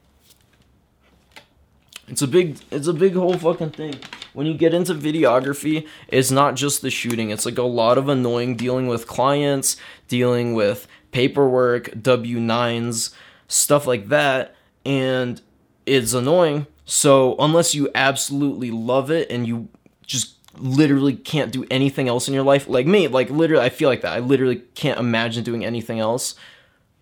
it's 2.06 2.22
a 2.22 2.26
big 2.26 2.58
it's 2.70 2.86
a 2.86 2.94
big 2.94 3.14
whole 3.14 3.36
fucking 3.36 3.70
thing. 3.70 3.96
When 4.32 4.46
you 4.46 4.54
get 4.54 4.72
into 4.72 4.94
videography, 4.94 5.86
it's 6.08 6.30
not 6.30 6.54
just 6.54 6.80
the 6.80 6.90
shooting. 6.90 7.30
It's 7.30 7.44
like 7.44 7.58
a 7.58 7.62
lot 7.62 7.98
of 7.98 8.08
annoying 8.08 8.56
dealing 8.56 8.86
with 8.86 9.06
clients, 9.06 9.76
dealing 10.06 10.54
with 10.54 10.86
paperwork, 11.10 11.90
W9s, 11.90 13.14
stuff 13.46 13.86
like 13.86 14.08
that, 14.08 14.54
and 14.84 15.40
it's 15.86 16.12
annoying. 16.12 16.66
So, 16.84 17.36
unless 17.38 17.74
you 17.74 17.90
absolutely 17.94 18.70
love 18.70 19.10
it 19.10 19.30
and 19.30 19.46
you 19.46 19.68
just 20.06 20.36
literally 20.56 21.14
can't 21.14 21.52
do 21.52 21.66
anything 21.70 22.08
else 22.08 22.28
in 22.28 22.34
your 22.34 22.42
life, 22.42 22.68
like 22.68 22.86
me, 22.86 23.08
like 23.08 23.30
literally 23.30 23.64
I 23.64 23.68
feel 23.68 23.88
like 23.88 24.00
that. 24.02 24.14
I 24.14 24.20
literally 24.20 24.62
can't 24.74 24.98
imagine 24.98 25.44
doing 25.44 25.64
anything 25.64 25.98
else. 25.98 26.34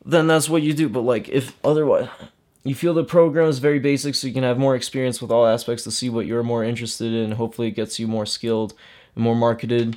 Then 0.05 0.27
that's 0.27 0.49
what 0.49 0.63
you 0.63 0.73
do. 0.73 0.89
But 0.89 1.03
like 1.03 1.29
if 1.29 1.57
otherwise 1.65 2.09
you 2.67 2.75
feel 2.75 2.95
the 2.95 3.05
program 3.05 3.49
is 3.49 3.61
very 3.61 3.79
basic 3.79 4.15
so 4.15 4.27
you 4.27 4.35
can 4.35 4.43
have 4.43 4.59
more 4.59 4.75
experience 4.75 5.23
with 5.23 5.31
all 5.31 5.47
aspects 5.47 5.85
to 5.85 5.91
see 5.91 6.11
what 6.11 6.27
you're 6.27 6.43
more 6.43 6.65
interested 6.65 7.13
in 7.13 7.33
hopefully 7.33 7.69
it 7.69 7.77
gets 7.77 8.01
you 8.01 8.09
more 8.09 8.27
skilled 8.27 8.75
and 9.15 9.23
more 9.23 9.37
marketed 9.37 9.97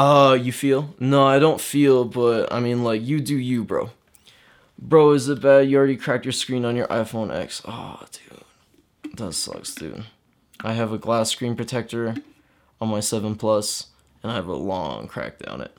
uh 0.00 0.32
you 0.32 0.50
feel? 0.50 0.94
No 0.98 1.26
i 1.26 1.38
don't 1.38 1.60
feel 1.60 2.04
but 2.06 2.50
i 2.50 2.58
mean 2.58 2.82
like 2.82 3.02
you 3.02 3.20
do 3.20 3.36
you 3.36 3.64
bro. 3.64 3.90
Bro 4.78 5.12
is 5.12 5.28
it 5.28 5.42
bad 5.42 5.68
you 5.68 5.76
already 5.76 5.96
cracked 5.96 6.24
your 6.24 6.32
screen 6.32 6.64
on 6.64 6.74
your 6.74 6.86
iphone 6.88 7.30
x? 7.34 7.60
Oh 7.66 8.02
dude. 8.10 9.18
That 9.18 9.34
sucks 9.34 9.74
dude. 9.74 10.04
I 10.64 10.72
have 10.72 10.92
a 10.92 10.98
glass 10.98 11.30
screen 11.30 11.54
protector 11.54 12.14
on 12.80 12.88
my 12.88 13.00
7 13.00 13.34
plus 13.36 13.88
and 14.22 14.32
i 14.32 14.34
have 14.36 14.46
a 14.46 14.54
long 14.54 15.06
crack 15.06 15.38
down 15.38 15.60
it. 15.60 15.76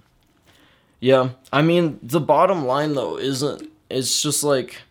Yeah 1.00 1.30
i 1.52 1.64
mean 1.64 2.00
the 2.04 2.20
bottom 2.20 2.66
line 2.66 2.94
though 2.94 3.18
isn't 3.18 3.72
it's 3.90 4.22
just 4.22 4.44
like 4.44 4.84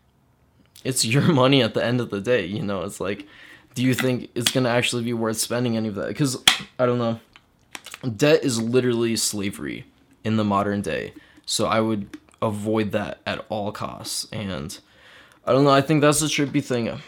it's 0.82 1.04
your 1.04 1.22
money 1.42 1.62
at 1.62 1.74
the 1.74 1.84
end 1.84 2.00
of 2.00 2.10
the 2.10 2.20
day 2.20 2.46
you 2.46 2.62
know? 2.62 2.82
It's 2.82 2.98
like 2.98 3.28
do 3.76 3.84
you 3.84 3.94
think 3.94 4.28
it's 4.34 4.50
to 4.50 4.68
actually 4.68 5.04
be 5.04 5.12
worth 5.12 5.36
spending 5.36 5.76
any 5.76 5.86
of 5.86 5.94
that? 5.94 6.08
Because 6.08 6.36
i 6.80 6.84
don't 6.84 6.98
know 6.98 7.20
debt 8.16 8.44
is 8.44 8.60
literally 8.60 9.16
slavery 9.16 9.84
in 10.24 10.36
the 10.36 10.44
modern 10.44 10.82
day. 10.82 11.12
So 11.46 11.66
i 11.66 11.80
would 11.80 12.16
avoid 12.42 12.92
that 12.92 13.20
at 13.26 13.44
all 13.48 13.72
costs. 13.72 14.26
And 14.32 14.78
i 15.44 15.52
don't 15.52 15.64
know 15.64 15.70
i 15.70 15.80
think 15.80 16.00
that's 16.00 16.20
the 16.20 16.26
trippy 16.26 16.62
thing. 16.64 17.00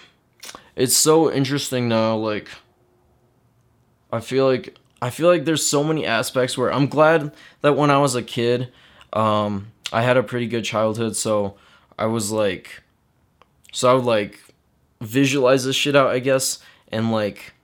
It's 0.74 0.96
so 0.96 1.31
interesting 1.31 1.88
now 1.88 2.16
like 2.16 2.48
i 4.11 4.20
feel 4.20 4.46
like 4.46 4.76
i 5.00 5.11
feel 5.11 5.28
like 5.28 5.44
there's 5.44 5.66
so 5.66 5.85
many 5.85 6.07
aspects 6.07 6.57
where 6.57 6.72
i'm 6.72 6.87
glad 6.87 7.33
that 7.61 7.76
when 7.76 7.90
i 7.90 7.98
was 7.98 8.14
a 8.14 8.22
kid 8.22 8.72
um 9.12 9.68
i 9.92 10.02
had 10.02 10.16
a 10.16 10.22
pretty 10.22 10.46
good 10.46 10.64
childhood. 10.64 11.16
So 11.16 11.57
i 11.98 12.07
was 12.07 12.31
like 12.31 12.83
so 13.72 13.90
I 13.90 13.94
would 13.94 14.05
like 14.05 14.38
visualize 15.00 15.64
this 15.64 15.74
shit 15.74 15.96
out, 15.96 16.09
I 16.09 16.20
guess, 16.20 16.59
and 16.88 17.11
like 17.11 17.55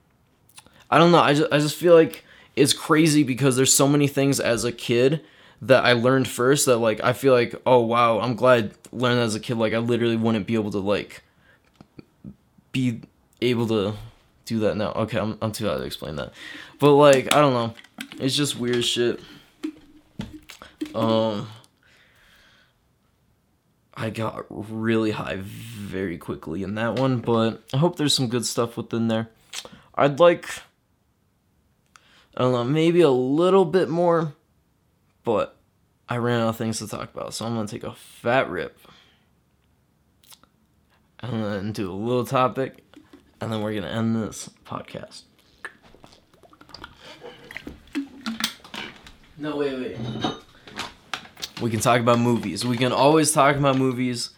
I 0.89 0.97
don't 0.97 1.11
know, 1.11 1.19
I 1.19 1.33
just 1.33 1.53
I 1.53 1.59
just 1.59 1.77
feel 1.77 1.93
like 1.93 2.25
it's 2.59 2.73
crazy 2.73 3.23
because 3.23 3.55
there's 3.55 3.73
so 3.73 3.87
many 3.87 4.07
things 4.07 4.39
as 4.39 4.63
a 4.63 4.71
kid 4.71 5.21
that 5.61 5.83
I 5.83 5.93
learned 5.93 6.27
first 6.27 6.65
that 6.65 6.77
like 6.77 7.03
I 7.03 7.13
feel 7.13 7.33
like 7.33 7.55
oh 7.65 7.79
wow, 7.79 8.19
I'm 8.19 8.35
glad 8.35 8.73
I 8.91 8.95
learned 8.95 9.19
as 9.21 9.35
a 9.35 9.39
kid 9.39 9.57
like 9.57 9.73
I 9.73 9.77
literally 9.79 10.15
wouldn't 10.15 10.47
be 10.47 10.55
able 10.55 10.71
to 10.71 10.79
like 10.79 11.23
be 12.71 13.01
able 13.41 13.67
to 13.67 13.93
do 14.45 14.59
that 14.59 14.77
now. 14.77 14.91
Okay, 14.91 15.19
I'm 15.19 15.37
I'm 15.41 15.51
too 15.51 15.67
hard 15.67 15.79
to 15.79 15.85
explain 15.85 16.15
that. 16.17 16.33
But 16.79 16.93
like 16.93 17.33
I 17.33 17.41
don't 17.41 17.53
know. 17.53 17.73
It's 18.19 18.35
just 18.35 18.59
weird 18.59 18.83
shit. 18.83 19.19
Um 20.93 21.47
I 23.99 24.09
got 24.11 24.45
really 24.49 25.11
high 25.11 25.39
very 25.39 26.17
quickly 26.17 26.63
in 26.63 26.75
that 26.75 26.95
one, 26.95 27.19
but 27.19 27.61
I 27.73 27.77
hope 27.77 27.97
there's 27.97 28.13
some 28.13 28.29
good 28.29 28.45
stuff 28.45 28.77
within 28.77 29.09
there. 29.09 29.27
I'd 29.93 30.21
like, 30.21 30.47
I 32.39 32.43
don't 32.43 32.53
know, 32.53 32.63
maybe 32.63 33.01
a 33.01 33.09
little 33.09 33.65
bit 33.65 33.89
more, 33.89 34.33
but 35.25 35.57
I 36.07 36.15
ran 36.15 36.39
out 36.39 36.47
of 36.47 36.55
things 36.55 36.79
to 36.79 36.87
talk 36.87 37.13
about, 37.13 37.33
so 37.33 37.45
I'm 37.45 37.53
gonna 37.53 37.67
take 37.67 37.83
a 37.83 37.93
fat 37.93 38.49
rip. 38.49 38.79
And 41.19 41.43
then 41.43 41.71
do 41.73 41.91
a 41.91 41.93
little 41.93 42.23
topic, 42.23 42.81
and 43.41 43.51
then 43.51 43.61
we're 43.61 43.75
gonna 43.75 43.87
end 43.87 44.15
this 44.15 44.49
podcast. 44.65 45.23
No, 49.37 49.57
wait, 49.57 49.77
wait. 49.77 49.97
We 51.61 51.69
can 51.69 51.81
talk 51.81 51.99
about 51.99 52.19
movies. 52.19 52.63
We 52.63 52.77
can 52.77 52.93
always 52.93 53.33
talk 53.33 53.57
about 53.57 53.75
movies 53.75 54.29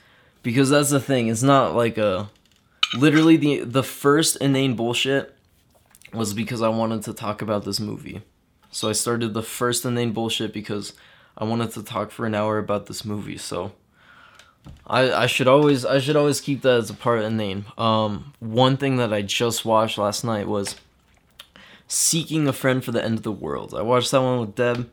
because 0.42 0.72
that's 0.72 0.90
the 0.90 1.00
thing. 1.00 1.28
It's 1.28 1.44
not 1.44 1.76
like 1.76 2.00
a 2.00 2.32
literally 2.96 3.38
the 3.38 3.60
the 3.60 3.84
first 3.84 4.38
inane 4.38 4.76
bullshit 4.76 5.38
was 6.14 6.34
because 6.34 6.62
I 6.62 6.70
wanted 6.70 7.04
to 7.04 7.14
talk 7.14 7.42
about 7.42 7.66
this 7.66 7.80
movie. 7.80 8.22
So 8.70 8.90
I 8.90 8.94
started 8.94 9.34
the 9.34 9.44
first 9.44 9.86
inane 9.86 10.14
bullshit 10.14 10.54
because 10.54 10.94
I 11.38 11.44
wanted 11.44 11.72
to 11.72 11.84
talk 11.84 12.12
for 12.12 12.26
an 12.26 12.36
hour 12.36 12.58
about 12.58 12.86
this 12.86 13.04
movie. 13.04 13.38
So 13.38 13.74
I 14.86 15.12
I 15.12 15.26
should 15.28 15.48
always 15.48 15.86
I 15.86 16.00
should 16.00 16.16
always 16.16 16.40
keep 16.42 16.62
that 16.62 16.78
as 16.78 16.90
a 16.90 16.94
part 16.94 17.20
of 17.20 17.26
inane. 17.26 17.66
Um 17.78 18.34
one 18.40 18.78
thing 18.78 18.98
that 18.98 19.14
I 19.14 19.22
just 19.22 19.66
watched 19.66 19.98
last 19.98 20.24
night 20.24 20.48
was 20.48 20.76
Seeking 21.88 22.48
a 22.48 22.54
Friend 22.54 22.84
for 22.84 22.92
the 22.92 23.04
End 23.04 23.18
of 23.18 23.24
the 23.24 23.32
World. 23.32 23.74
I 23.74 23.82
watched 23.82 24.12
that 24.12 24.22
one 24.22 24.40
with 24.40 24.56
Deb 24.56 24.90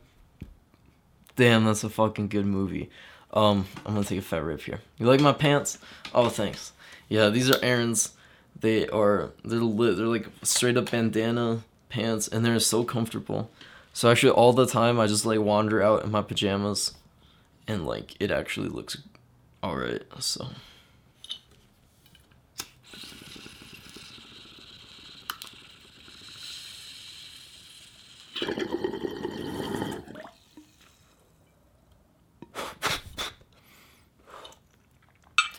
Damn, 1.39 1.67
that's 1.67 1.85
a 1.85 1.89
fucking 1.89 2.27
good 2.27 2.47
movie. 2.47 2.91
Um, 3.33 3.67
I'm 3.87 3.95
gonna 3.95 4.05
take 4.05 4.19
a 4.19 4.23
fat 4.23 4.43
rip 4.43 4.61
here. 4.63 4.81
You 4.99 5.07
like 5.07 5.21
my 5.21 5.33
pants? 5.33 5.79
Oh, 6.13 6.29
thanks. 6.29 6.73
Yeah, 7.09 7.29
these 7.29 7.49
are 7.49 7.63
Aaron's. 7.63 8.11
They 8.61 8.88
are 8.88 9.31
they're 9.44 9.61
lit. 9.61 9.97
They're 9.97 10.07
like 10.07 10.27
straight 10.42 10.77
up 10.77 10.90
bandana 10.90 11.62
pants, 11.88 12.29
and 12.29 12.44
they're 12.44 12.59
so 12.59 12.85
comfortable. 12.85 13.51
So 13.92 14.11
actually, 14.11 14.33
all 14.33 14.53
the 14.53 14.66
time 14.66 14.99
I 14.99 15.07
just 15.07 15.25
like 15.27 15.40
wander 15.40 15.83
out 15.83 16.05
in 16.05 16.11
my 16.11 16.23
pajamas, 16.23 16.94
and 17.66 17.87
like 17.87 18.14
it 18.21 18.31
actually 18.31 18.68
looks 18.68 18.99
all 19.62 19.77
right. 19.77 20.03
So. 20.18 20.49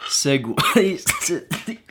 segue. 0.10 1.80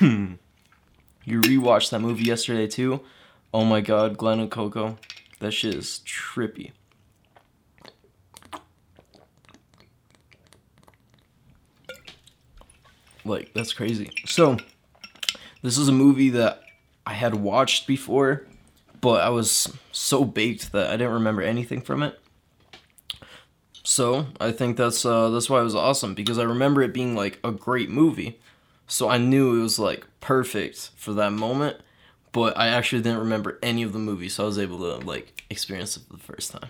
you 1.24 1.40
rewatched 1.40 1.90
that 1.90 2.00
movie 2.00 2.24
yesterday 2.24 2.66
too? 2.66 3.00
Oh 3.52 3.64
my 3.64 3.80
god, 3.80 4.16
Glenn 4.16 4.40
and 4.40 4.50
Coco. 4.50 4.98
That 5.40 5.52
shit 5.52 5.74
is 5.74 6.00
trippy. 6.04 6.72
Like, 13.24 13.52
that's 13.54 13.72
crazy. 13.72 14.10
So, 14.24 14.56
this 15.62 15.78
is 15.78 15.88
a 15.88 15.92
movie 15.92 16.30
that 16.30 16.62
I 17.04 17.12
had 17.12 17.34
watched 17.34 17.86
before 17.86 18.46
but 19.00 19.20
I 19.20 19.28
was 19.28 19.72
so 19.92 20.24
baked 20.24 20.72
that 20.72 20.88
I 20.88 20.96
didn't 20.96 21.12
remember 21.12 21.42
anything 21.42 21.80
from 21.80 22.02
it. 22.02 22.18
So 23.84 24.26
I 24.40 24.50
think 24.50 24.76
that's 24.76 25.04
uh, 25.04 25.30
that's 25.30 25.48
why 25.48 25.60
it 25.60 25.64
was 25.64 25.76
awesome 25.76 26.14
because 26.14 26.38
I 26.38 26.42
remember 26.42 26.82
it 26.82 26.92
being 26.92 27.14
like 27.14 27.38
a 27.44 27.52
great 27.52 27.88
movie, 27.88 28.40
so 28.86 29.08
I 29.08 29.18
knew 29.18 29.58
it 29.58 29.62
was 29.62 29.78
like 29.78 30.06
perfect 30.20 30.90
for 30.96 31.12
that 31.14 31.32
moment. 31.32 31.78
But 32.32 32.58
I 32.58 32.68
actually 32.68 33.00
didn't 33.00 33.20
remember 33.20 33.58
any 33.62 33.82
of 33.82 33.94
the 33.94 33.98
movie, 33.98 34.28
so 34.28 34.44
I 34.44 34.46
was 34.46 34.58
able 34.58 34.78
to 34.80 35.06
like 35.06 35.44
experience 35.48 35.96
it 35.96 36.02
for 36.06 36.12
the 36.12 36.22
first 36.22 36.50
time. 36.50 36.68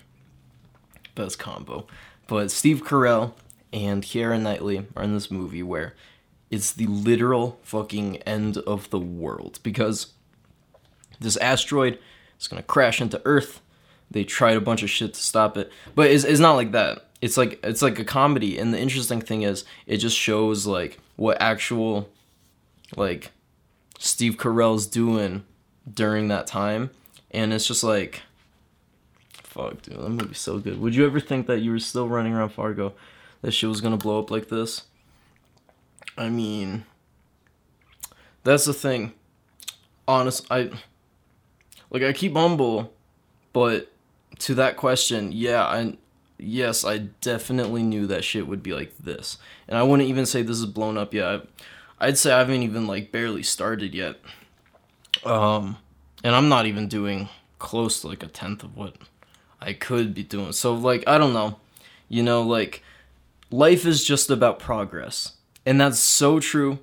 Best 1.16 1.38
combo. 1.40 1.87
But 2.29 2.52
Steve 2.52 2.85
Carell 2.85 3.33
and 3.72 4.02
Keira 4.02 4.40
Knightley 4.40 4.87
are 4.94 5.02
in 5.02 5.12
this 5.12 5.31
movie 5.31 5.64
where 5.64 5.94
it's 6.50 6.72
the 6.72 6.87
literal 6.87 7.59
fucking 7.62 8.18
end 8.18 8.59
of 8.59 8.90
the 8.90 9.00
world 9.00 9.59
because 9.64 10.12
this 11.18 11.37
asteroid 11.38 11.98
it's 12.37 12.48
gonna 12.48 12.62
crash 12.62 13.00
into 13.00 13.20
Earth. 13.24 13.61
They 14.11 14.22
tried 14.22 14.57
a 14.57 14.61
bunch 14.61 14.83
of 14.83 14.90
shit 14.90 15.14
to 15.14 15.20
stop 15.20 15.57
it, 15.57 15.72
but 15.94 16.11
it's, 16.11 16.22
it's 16.24 16.40
not 16.40 16.55
like 16.55 16.72
that. 16.72 17.09
It's 17.20 17.37
like 17.37 17.59
it's 17.64 17.83
like 17.83 17.98
a 17.98 18.05
comedy, 18.05 18.59
and 18.59 18.72
the 18.72 18.79
interesting 18.79 19.20
thing 19.20 19.42
is, 19.42 19.64
it 19.87 19.96
just 19.96 20.16
shows 20.16 20.66
like 20.66 21.00
what 21.16 21.40
actual, 21.40 22.09
like, 22.96 23.33
Steve 23.98 24.37
Carell's 24.37 24.87
doing 24.87 25.44
during 25.92 26.29
that 26.29 26.46
time, 26.46 26.90
and 27.31 27.52
it's 27.52 27.66
just 27.66 27.83
like, 27.83 28.22
fuck, 29.42 29.83
dude, 29.83 29.98
that 29.98 30.09
movie's 30.09 30.38
so 30.38 30.59
good. 30.59 30.81
Would 30.81 30.94
you 30.94 31.07
ever 31.07 31.20
think 31.20 31.46
that 31.46 31.61
you 31.61 31.70
were 31.70 31.79
still 31.79 32.09
running 32.09 32.35
around 32.35 32.50
Fargo, 32.50 32.92
that 33.42 33.52
shit 33.52 33.68
was 33.68 33.81
gonna 33.81 33.96
blow 33.96 34.18
up 34.18 34.31
like 34.31 34.48
this? 34.48 34.83
I 36.18 36.29
mean, 36.29 36.85
that's 38.44 38.64
the 38.64 38.72
thing. 38.72 39.12
Honest, 40.09 40.46
I 40.50 40.70
like 41.90 42.02
I 42.02 42.12
keep 42.12 42.35
humble, 42.35 42.92
but 43.52 43.92
to 44.40 44.55
that 44.55 44.76
question, 44.76 45.33
yeah, 45.33 45.64
I 45.64 45.96
yes, 46.38 46.85
I 46.85 46.99
definitely 46.99 47.83
knew 47.83 48.07
that 48.07 48.25
shit 48.25 48.46
would 48.46 48.62
be 48.62 48.72
like 48.72 48.96
this, 48.99 49.38
and 49.68 49.79
I 49.79 49.83
wouldn't 49.83 50.09
even 50.09 50.27
say 50.27 50.42
this 50.42 50.59
is 50.59 50.66
blown 50.66 50.96
up 50.96 51.14
yet. 51.14 51.46
I'd 51.99 52.18
say 52.18 52.33
I 52.33 52.38
haven't 52.38 52.62
even 52.62 52.87
like 52.87 53.12
barely 53.12 53.42
started 53.42 53.94
yet. 53.94 54.16
Um, 55.25 55.79
and 56.22 56.35
I'm 56.35 56.49
not 56.49 56.66
even 56.66 56.88
doing 56.88 57.29
close 57.59 58.01
to 58.01 58.09
like 58.09 58.22
a 58.22 58.27
tenth 58.27 58.62
of 58.62 58.77
what 58.77 58.96
I 59.61 59.72
could 59.72 60.14
be 60.14 60.22
doing. 60.22 60.53
So 60.53 60.75
like 60.75 61.05
I 61.07 61.18
don't 61.18 61.33
know, 61.33 61.59
you 62.09 62.22
know, 62.22 62.42
like 62.42 62.83
life 63.51 63.87
is 63.87 64.05
just 64.05 64.31
about 64.31 64.59
progress, 64.59 65.33
and 65.64 65.81
that's 65.81 65.99
so 65.99 66.40
true, 66.40 66.79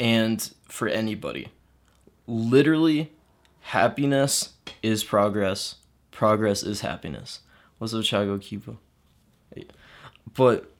and 0.00 0.50
for 0.68 0.88
anybody, 0.88 1.48
literally, 2.26 3.12
happiness 3.60 4.54
is 4.82 5.04
progress. 5.04 5.76
Progress 6.10 6.62
is 6.62 6.80
happiness. 6.80 7.40
What's 7.78 7.92
up, 7.92 8.00
Chago 8.00 8.38
Kipo? 8.38 8.78
But 10.34 10.70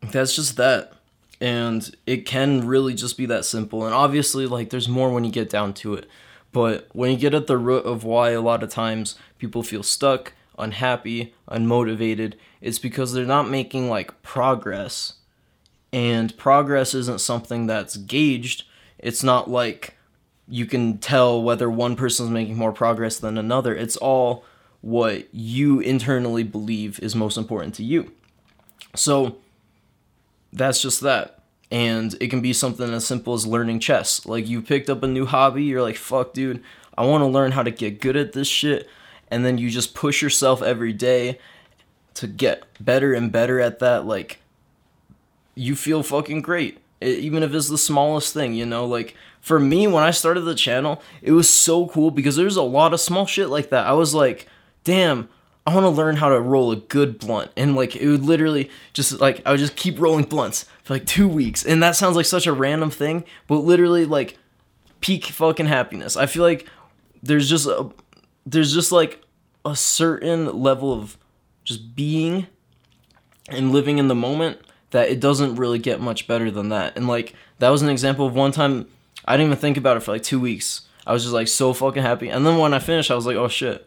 that's 0.00 0.34
just 0.34 0.56
that. 0.56 0.92
And 1.40 1.94
it 2.06 2.24
can 2.24 2.66
really 2.66 2.94
just 2.94 3.18
be 3.18 3.26
that 3.26 3.44
simple. 3.44 3.84
And 3.84 3.94
obviously, 3.94 4.46
like, 4.46 4.70
there's 4.70 4.88
more 4.88 5.12
when 5.12 5.24
you 5.24 5.30
get 5.30 5.50
down 5.50 5.74
to 5.74 5.94
it. 5.94 6.08
But 6.52 6.88
when 6.92 7.10
you 7.10 7.18
get 7.18 7.34
at 7.34 7.46
the 7.46 7.58
root 7.58 7.84
of 7.84 8.04
why 8.04 8.30
a 8.30 8.40
lot 8.40 8.62
of 8.62 8.70
times 8.70 9.16
people 9.38 9.62
feel 9.62 9.82
stuck, 9.82 10.32
unhappy, 10.58 11.34
unmotivated, 11.50 12.34
it's 12.62 12.78
because 12.78 13.12
they're 13.12 13.26
not 13.26 13.50
making 13.50 13.90
like 13.90 14.22
progress. 14.22 15.14
And 15.92 16.34
progress 16.38 16.94
isn't 16.94 17.20
something 17.20 17.66
that's 17.66 17.98
gauged. 17.98 18.64
It's 18.98 19.22
not 19.22 19.50
like 19.50 19.96
you 20.48 20.64
can 20.64 20.96
tell 20.98 21.42
whether 21.42 21.68
one 21.70 21.96
person's 21.96 22.30
making 22.30 22.56
more 22.56 22.72
progress 22.72 23.18
than 23.18 23.36
another. 23.36 23.74
It's 23.74 23.96
all 23.96 24.44
what 24.80 25.32
you 25.34 25.80
internally 25.80 26.42
believe 26.42 27.00
is 27.00 27.14
most 27.14 27.36
important 27.36 27.74
to 27.74 27.84
you. 27.84 28.12
So 28.94 29.36
that's 30.52 30.80
just 30.80 31.00
that. 31.00 31.42
And 31.70 32.14
it 32.20 32.28
can 32.28 32.40
be 32.40 32.52
something 32.52 32.92
as 32.92 33.06
simple 33.06 33.34
as 33.34 33.46
learning 33.46 33.80
chess. 33.80 34.24
Like 34.26 34.48
you 34.48 34.62
picked 34.62 34.88
up 34.88 35.02
a 35.02 35.08
new 35.08 35.26
hobby, 35.26 35.64
you're 35.64 35.82
like, 35.82 35.96
fuck, 35.96 36.32
dude, 36.32 36.62
I 36.96 37.04
want 37.04 37.22
to 37.22 37.26
learn 37.26 37.52
how 37.52 37.62
to 37.62 37.70
get 37.70 38.00
good 38.00 38.16
at 38.16 38.32
this 38.32 38.48
shit. 38.48 38.88
And 39.30 39.44
then 39.44 39.58
you 39.58 39.70
just 39.70 39.94
push 39.94 40.22
yourself 40.22 40.62
every 40.62 40.92
day 40.92 41.38
to 42.14 42.26
get 42.26 42.64
better 42.80 43.12
and 43.12 43.32
better 43.32 43.60
at 43.60 43.80
that. 43.80 44.06
Like, 44.06 44.40
you 45.54 45.74
feel 45.74 46.02
fucking 46.02 46.42
great. 46.42 46.78
It, 47.00 47.18
even 47.18 47.42
if 47.42 47.52
it's 47.52 47.68
the 47.68 47.76
smallest 47.76 48.32
thing, 48.32 48.54
you 48.54 48.64
know? 48.64 48.86
Like, 48.86 49.16
for 49.40 49.58
me, 49.58 49.86
when 49.86 50.04
I 50.04 50.12
started 50.12 50.42
the 50.42 50.54
channel, 50.54 51.02
it 51.22 51.32
was 51.32 51.48
so 51.48 51.88
cool 51.88 52.10
because 52.10 52.36
there's 52.36 52.56
a 52.56 52.62
lot 52.62 52.94
of 52.94 53.00
small 53.00 53.26
shit 53.26 53.48
like 53.48 53.70
that. 53.70 53.86
I 53.86 53.92
was 53.92 54.14
like, 54.14 54.46
damn, 54.86 55.28
I 55.66 55.74
want 55.74 55.82
to 55.82 55.90
learn 55.90 56.14
how 56.16 56.28
to 56.28 56.40
roll 56.40 56.70
a 56.70 56.76
good 56.76 57.18
blunt. 57.18 57.50
And 57.56 57.74
like 57.74 57.96
it 57.96 58.08
would 58.08 58.22
literally 58.22 58.70
just 58.92 59.20
like 59.20 59.42
I 59.44 59.50
would 59.50 59.58
just 59.58 59.76
keep 59.76 60.00
rolling 60.00 60.24
blunts 60.24 60.64
for 60.84 60.94
like 60.94 61.04
2 61.06 61.28
weeks. 61.28 61.66
And 61.66 61.82
that 61.82 61.96
sounds 61.96 62.16
like 62.16 62.24
such 62.24 62.46
a 62.46 62.52
random 62.52 62.90
thing, 62.90 63.24
but 63.48 63.58
literally 63.58 64.06
like 64.06 64.38
peak 65.00 65.24
fucking 65.24 65.66
happiness. 65.66 66.16
I 66.16 66.26
feel 66.26 66.44
like 66.44 66.66
there's 67.22 67.50
just 67.50 67.66
a 67.66 67.90
there's 68.46 68.72
just 68.72 68.92
like 68.92 69.22
a 69.64 69.74
certain 69.74 70.62
level 70.62 70.92
of 70.92 71.18
just 71.64 71.96
being 71.96 72.46
and 73.48 73.72
living 73.72 73.98
in 73.98 74.06
the 74.06 74.14
moment 74.14 74.58
that 74.92 75.08
it 75.08 75.18
doesn't 75.18 75.56
really 75.56 75.80
get 75.80 76.00
much 76.00 76.28
better 76.28 76.48
than 76.48 76.68
that. 76.68 76.96
And 76.96 77.08
like 77.08 77.34
that 77.58 77.70
was 77.70 77.82
an 77.82 77.88
example 77.88 78.24
of 78.24 78.36
one 78.36 78.52
time 78.52 78.86
I 79.24 79.36
didn't 79.36 79.48
even 79.48 79.58
think 79.58 79.76
about 79.76 79.96
it 79.96 80.04
for 80.04 80.12
like 80.12 80.22
2 80.22 80.38
weeks. 80.38 80.82
I 81.04 81.12
was 81.12 81.24
just 81.24 81.34
like 81.34 81.48
so 81.48 81.72
fucking 81.72 82.04
happy. 82.04 82.28
And 82.28 82.46
then 82.46 82.58
when 82.58 82.72
I 82.72 82.78
finished, 82.78 83.10
I 83.10 83.16
was 83.16 83.26
like, 83.26 83.36
"Oh 83.36 83.48
shit." 83.48 83.85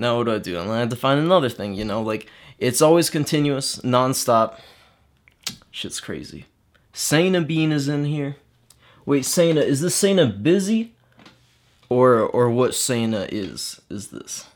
Now 0.00 0.16
what 0.16 0.24
do 0.24 0.34
I 0.34 0.38
do? 0.38 0.58
And 0.58 0.70
I 0.70 0.80
had 0.80 0.90
to 0.90 0.96
find 0.96 1.20
another 1.20 1.48
thing, 1.48 1.74
you 1.74 1.84
know, 1.84 2.02
like 2.02 2.26
it's 2.58 2.82
always 2.82 3.10
continuous, 3.10 3.76
nonstop. 3.78 4.58
Shit's 5.70 6.00
crazy. 6.00 6.46
Sana 6.92 7.42
Bean 7.42 7.70
is 7.70 7.88
in 7.88 8.06
here. 8.06 8.36
Wait, 9.06 9.24
Sana, 9.24 9.60
is 9.60 9.80
this 9.80 9.94
Sana 9.94 10.26
busy? 10.26 10.94
Or 11.88 12.20
or 12.20 12.48
what 12.50 12.74
Sana 12.74 13.26
is 13.30 13.80
is 13.90 14.08
this? 14.08 14.46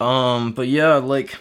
Um, 0.00 0.52
but 0.52 0.68
yeah, 0.68 0.96
like 0.96 1.36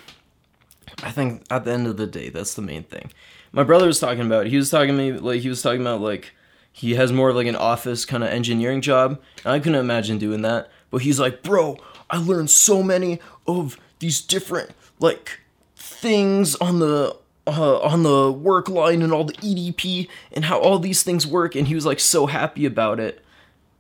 I 1.04 1.12
think 1.12 1.44
at 1.50 1.64
the 1.66 1.72
end 1.72 1.88
of 1.88 1.98
the 1.98 2.08
day, 2.08 2.30
that's 2.30 2.54
the 2.54 2.62
main 2.62 2.84
thing. 2.84 3.12
My 3.52 3.64
brother 3.64 3.88
was 3.88 4.00
talking 4.00 4.26
about. 4.26 4.48
He 4.48 4.58
was 4.58 4.70
talking 4.70 4.90
to 4.90 4.94
me 4.94 5.14
like 5.14 5.42
he 5.42 5.50
was 5.50 5.62
talking 5.62 5.82
about 5.82 6.02
like 6.02 6.34
he 6.72 6.96
has 6.96 7.12
more 7.12 7.30
of 7.30 7.36
like 7.36 7.48
an 7.48 7.56
office 7.56 8.06
kind 8.06 8.24
of 8.24 8.30
engineering 8.30 8.82
job. 8.82 9.22
I 9.46 9.60
couldn't 9.60 9.80
imagine 9.80 10.18
doing 10.18 10.42
that. 10.44 10.70
But 10.90 11.02
he's 11.02 11.20
like, 11.20 11.44
bro, 11.44 11.78
I 12.10 12.18
learned 12.18 12.50
so 12.50 12.82
many 12.82 13.20
of 13.46 13.78
these 14.00 14.22
different 14.22 14.72
like 15.00 15.40
things 15.76 16.56
on 16.56 16.80
the 16.80 17.16
uh, 17.46 17.80
on 17.80 18.04
the 18.04 18.32
work 18.32 18.68
line 18.70 19.02
and 19.02 19.14
all 19.14 19.24
the 19.24 19.34
EDP 19.36 20.10
and 20.34 20.46
how 20.46 20.60
all 20.60 20.80
these 20.80 21.04
things 21.04 21.26
work, 21.26 21.56
and 21.56 21.68
he 21.68 21.76
was 21.76 21.86
like 21.86 22.00
so 22.00 22.26
happy 22.26 22.66
about 22.66 23.00
it. 23.00 23.24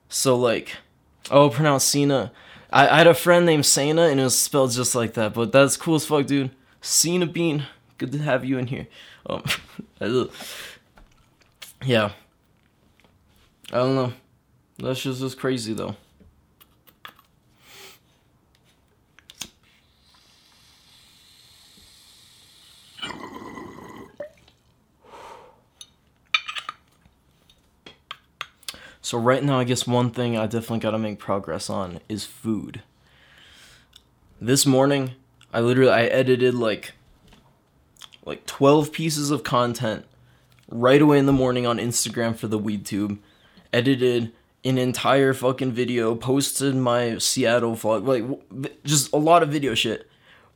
So 0.10 0.36
like, 0.38 0.78
oh, 1.30 1.50
pronounce 1.50 1.84
Cena. 1.84 2.32
I, 2.72 2.88
I 2.88 2.98
had 3.00 3.08
a 3.08 3.13
friend 3.13 3.46
named 3.46 3.66
Sana, 3.66 4.04
and 4.04 4.20
it 4.20 4.24
was 4.24 4.38
spelled 4.38 4.72
just 4.72 4.96
like 4.96 5.13
that. 5.13 5.34
But 5.34 5.52
that's 5.52 5.78
cool 5.78 5.96
as 5.96 6.06
fuck, 6.06 6.26
dude. 6.26 6.52
Cena 6.82 7.26
Bean, 7.26 7.66
good 7.98 8.12
to 8.13 8.20
have 8.20 8.46
you 8.46 8.58
in 8.58 8.68
here. 8.68 8.88
Um, 9.26 9.44
yeah. 11.86 12.12
I 13.72 13.78
don't 13.78 13.96
know. 13.96 14.13
That's 14.80 15.02
just 15.02 15.20
just 15.20 15.38
crazy 15.38 15.74
though. 15.74 15.96
So 29.08 29.17
right 29.17 29.41
now, 29.41 29.58
I 29.58 29.63
guess 29.63 29.88
one 29.88 30.12
thing 30.12 30.38
I 30.38 30.48
definitely 30.48 30.80
got 30.80 30.91
to 30.91 30.98
make 30.98 31.17
progress 31.17 31.70
on 31.70 32.02
is 32.10 32.26
food. 32.26 32.82
This 34.41 34.65
morning, 34.65 35.12
I 35.54 35.62
literally 35.62 35.93
I 35.93 36.08
edited 36.08 36.54
like 36.54 36.91
like 38.26 38.46
12 38.46 38.91
pieces 38.91 39.32
of 39.32 39.46
content 39.46 40.04
right 40.70 41.02
away 41.02 41.20
in 41.20 41.26
the 41.26 41.32
morning 41.32 41.65
on 41.65 41.78
Instagram 41.78 42.36
for 42.36 42.50
the 42.50 42.60
WeedTube. 42.60 43.20
Edited 43.72 44.34
an 44.65 44.78
entire 44.78 45.34
fucking 45.34 45.72
video, 45.72 46.13
posted 46.13 46.76
my 46.76 47.17
Seattle 47.17 47.78
vlog, 47.78 48.06
like 48.06 48.84
just 48.84 49.13
a 49.13 49.17
lot 49.17 49.41
of 49.41 49.48
video 49.48 49.74
shit. 49.74 50.10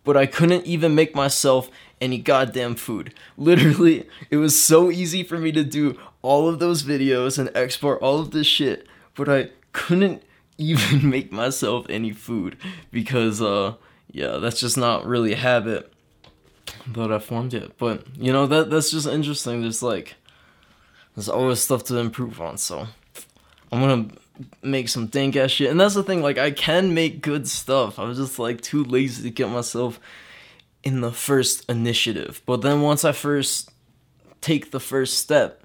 But 0.03 0.17
I 0.17 0.25
couldn't 0.25 0.65
even 0.65 0.93
make 0.93 1.15
myself 1.15 1.71
any 2.01 2.17
goddamn 2.17 2.75
food. 2.75 3.13
Literally, 3.37 4.09
it 4.29 4.35
was 4.35 4.61
so 4.61 4.91
easy 4.91 5.23
for 5.23 5.37
me 5.37 5.53
to 5.53 5.63
do 5.63 5.97
all 6.21 6.47
of 6.47 6.59
those 6.59 6.83
videos 6.83 7.37
and 7.37 7.49
export 7.55 8.01
all 8.01 8.19
of 8.19 8.31
this 8.31 8.47
shit, 8.47 8.87
but 9.15 9.29
I 9.29 9.49
couldn't 9.73 10.23
even 10.57 11.09
make 11.09 11.31
myself 11.31 11.85
any 11.89 12.11
food 12.11 12.57
because 12.91 13.41
uh 13.41 13.75
yeah, 14.11 14.37
that's 14.37 14.59
just 14.59 14.77
not 14.77 15.05
really 15.05 15.33
a 15.33 15.37
habit 15.37 15.91
that 16.87 17.11
I 17.11 17.19
formed 17.19 17.53
yet. 17.53 17.77
But 17.77 18.05
you 18.17 18.31
know 18.31 18.45
that 18.47 18.69
that's 18.69 18.91
just 18.91 19.07
interesting. 19.07 19.61
There's 19.61 19.81
like 19.81 20.15
there's 21.15 21.29
always 21.29 21.59
stuff 21.59 21.83
to 21.85 21.97
improve 21.97 22.39
on, 22.41 22.57
so 22.57 22.87
I'm 23.71 23.81
gonna 23.81 24.07
make 24.61 24.89
some 24.89 25.07
dank 25.07 25.35
ass 25.35 25.51
shit. 25.51 25.71
And 25.71 25.79
that's 25.79 25.95
the 25.95 26.03
thing, 26.03 26.21
like 26.21 26.37
I 26.37 26.51
can 26.51 26.93
make 26.93 27.21
good 27.21 27.47
stuff. 27.47 27.99
I 27.99 28.03
was 28.03 28.17
just 28.17 28.39
like 28.39 28.61
too 28.61 28.83
lazy 28.83 29.23
to 29.23 29.29
get 29.29 29.49
myself 29.49 29.99
in 30.83 31.01
the 31.01 31.11
first 31.11 31.69
initiative. 31.69 32.41
But 32.45 32.61
then 32.61 32.81
once 32.81 33.05
I 33.05 33.11
first 33.11 33.71
take 34.41 34.71
the 34.71 34.79
first 34.79 35.19
step, 35.19 35.60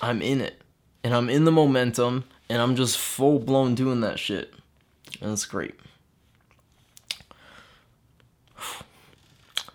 I'm 0.00 0.22
in 0.22 0.40
it. 0.40 0.60
And 1.04 1.14
I'm 1.14 1.28
in 1.28 1.44
the 1.44 1.52
momentum 1.52 2.24
and 2.48 2.60
I'm 2.60 2.76
just 2.76 2.98
full 2.98 3.38
blown 3.38 3.74
doing 3.74 4.00
that 4.00 4.18
shit. 4.18 4.52
And 5.20 5.32
it's 5.32 5.44
great. 5.44 5.74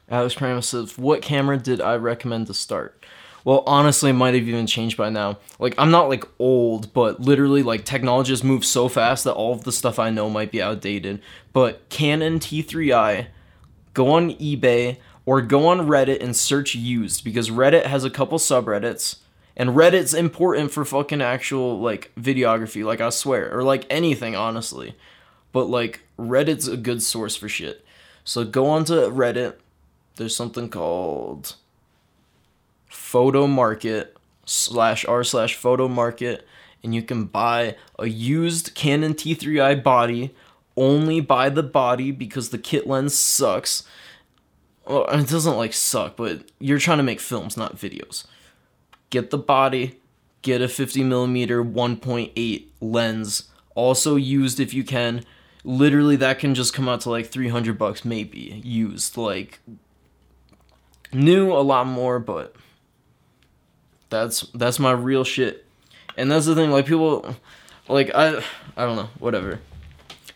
Alex 0.09 0.35
Pramus 0.35 0.65
says, 0.65 0.97
What 0.97 1.21
camera 1.21 1.57
did 1.57 1.81
I 1.81 1.95
recommend 1.95 2.47
to 2.47 2.53
start? 2.53 3.03
Well, 3.45 3.63
honestly, 3.67 4.11
it 4.11 4.13
might 4.13 4.35
have 4.35 4.47
even 4.47 4.67
changed 4.67 4.95
by 4.95 5.09
now. 5.09 5.39
Like, 5.59 5.75
I'm 5.77 5.91
not 5.91 6.07
like 6.07 6.23
old, 6.39 6.93
but 6.93 7.19
literally, 7.19 7.61
like, 7.61 7.83
technology 7.83 8.31
has 8.31 8.41
moved 8.43 8.63
so 8.63 8.87
fast 8.87 9.25
that 9.25 9.33
all 9.33 9.51
of 9.51 9.65
the 9.65 9.71
stuff 9.73 9.99
I 9.99 10.09
know 10.09 10.29
might 10.29 10.49
be 10.49 10.61
outdated. 10.61 11.21
But 11.51 11.89
Canon 11.89 12.39
T3i, 12.39 13.27
go 13.93 14.11
on 14.11 14.31
eBay 14.35 14.97
or 15.25 15.41
go 15.41 15.67
on 15.67 15.87
Reddit 15.87 16.23
and 16.23 16.35
search 16.35 16.73
used 16.73 17.25
because 17.25 17.49
Reddit 17.49 17.85
has 17.85 18.05
a 18.05 18.09
couple 18.09 18.37
subreddits 18.37 19.17
and 19.55 19.71
Reddit's 19.71 20.13
important 20.13 20.71
for 20.71 20.83
fucking 20.83 21.21
actual 21.21 21.79
like 21.79 22.11
videography, 22.19 22.83
like 22.83 23.01
I 23.01 23.09
swear, 23.09 23.55
or 23.55 23.63
like 23.63 23.85
anything 23.89 24.35
honestly. 24.35 24.95
But 25.51 25.65
like 25.65 26.01
Reddit's 26.17 26.67
a 26.67 26.77
good 26.77 27.01
source 27.01 27.35
for 27.35 27.47
shit. 27.47 27.85
So 28.23 28.43
go 28.43 28.67
onto 28.67 28.93
Reddit. 28.93 29.55
There's 30.15 30.35
something 30.35 30.69
called 30.69 31.55
Photo 32.87 33.47
Market 33.47 34.15
slash 34.45 35.05
r 35.05 35.23
slash 35.23 35.55
photo 35.55 35.87
market 35.87 36.45
and 36.83 36.93
you 36.93 37.01
can 37.01 37.25
buy 37.25 37.75
a 37.97 38.07
used 38.07 38.75
Canon 38.75 39.13
T3i 39.13 39.81
body. 39.81 40.35
Only 40.75 41.21
buy 41.21 41.49
the 41.49 41.63
body 41.63 42.11
because 42.11 42.49
the 42.49 42.57
kit 42.57 42.87
lens 42.87 43.15
sucks. 43.15 43.83
Well, 44.85 45.05
it 45.05 45.29
doesn't 45.29 45.55
like 45.55 45.71
suck, 45.71 46.17
but 46.17 46.49
you're 46.59 46.79
trying 46.79 46.97
to 46.97 47.03
make 47.03 47.21
films, 47.21 47.55
not 47.55 47.77
videos. 47.77 48.25
Get 49.13 49.29
the 49.29 49.37
body, 49.37 49.99
get 50.41 50.63
a 50.63 50.67
50 50.67 51.03
millimeter 51.03 51.63
1.8 51.63 52.65
lens, 52.81 53.43
also 53.75 54.15
used 54.15 54.59
if 54.59 54.73
you 54.73 54.83
can. 54.83 55.23
Literally, 55.63 56.15
that 56.15 56.39
can 56.39 56.55
just 56.55 56.73
come 56.73 56.89
out 56.89 57.01
to 57.01 57.11
like 57.11 57.27
300 57.27 57.77
bucks, 57.77 58.03
maybe 58.03 58.59
used. 58.65 59.15
Like 59.15 59.59
new, 61.11 61.53
a 61.53 61.61
lot 61.61 61.85
more, 61.85 62.19
but 62.19 62.55
that's 64.09 64.47
that's 64.55 64.79
my 64.79 64.91
real 64.91 65.23
shit. 65.23 65.63
And 66.17 66.31
that's 66.31 66.47
the 66.47 66.55
thing, 66.55 66.71
like 66.71 66.87
people, 66.87 67.35
like 67.87 68.09
I, 68.15 68.43
I 68.75 68.85
don't 68.85 68.95
know, 68.95 69.09
whatever. 69.19 69.59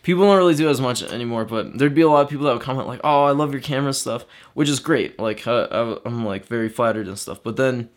People 0.04 0.22
don't 0.22 0.36
really 0.36 0.54
do 0.54 0.68
as 0.68 0.80
much 0.80 1.02
anymore, 1.02 1.44
but 1.46 1.76
there'd 1.78 1.96
be 1.96 2.02
a 2.02 2.08
lot 2.08 2.20
of 2.20 2.30
people 2.30 2.46
that 2.46 2.52
would 2.52 2.62
comment 2.62 2.86
like, 2.86 3.00
"Oh, 3.02 3.24
I 3.24 3.32
love 3.32 3.50
your 3.50 3.60
camera 3.60 3.92
stuff," 3.92 4.24
which 4.54 4.68
is 4.68 4.78
great. 4.78 5.18
Like 5.18 5.48
I, 5.48 5.98
I'm 6.04 6.24
like 6.24 6.46
very 6.46 6.68
flattered 6.68 7.08
and 7.08 7.18
stuff. 7.18 7.42
But 7.42 7.56
then 7.56 7.90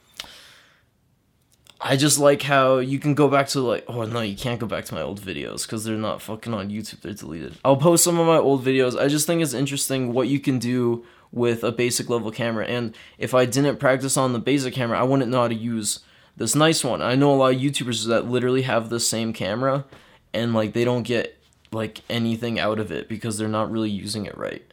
I 1.83 1.97
just 1.97 2.19
like 2.19 2.43
how 2.43 2.77
you 2.77 2.99
can 2.99 3.15
go 3.15 3.27
back 3.27 3.47
to 3.49 3.61
like, 3.61 3.85
oh 3.87 4.03
no, 4.03 4.21
you 4.21 4.35
can't 4.35 4.59
go 4.59 4.67
back 4.67 4.85
to 4.85 4.93
my 4.93 5.01
old 5.01 5.19
videos 5.19 5.63
because 5.63 5.83
they're 5.83 5.97
not 5.97 6.21
fucking 6.21 6.53
on 6.53 6.69
YouTube. 6.69 7.01
They're 7.01 7.13
deleted. 7.13 7.57
I'll 7.65 7.75
post 7.75 8.03
some 8.03 8.19
of 8.19 8.27
my 8.27 8.37
old 8.37 8.63
videos. 8.63 8.99
I 8.99 9.07
just 9.07 9.25
think 9.25 9.41
it's 9.41 9.55
interesting 9.55 10.13
what 10.13 10.27
you 10.27 10.39
can 10.39 10.59
do 10.59 11.03
with 11.31 11.63
a 11.63 11.71
basic 11.71 12.07
level 12.07 12.29
camera. 12.29 12.67
And 12.67 12.95
if 13.17 13.33
I 13.33 13.45
didn't 13.45 13.77
practice 13.77 14.15
on 14.15 14.33
the 14.33 14.39
basic 14.39 14.75
camera, 14.75 14.99
I 14.99 15.03
wouldn't 15.03 15.31
know 15.31 15.41
how 15.41 15.47
to 15.47 15.55
use 15.55 16.01
this 16.37 16.55
nice 16.55 16.83
one. 16.83 17.01
I 17.01 17.15
know 17.15 17.33
a 17.33 17.35
lot 17.35 17.55
of 17.55 17.59
YouTubers 17.59 18.07
that 18.07 18.29
literally 18.29 18.61
have 18.61 18.89
the 18.89 18.99
same 18.99 19.33
camera 19.33 19.85
and 20.33 20.53
like 20.53 20.73
they 20.73 20.85
don't 20.85 21.03
get 21.03 21.37
like 21.71 22.01
anything 22.09 22.59
out 22.59 22.79
of 22.79 22.91
it 22.91 23.09
because 23.09 23.37
they're 23.37 23.47
not 23.47 23.71
really 23.71 23.89
using 23.89 24.25
it 24.25 24.37
right. 24.37 24.63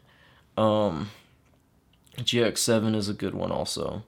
Um 0.59 1.11
GX7 2.17 2.95
is 2.95 3.09
a 3.09 3.15
good 3.15 3.35
one 3.35 3.53
also. 3.53 4.03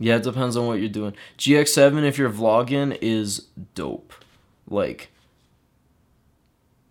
Yeah, 0.00 0.16
it 0.16 0.22
depends 0.22 0.56
on 0.56 0.66
what 0.66 0.78
you're 0.78 0.88
doing. 0.88 1.14
GX7 1.38 2.04
if 2.04 2.18
you're 2.18 2.30
vlogging 2.30 2.96
is 3.02 3.48
dope. 3.74 4.14
Like 4.68 5.10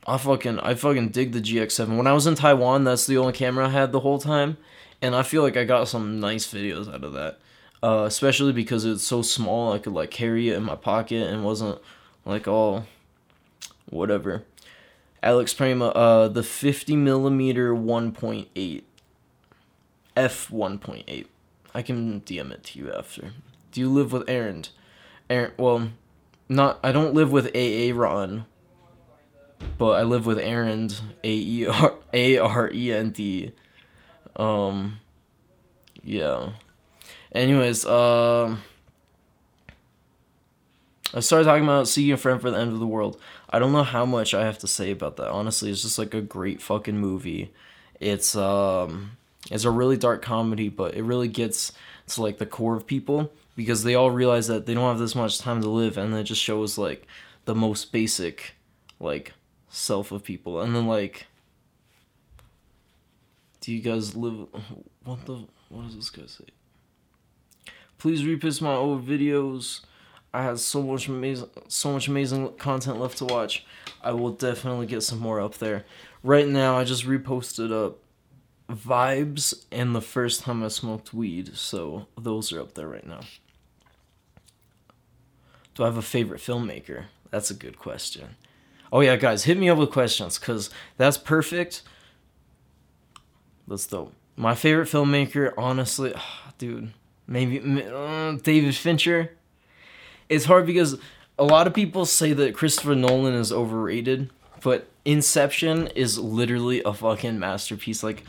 I 0.05 0.17
fucking 0.17 0.59
I 0.59 0.75
fucking 0.75 1.09
dig 1.09 1.31
the 1.31 1.41
GX7. 1.41 1.97
When 1.97 2.07
I 2.07 2.13
was 2.13 2.27
in 2.27 2.35
Taiwan, 2.35 2.83
that's 2.83 3.05
the 3.05 3.17
only 3.17 3.33
camera 3.33 3.67
I 3.67 3.69
had 3.69 3.91
the 3.91 4.01
whole 4.01 4.19
time, 4.19 4.57
and 5.01 5.15
I 5.15 5.23
feel 5.23 5.41
like 5.41 5.55
I 5.55 5.63
got 5.63 5.87
some 5.87 6.19
nice 6.19 6.47
videos 6.51 6.93
out 6.93 7.03
of 7.03 7.13
that. 7.13 7.39
Uh, 7.83 8.05
especially 8.07 8.51
because 8.51 8.85
it's 8.85 9.03
so 9.03 9.21
small, 9.21 9.71
I 9.71 9.79
could 9.79 9.93
like 9.93 10.09
carry 10.09 10.49
it 10.49 10.55
in 10.55 10.63
my 10.63 10.75
pocket 10.75 11.27
and 11.27 11.45
wasn't 11.45 11.79
like 12.25 12.47
all 12.47 12.87
whatever. 13.89 14.43
Alex 15.21 15.53
Prima, 15.53 15.87
uh, 15.89 16.27
the 16.27 16.43
50 16.43 16.95
millimeter 16.95 17.73
1.8, 17.73 18.83
f 20.15 20.49
1.8. 20.49 21.25
I 21.77 21.83
can 21.83 22.21
DM 22.21 22.49
it 22.51 22.63
to 22.63 22.79
you 22.79 22.91
after. 22.91 23.33
Do 23.71 23.79
you 23.79 23.87
live 23.87 24.11
with 24.11 24.27
Aaron? 24.27 24.63
Aaron, 25.29 25.51
well, 25.57 25.89
not. 26.49 26.79
I 26.83 26.91
don't 26.91 27.13
live 27.13 27.31
with 27.31 27.55
AA 27.55 27.95
Ron, 27.95 28.45
but 29.77 29.91
I 29.91 30.01
live 30.01 30.25
with 30.25 30.39
Aaron. 30.39 30.89
A 31.23 31.31
E 31.31 31.67
R 31.67 31.93
A 32.11 32.37
R 32.39 32.71
E 32.73 32.91
N 32.91 33.11
D. 33.11 33.51
Um. 34.35 35.01
Yeah. 36.03 36.53
Anyways, 37.31 37.85
um. 37.85 38.63
I 41.13 41.19
started 41.19 41.45
talking 41.45 41.63
about 41.63 41.87
Seeking 41.87 42.13
a 42.13 42.17
Friend 42.17 42.41
for 42.41 42.49
the 42.49 42.57
End 42.57 42.73
of 42.73 42.79
the 42.79 42.87
World. 42.87 43.21
I 43.51 43.59
don't 43.59 43.71
know 43.71 43.83
how 43.83 44.03
much 44.03 44.33
I 44.33 44.45
have 44.45 44.57
to 44.59 44.67
say 44.67 44.89
about 44.89 45.17
that. 45.17 45.29
Honestly, 45.29 45.69
it's 45.69 45.83
just 45.83 45.99
like 45.99 46.15
a 46.15 46.21
great 46.21 46.59
fucking 46.59 46.97
movie. 46.97 47.53
It's 47.99 48.35
um 48.35 49.11
it's 49.51 49.63
a 49.63 49.71
really 49.71 49.97
dark 49.97 50.21
comedy, 50.21 50.69
but 50.69 50.95
it 50.95 51.03
really 51.03 51.27
gets 51.27 51.71
to 52.07 52.21
like 52.21 52.37
the 52.37 52.45
core 52.45 52.75
of 52.75 52.87
people 52.87 53.31
because 53.55 53.83
they 53.83 53.95
all 53.95 54.11
realize 54.11 54.47
that 54.47 54.65
they 54.65 54.73
don't 54.73 54.89
have 54.89 54.99
this 54.99 55.15
much 55.15 55.39
time 55.39 55.61
to 55.61 55.69
live 55.69 55.97
and 55.97 56.13
it 56.13 56.23
just 56.23 56.41
shows 56.41 56.77
like 56.77 57.07
the 57.45 57.55
most 57.55 57.91
basic 57.91 58.55
like 58.99 59.33
self 59.69 60.11
of 60.11 60.23
people. 60.23 60.61
And 60.61 60.75
then 60.75 60.87
like 60.87 61.27
do 63.61 63.73
you 63.73 63.81
guys 63.81 64.15
live 64.15 64.47
what 65.03 65.25
the 65.25 65.45
what 65.69 65.83
does 65.85 65.95
this 65.95 66.09
guy 66.09 66.25
say? 66.25 66.45
Please 67.97 68.23
repost 68.23 68.61
my 68.61 68.73
old 68.73 69.05
videos. 69.05 69.81
I 70.33 70.43
have 70.43 70.59
so 70.59 70.81
much 70.81 71.07
amazing, 71.07 71.49
so 71.67 71.91
much 71.91 72.07
amazing 72.07 72.53
content 72.57 72.99
left 72.99 73.17
to 73.17 73.25
watch. 73.25 73.65
I 74.01 74.11
will 74.11 74.31
definitely 74.31 74.85
get 74.85 75.01
some 75.01 75.19
more 75.19 75.41
up 75.41 75.55
there. 75.55 75.83
Right 76.23 76.47
now, 76.47 76.77
I 76.77 76.83
just 76.83 77.05
reposted 77.05 77.71
up 77.71 77.97
vibes 78.69 79.65
and 79.71 79.95
the 79.95 80.01
first 80.01 80.41
time 80.41 80.63
I 80.63 80.67
smoked 80.67 81.13
weed, 81.13 81.55
so 81.55 82.07
those 82.17 82.51
are 82.51 82.61
up 82.61 82.73
there 82.73 82.87
right 82.87 83.07
now. 83.07 83.21
Do 85.75 85.83
I 85.83 85.85
have 85.87 85.97
a 85.97 86.01
favorite 86.01 86.41
filmmaker? 86.41 87.05
That's 87.29 87.51
a 87.51 87.53
good 87.53 87.77
question. 87.77 88.35
Oh 88.91 89.01
yeah, 89.01 89.15
guys, 89.15 89.43
hit 89.43 89.57
me 89.57 89.69
up 89.69 89.77
with 89.77 89.91
questions 89.91 90.39
because 90.39 90.69
that's 90.97 91.17
perfect. 91.17 91.83
Let's 93.67 93.85
dope. 93.85 94.13
My 94.35 94.55
favorite 94.55 94.87
filmmaker, 94.87 95.53
honestly, 95.57 96.13
oh, 96.15 96.51
dude, 96.57 96.93
maybe 97.27 97.59
uh, 97.83 98.33
David 98.43 98.75
Fincher. 98.75 99.31
It's 100.29 100.45
hard 100.45 100.65
because 100.65 100.97
a 101.39 101.43
lot 101.43 101.67
of 101.67 101.73
people 101.73 102.05
say 102.05 102.33
that 102.33 102.55
Christopher 102.55 102.95
Nolan 102.95 103.33
is 103.33 103.51
overrated, 103.51 104.29
but 104.61 104.87
Inception 105.05 105.87
is 105.87 106.19
literally 106.19 106.81
a 106.83 106.93
fucking 106.93 107.39
masterpiece. 107.39 108.03
Like, 108.03 108.23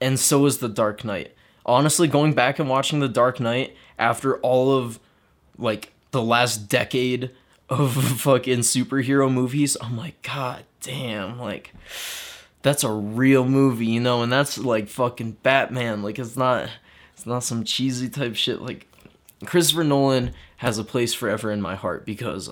and 0.00 0.18
so 0.18 0.46
is 0.46 0.58
The 0.58 0.68
Dark 0.68 1.04
Knight. 1.04 1.34
Honestly, 1.66 2.08
going 2.08 2.32
back 2.32 2.58
and 2.58 2.68
watching 2.68 3.00
The 3.00 3.08
Dark 3.08 3.40
Knight 3.40 3.76
after 3.98 4.38
all 4.38 4.76
of 4.76 4.98
like 5.58 5.92
the 6.10 6.22
last 6.22 6.68
decade 6.68 7.30
of 7.68 7.92
fucking 8.20 8.60
superhero 8.60 9.32
movies, 9.32 9.76
I'm 9.80 9.96
like, 9.96 10.22
god 10.22 10.64
damn, 10.80 11.38
like 11.38 11.72
that's 12.62 12.84
a 12.84 12.90
real 12.90 13.44
movie, 13.44 13.86
you 13.86 14.00
know, 14.00 14.22
and 14.22 14.32
that's 14.32 14.58
like 14.58 14.88
fucking 14.88 15.38
Batman. 15.42 16.02
Like 16.02 16.18
it's 16.18 16.36
not 16.36 16.68
it's 17.14 17.26
not 17.26 17.44
some 17.44 17.64
cheesy 17.64 18.08
type 18.08 18.34
shit 18.34 18.60
like 18.60 18.86
Christopher 19.44 19.84
Nolan 19.84 20.32
has 20.58 20.78
a 20.78 20.84
place 20.84 21.14
forever 21.14 21.50
in 21.50 21.62
my 21.62 21.74
heart 21.74 22.04
because 22.04 22.50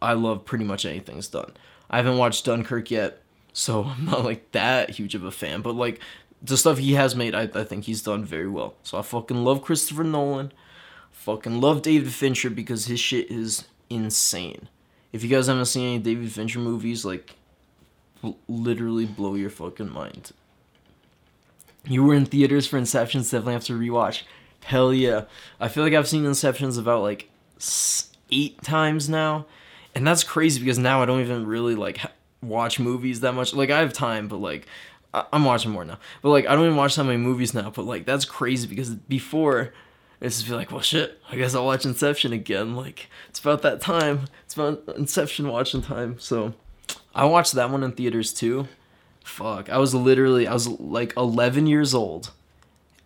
I 0.00 0.12
love 0.12 0.44
pretty 0.44 0.64
much 0.64 0.84
anything 0.84 1.16
he's 1.16 1.28
done. 1.28 1.52
I 1.90 1.96
haven't 1.96 2.18
watched 2.18 2.44
Dunkirk 2.44 2.90
yet, 2.90 3.22
so 3.52 3.84
I'm 3.98 4.04
not 4.04 4.24
like 4.24 4.52
that 4.52 4.90
huge 4.90 5.14
of 5.14 5.24
a 5.24 5.30
fan, 5.30 5.62
but 5.62 5.74
like 5.74 6.00
the 6.42 6.56
stuff 6.56 6.78
he 6.78 6.94
has 6.94 7.14
made, 7.14 7.34
I, 7.34 7.42
I 7.54 7.64
think 7.64 7.84
he's 7.84 8.02
done 8.02 8.24
very 8.24 8.48
well. 8.48 8.74
So 8.82 8.98
I 8.98 9.02
fucking 9.02 9.44
love 9.44 9.62
Christopher 9.62 10.04
Nolan. 10.04 10.52
Fucking 11.12 11.60
love 11.60 11.82
David 11.82 12.12
Fincher 12.12 12.50
because 12.50 12.86
his 12.86 12.98
shit 12.98 13.30
is 13.30 13.66
insane. 13.90 14.68
If 15.12 15.22
you 15.22 15.28
guys 15.28 15.48
haven't 15.48 15.66
seen 15.66 15.94
any 15.94 15.98
David 15.98 16.32
Fincher 16.32 16.60
movies, 16.60 17.04
like, 17.04 17.34
literally 18.48 19.06
blow 19.06 19.34
your 19.34 19.50
fucking 19.50 19.92
mind. 19.92 20.32
You 21.84 22.04
were 22.04 22.14
in 22.14 22.26
theaters 22.26 22.66
for 22.66 22.78
Inception, 22.78 23.22
definitely 23.22 23.54
have 23.54 23.64
to 23.64 23.78
rewatch. 23.78 24.22
Hell 24.64 24.92
yeah. 24.92 25.24
I 25.58 25.68
feel 25.68 25.82
like 25.82 25.94
I've 25.94 26.08
seen 26.08 26.24
Inceptions 26.24 26.78
about 26.78 27.02
like 27.02 27.30
eight 28.30 28.62
times 28.62 29.08
now. 29.08 29.46
And 29.94 30.06
that's 30.06 30.22
crazy 30.22 30.60
because 30.60 30.78
now 30.78 31.02
I 31.02 31.06
don't 31.06 31.20
even 31.20 31.46
really 31.46 31.74
like 31.74 31.98
watch 32.42 32.78
movies 32.78 33.20
that 33.20 33.32
much. 33.32 33.54
Like 33.54 33.70
I 33.70 33.80
have 33.80 33.92
time, 33.92 34.28
but 34.28 34.36
like 34.36 34.66
I- 35.12 35.26
am 35.32 35.44
watching 35.44 35.70
more 35.70 35.84
now. 35.84 35.98
But 36.22 36.30
like 36.30 36.46
I 36.46 36.54
don't 36.54 36.64
even 36.64 36.76
watch 36.76 36.96
that 36.96 37.04
many 37.04 37.18
movies 37.18 37.54
now. 37.54 37.70
But 37.70 37.84
like 37.84 38.04
that's 38.04 38.24
crazy 38.24 38.68
because 38.68 38.90
before 38.90 39.72
it's 40.20 40.36
just 40.36 40.48
be 40.48 40.54
like, 40.54 40.70
well 40.70 40.80
shit, 40.80 41.20
I 41.30 41.36
guess 41.36 41.54
I'll 41.54 41.64
watch 41.66 41.84
Inception 41.84 42.32
again. 42.32 42.76
Like 42.76 43.08
it's 43.28 43.40
about 43.40 43.62
that 43.62 43.80
time. 43.80 44.26
It's 44.44 44.54
about 44.54 44.84
Inception 44.96 45.48
watching 45.48 45.82
time. 45.82 46.18
So 46.18 46.54
I 47.14 47.24
watched 47.24 47.52
that 47.52 47.70
one 47.70 47.82
in 47.82 47.92
theaters 47.92 48.32
too. 48.32 48.68
Fuck. 49.24 49.68
I 49.70 49.78
was 49.78 49.94
literally 49.94 50.46
I 50.46 50.52
was 50.52 50.68
like 50.68 51.12
11 51.16 51.66
years 51.66 51.94
old 51.94 52.30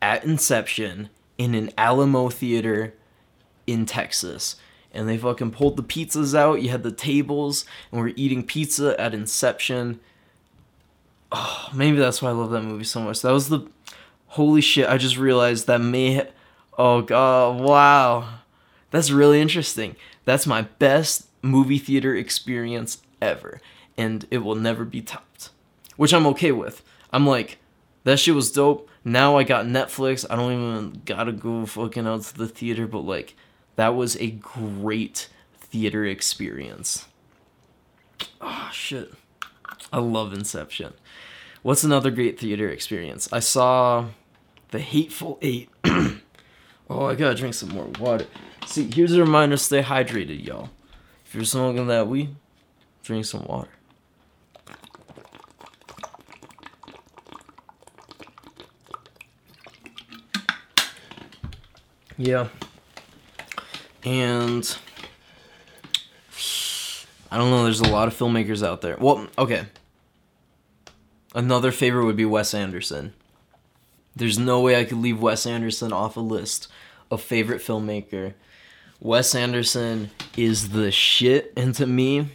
at 0.02 0.24
Inception 0.24 1.08
in 1.38 1.54
an 1.54 1.70
Alamo 1.78 2.28
theater 2.28 2.94
in 3.66 3.86
Texas. 3.86 4.56
And 4.92 5.08
they 5.08 5.18
fucking 5.18 5.50
pulled 5.50 5.76
the 5.76 5.82
pizzas 5.82 6.38
out. 6.38 6.62
You 6.62 6.68
had 6.68 6.84
the 6.84 6.92
tables, 6.92 7.64
and 7.90 8.00
we 8.00 8.10
are 8.10 8.14
eating 8.16 8.44
pizza 8.44 8.98
at 9.00 9.12
Inception. 9.12 9.98
Oh, 11.36 11.68
maybe 11.74 11.96
that's 11.96 12.22
why 12.22 12.28
I 12.28 12.32
love 12.32 12.52
that 12.52 12.62
movie 12.62 12.84
so 12.84 13.00
much. 13.00 13.20
That 13.22 13.32
was 13.32 13.48
the 13.48 13.66
holy 14.28 14.60
shit. 14.60 14.88
I 14.88 14.98
just 14.98 15.16
realized 15.16 15.66
that 15.66 15.80
may. 15.80 16.28
Oh 16.78 17.02
god! 17.02 17.60
Wow, 17.60 18.38
that's 18.92 19.10
really 19.10 19.40
interesting. 19.40 19.96
That's 20.24 20.46
my 20.46 20.62
best 20.62 21.26
movie 21.42 21.78
theater 21.78 22.14
experience 22.14 23.02
ever, 23.20 23.60
and 23.98 24.26
it 24.30 24.38
will 24.38 24.54
never 24.54 24.84
be 24.84 25.02
topped. 25.02 25.50
Which 25.96 26.14
I'm 26.14 26.26
okay 26.28 26.52
with. 26.52 26.84
I'm 27.12 27.26
like, 27.26 27.58
that 28.04 28.20
shit 28.20 28.36
was 28.36 28.52
dope. 28.52 28.88
Now 29.04 29.36
I 29.36 29.42
got 29.42 29.66
Netflix. 29.66 30.24
I 30.30 30.36
don't 30.36 30.52
even 30.52 31.02
gotta 31.04 31.32
go 31.32 31.66
fucking 31.66 32.06
out 32.06 32.22
to 32.22 32.38
the 32.38 32.48
theater, 32.48 32.86
but 32.86 33.00
like 33.00 33.34
That 33.76 33.94
was 33.94 34.16
a 34.16 34.30
great 34.30 35.28
theater 35.58 36.04
experience. 36.04 37.06
Oh 38.40 38.70
shit. 38.72 39.12
I 39.92 39.98
love 39.98 40.32
Inception. 40.32 40.94
What's 41.64 41.82
another 41.82 42.10
great 42.10 42.38
theater 42.38 42.68
experience? 42.68 43.26
I 43.32 43.40
saw 43.40 44.08
The 44.70 44.78
Hateful 44.78 45.38
Eight. 45.40 45.70
oh, 45.84 47.06
I 47.06 47.14
gotta 47.14 47.34
drink 47.34 47.54
some 47.54 47.70
more 47.70 47.86
water. 47.98 48.26
See, 48.66 48.90
here's 48.94 49.14
a 49.14 49.20
reminder 49.20 49.56
stay 49.56 49.80
hydrated, 49.80 50.44
y'all. 50.44 50.68
If 51.24 51.34
you're 51.34 51.44
smoking 51.44 51.86
that 51.86 52.06
weed, 52.06 52.36
drink 53.02 53.24
some 53.24 53.46
water. 53.46 53.70
Yeah. 62.18 62.48
And 64.04 64.76
I 67.30 67.38
don't 67.38 67.48
know, 67.48 67.64
there's 67.64 67.80
a 67.80 67.88
lot 67.88 68.06
of 68.06 68.14
filmmakers 68.14 68.62
out 68.62 68.82
there. 68.82 68.98
Well, 69.00 69.28
okay. 69.38 69.64
Another 71.34 71.72
favorite 71.72 72.04
would 72.04 72.16
be 72.16 72.24
Wes 72.24 72.54
Anderson. 72.54 73.12
There's 74.14 74.38
no 74.38 74.60
way 74.60 74.78
I 74.78 74.84
could 74.84 74.98
leave 74.98 75.20
Wes 75.20 75.46
Anderson 75.46 75.92
off 75.92 76.16
a 76.16 76.20
list 76.20 76.68
of 77.10 77.20
favorite 77.20 77.60
filmmaker. 77.60 78.34
Wes 79.00 79.34
Anderson 79.34 80.10
is 80.36 80.70
the 80.70 80.92
shit 80.92 81.52
and 81.56 81.74
to 81.74 81.86
me 81.86 82.28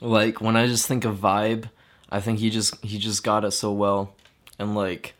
like 0.00 0.40
when 0.40 0.56
I 0.56 0.66
just 0.66 0.86
think 0.86 1.04
of 1.04 1.18
vibe, 1.18 1.68
I 2.08 2.20
think 2.20 2.38
he 2.38 2.50
just 2.50 2.82
he 2.84 2.98
just 2.98 3.24
got 3.24 3.44
it 3.44 3.50
so 3.50 3.72
well 3.72 4.14
and 4.58 4.76
like 4.76 5.14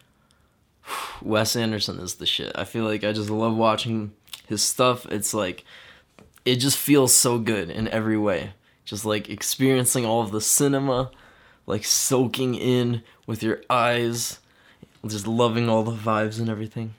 Wes 1.22 1.56
Anderson 1.56 1.98
is 1.98 2.14
the 2.14 2.26
shit. 2.26 2.52
I 2.54 2.64
feel 2.64 2.84
like 2.84 3.02
I 3.02 3.12
just 3.12 3.30
love 3.30 3.56
watching 3.56 4.12
his 4.46 4.62
stuff. 4.62 5.06
It's 5.06 5.34
like 5.34 5.64
it 6.44 6.56
just 6.56 6.78
feels 6.78 7.12
so 7.12 7.38
good 7.38 7.68
in 7.68 7.88
every 7.88 8.16
way. 8.16 8.52
Just 8.84 9.04
like 9.04 9.28
experiencing 9.28 10.06
all 10.06 10.22
of 10.22 10.30
the 10.30 10.40
cinema, 10.40 11.10
like 11.70 11.84
soaking 11.84 12.54
in 12.56 13.02
with 13.26 13.42
your 13.42 13.62
eyes, 13.70 14.40
just 15.06 15.26
loving 15.26 15.68
all 15.68 15.82
the 15.82 15.92
vibes 15.92 16.38
and 16.38 16.48
everything. 16.48 16.94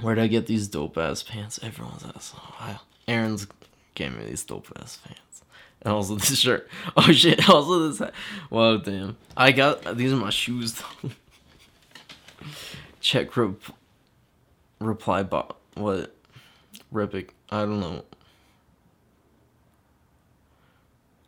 Where'd 0.00 0.18
I 0.18 0.28
get 0.28 0.46
these 0.46 0.68
dope 0.68 0.96
ass 0.96 1.22
pants? 1.22 1.58
Everyone's. 1.62 2.04
Oh, 2.36 2.80
Aaron's 3.08 3.48
gave 3.94 4.16
me 4.16 4.24
these 4.26 4.44
dope 4.44 4.70
ass 4.80 4.98
pants. 5.04 5.42
And 5.82 5.92
also 5.92 6.16
this 6.16 6.38
shirt. 6.38 6.68
Oh 6.96 7.12
shit, 7.12 7.48
also 7.50 7.88
this 7.88 7.98
hat. 7.98 8.12
Wow, 8.50 8.76
damn. 8.76 9.16
I 9.36 9.52
got, 9.52 9.96
these 9.96 10.12
are 10.12 10.16
my 10.16 10.30
shoes 10.30 10.74
though. 10.74 11.10
Check 13.00 13.36
rep- 13.36 13.72
reply 14.80 15.22
bot. 15.22 15.56
What? 15.74 16.14
Repic. 16.92 17.30
I 17.50 17.60
don't 17.60 17.80
know. 17.80 18.04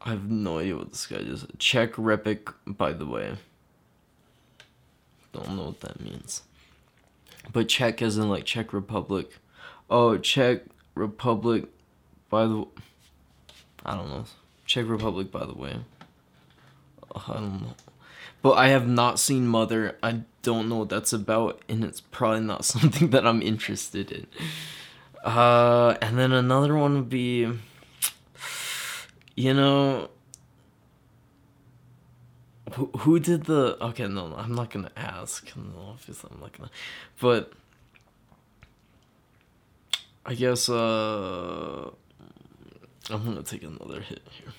I 0.02 0.10
have 0.10 0.30
no 0.30 0.58
idea 0.58 0.76
what 0.76 0.90
this 0.90 1.06
guy 1.06 1.18
just. 1.22 1.46
Czech 1.58 1.92
Repic, 1.94 2.52
by 2.66 2.92
the 2.92 3.06
way. 3.06 3.36
Don't 5.32 5.56
know 5.56 5.66
what 5.66 5.80
that 5.80 6.00
means. 6.00 6.42
But 7.52 7.68
Czech 7.68 8.02
as 8.02 8.16
in 8.16 8.28
like 8.28 8.44
Czech 8.44 8.72
Republic. 8.72 9.38
Oh, 9.88 10.16
Czech 10.18 10.62
Republic, 10.94 11.66
by 12.28 12.46
the 12.46 12.64
I 13.84 13.94
don't 13.94 14.08
know. 14.08 14.24
Czech 14.66 14.88
Republic, 14.88 15.30
by 15.30 15.44
the 15.46 15.54
way. 15.54 15.76
I 17.14 17.34
don't 17.34 17.62
know. 17.62 17.74
But 18.42 18.52
I 18.52 18.68
have 18.68 18.88
not 18.88 19.18
seen 19.18 19.46
Mother. 19.46 19.96
I 20.02 20.22
don't 20.42 20.68
know 20.68 20.76
what 20.76 20.88
that's 20.88 21.12
about, 21.12 21.60
and 21.68 21.84
it's 21.84 22.00
probably 22.00 22.40
not 22.40 22.64
something 22.74 23.10
that 23.10 23.26
I'm 23.26 23.42
interested 23.42 24.10
in. 24.10 24.26
Uh, 25.24 25.96
and 26.00 26.18
then 26.18 26.32
another 26.32 26.76
one 26.76 26.94
would 26.94 27.10
be, 27.10 27.46
you 29.40 29.54
know, 29.54 30.10
who, 32.74 32.86
who 32.98 33.18
did 33.18 33.44
the? 33.44 33.82
Okay, 33.82 34.06
no, 34.06 34.28
no, 34.28 34.36
I'm 34.36 34.54
not 34.54 34.70
gonna 34.70 34.92
ask. 34.96 35.50
No, 35.56 35.92
obviously, 35.92 36.30
I'm 36.32 36.40
not 36.40 36.56
gonna. 36.56 36.70
But 37.18 37.52
I 40.26 40.34
guess 40.34 40.68
uh, 40.68 41.90
I'm 43.08 43.24
gonna 43.24 43.42
take 43.42 43.62
another 43.62 44.00
hit 44.02 44.22
here. 44.30 44.52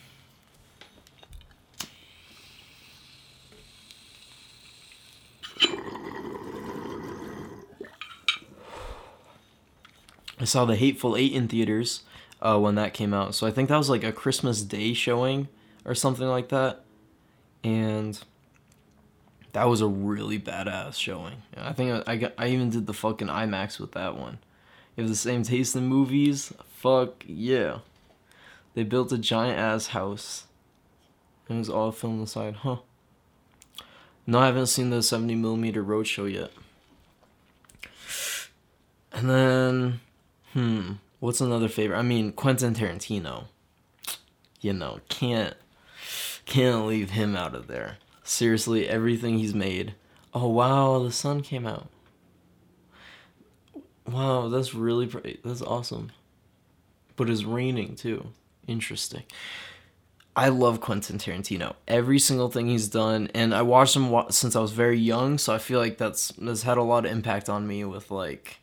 I 10.40 10.46
saw 10.46 10.66
the 10.66 10.76
Hateful 10.76 11.16
Eight 11.16 11.34
in 11.34 11.48
theaters 11.48 12.02
uh, 12.42 12.58
when 12.60 12.76
that 12.76 12.94
came 12.94 13.14
out. 13.14 13.36
So 13.36 13.48
I 13.48 13.52
think 13.52 13.70
that 13.70 13.78
was 13.78 13.90
like 13.90 14.04
a 14.04 14.12
Christmas 14.12 14.62
Day 14.62 14.94
showing 14.94 15.48
or 15.86 15.96
something 15.96 16.28
like 16.28 16.50
that. 16.50 16.82
And 17.64 18.20
that 19.54 19.66
was 19.66 19.82
a 19.82 19.88
really 19.88 20.40
badass 20.40 20.96
showing. 20.96 21.44
I 21.56 21.74
think 21.74 22.08
I, 22.08 22.14
I, 22.14 22.32
I 22.38 22.48
even 22.48 22.70
did 22.70 22.88
the 22.88 22.94
fucking 22.94 23.28
IMAX 23.28 23.80
with 23.80 23.92
that 23.94 24.16
one. 24.16 24.40
You 24.96 25.04
have 25.04 25.10
the 25.10 25.16
same 25.16 25.44
taste 25.44 25.76
in 25.76 25.86
movies? 25.88 26.54
Fuck 26.74 27.24
yeah. 27.28 27.80
They 28.74 28.84
built 28.84 29.12
a 29.12 29.18
giant 29.18 29.60
ass 29.60 29.88
house. 29.88 30.46
And 31.48 31.58
it 31.58 31.60
was 31.60 31.70
all 31.70 31.92
filmed 31.92 32.22
inside, 32.22 32.56
huh? 32.58 32.78
No, 34.26 34.40
I 34.40 34.46
haven't 34.46 34.68
seen 34.68 34.90
the 34.90 34.98
70mm 34.98 35.74
Roadshow 35.74 36.32
yet. 36.32 36.52
And 39.12 39.30
then 39.30 40.00
Hmm. 40.54 40.94
What's 41.22 41.40
another 41.40 41.68
favorite? 41.68 42.00
I 42.00 42.02
mean, 42.02 42.32
Quentin 42.32 42.74
Tarantino. 42.74 43.44
You 44.60 44.74
know, 44.74 45.02
can't 45.08 45.54
can't 46.46 46.88
leave 46.88 47.12
him 47.12 47.36
out 47.36 47.54
of 47.54 47.68
there. 47.68 47.98
Seriously, 48.24 48.90
everything 48.90 49.38
he's 49.38 49.54
made. 49.54 49.94
Oh 50.34 50.50
wow, 50.50 50.98
the 50.98 51.12
sun 51.12 51.42
came 51.42 51.68
out. 51.68 51.90
Wow, 54.08 54.48
that's 54.48 54.74
really 54.74 55.06
pretty. 55.06 55.40
That's 55.46 55.62
awesome. 55.62 56.12
But 57.16 57.30
it's 57.30 57.44
raining 57.44 57.96
too. 57.96 58.30
Interesting. 58.66 59.22
I 60.36 60.50
love 60.50 60.82
Quentin 60.82 61.20
Tarantino. 61.20 61.76
Every 61.88 62.18
single 62.18 62.50
thing 62.50 62.66
he's 62.68 62.88
done, 62.88 63.30
and 63.36 63.54
I 63.54 63.62
watched 63.62 63.96
him 63.96 64.12
since 64.32 64.56
I 64.56 64.60
was 64.60 64.72
very 64.72 64.98
young, 64.98 65.38
so 65.38 65.54
I 65.54 65.60
feel 65.60 65.78
like 65.78 66.00
that's 66.00 66.30
that's 66.30 66.64
had 66.64 66.80
a 66.80 66.84
lot 66.84 67.06
of 67.06 67.12
impact 67.12 67.48
on 67.48 67.68
me 67.68 67.86
with 67.86 68.10
like, 68.10 68.60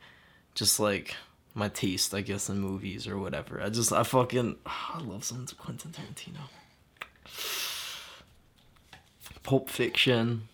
just 0.56 0.80
like 0.80 1.14
my 1.58 1.68
taste, 1.68 2.14
I 2.14 2.20
guess, 2.20 2.48
in 2.48 2.60
movies 2.60 3.06
or 3.06 3.18
whatever. 3.18 3.60
I 3.60 3.68
just 3.68 3.92
I 3.92 4.02
fucking 4.04 4.56
I 4.66 5.00
love 5.00 5.24
some 5.24 5.46
Quentin 5.58 5.90
Tarantino. 5.90 6.48
Pulp 9.42 9.68
Fiction, 9.68 10.48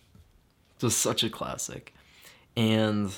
just 0.79 0.99
such 0.99 1.23
a 1.23 1.29
classic, 1.29 1.93
and 2.55 3.17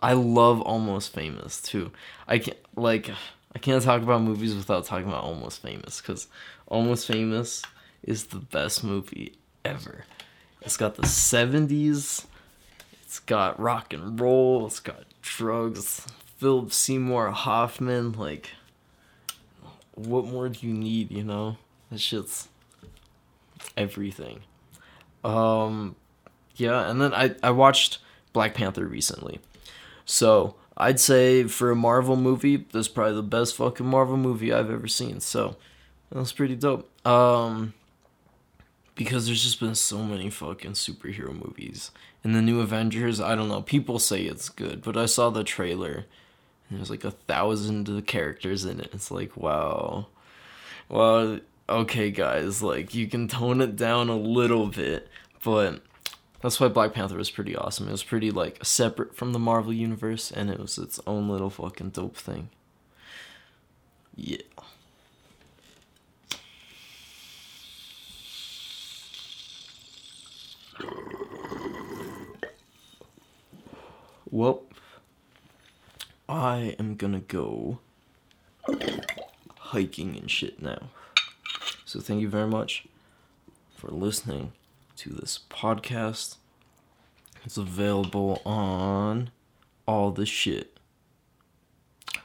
I 0.00 0.12
love 0.12 0.60
Almost 0.60 1.12
Famous 1.12 1.60
too. 1.60 1.92
I 2.26 2.38
can't 2.38 2.58
like 2.76 3.10
I 3.54 3.58
can't 3.58 3.82
talk 3.82 4.02
about 4.02 4.22
movies 4.22 4.54
without 4.54 4.84
talking 4.84 5.08
about 5.08 5.24
Almost 5.24 5.62
Famous 5.62 6.00
because 6.00 6.28
Almost 6.66 7.06
Famous 7.06 7.62
is 8.02 8.26
the 8.26 8.38
best 8.38 8.84
movie 8.84 9.34
ever. 9.64 10.04
It's 10.62 10.76
got 10.76 10.96
the 10.96 11.02
70s, 11.02 12.26
it's 13.02 13.18
got 13.20 13.58
rock 13.60 13.92
and 13.92 14.18
roll, 14.18 14.66
it's 14.66 14.80
got 14.80 15.04
drugs, 15.22 16.06
Philip 16.46 16.72
Seymour 16.72 17.32
Hoffman, 17.32 18.12
like, 18.12 18.50
what 19.96 20.26
more 20.26 20.48
do 20.48 20.64
you 20.64 20.72
need, 20.72 21.10
you 21.10 21.24
know? 21.24 21.56
That 21.90 21.98
shit's 21.98 22.46
everything. 23.76 24.42
Um, 25.24 25.96
yeah, 26.54 26.88
and 26.88 27.00
then 27.00 27.12
I, 27.12 27.34
I 27.42 27.50
watched 27.50 27.98
Black 28.32 28.54
Panther 28.54 28.86
recently. 28.86 29.40
So, 30.04 30.54
I'd 30.76 31.00
say 31.00 31.42
for 31.48 31.72
a 31.72 31.74
Marvel 31.74 32.14
movie, 32.14 32.58
that's 32.58 32.86
probably 32.86 33.16
the 33.16 33.24
best 33.24 33.56
fucking 33.56 33.84
Marvel 33.84 34.16
movie 34.16 34.52
I've 34.52 34.70
ever 34.70 34.86
seen. 34.86 35.18
So, 35.18 35.56
that 36.12 36.18
was 36.20 36.30
pretty 36.32 36.54
dope. 36.54 36.88
Um, 37.04 37.74
because 38.94 39.26
there's 39.26 39.42
just 39.42 39.58
been 39.58 39.74
so 39.74 39.98
many 39.98 40.30
fucking 40.30 40.74
superhero 40.74 41.32
movies. 41.32 41.90
In 42.22 42.34
the 42.34 42.40
new 42.40 42.60
Avengers, 42.60 43.20
I 43.20 43.34
don't 43.34 43.48
know. 43.48 43.62
People 43.62 43.98
say 43.98 44.22
it's 44.22 44.48
good, 44.48 44.82
but 44.82 44.96
I 44.96 45.06
saw 45.06 45.30
the 45.30 45.42
trailer 45.42 46.06
there's 46.70 46.90
like 46.90 47.04
a 47.04 47.10
thousand 47.12 48.06
characters 48.06 48.64
in 48.64 48.80
it. 48.80 48.90
It's 48.92 49.10
like, 49.10 49.36
wow. 49.36 50.06
Well, 50.88 51.40
okay, 51.68 52.10
guys, 52.10 52.62
like 52.62 52.94
you 52.94 53.06
can 53.08 53.28
tone 53.28 53.60
it 53.60 53.76
down 53.76 54.08
a 54.08 54.16
little 54.16 54.66
bit, 54.66 55.08
but 55.44 55.82
that's 56.40 56.60
why 56.60 56.68
Black 56.68 56.92
Panther 56.92 57.16
was 57.16 57.30
pretty 57.30 57.56
awesome. 57.56 57.88
It 57.88 57.92
was 57.92 58.04
pretty 58.04 58.30
like 58.30 58.64
separate 58.64 59.16
from 59.16 59.32
the 59.32 59.38
Marvel 59.38 59.72
universe, 59.72 60.30
and 60.30 60.50
it 60.50 60.58
was 60.60 60.78
its 60.78 61.00
own 61.06 61.28
little 61.28 61.50
fucking 61.50 61.90
dope 61.90 62.16
thing. 62.16 62.50
Yeah. 64.16 64.38
Well, 74.30 74.65
I 76.28 76.74
am 76.78 76.96
gonna 76.96 77.20
go 77.20 77.78
hiking 79.58 80.16
and 80.16 80.30
shit 80.30 80.60
now. 80.60 80.90
So 81.84 82.00
thank 82.00 82.20
you 82.20 82.28
very 82.28 82.48
much 82.48 82.86
for 83.76 83.88
listening 83.88 84.52
to 84.96 85.10
this 85.10 85.38
podcast. 85.48 86.36
It's 87.44 87.56
available 87.56 88.42
on 88.44 89.30
all 89.86 90.10
the 90.10 90.26
shit. 90.26 90.78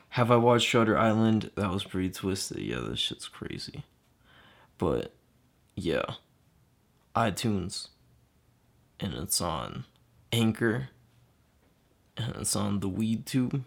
Have 0.09 0.31
I 0.31 0.35
watched 0.35 0.67
Shutter 0.67 0.97
Island? 0.97 1.51
That 1.55 1.69
was 1.69 1.83
pretty 1.83 2.09
twisted. 2.09 2.57
Yeah, 2.57 2.79
this 2.79 2.99
shit's 2.99 3.27
crazy. 3.27 3.83
But 4.79 5.13
yeah, 5.75 6.15
iTunes, 7.15 7.89
and 8.99 9.13
it's 9.13 9.39
on 9.39 9.85
Anchor, 10.31 10.89
and 12.17 12.35
it's 12.37 12.55
on 12.55 12.79
the 12.79 12.89
Weed 12.89 13.27
Tube. 13.27 13.63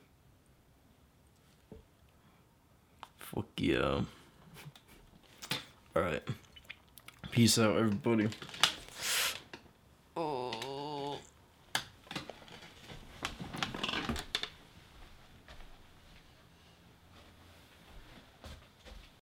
Fuck 3.35 3.47
yeah. 3.57 4.01
Alright. 5.97 6.23
Peace 7.33 7.59
out, 7.59 7.77
everybody. 7.77 8.29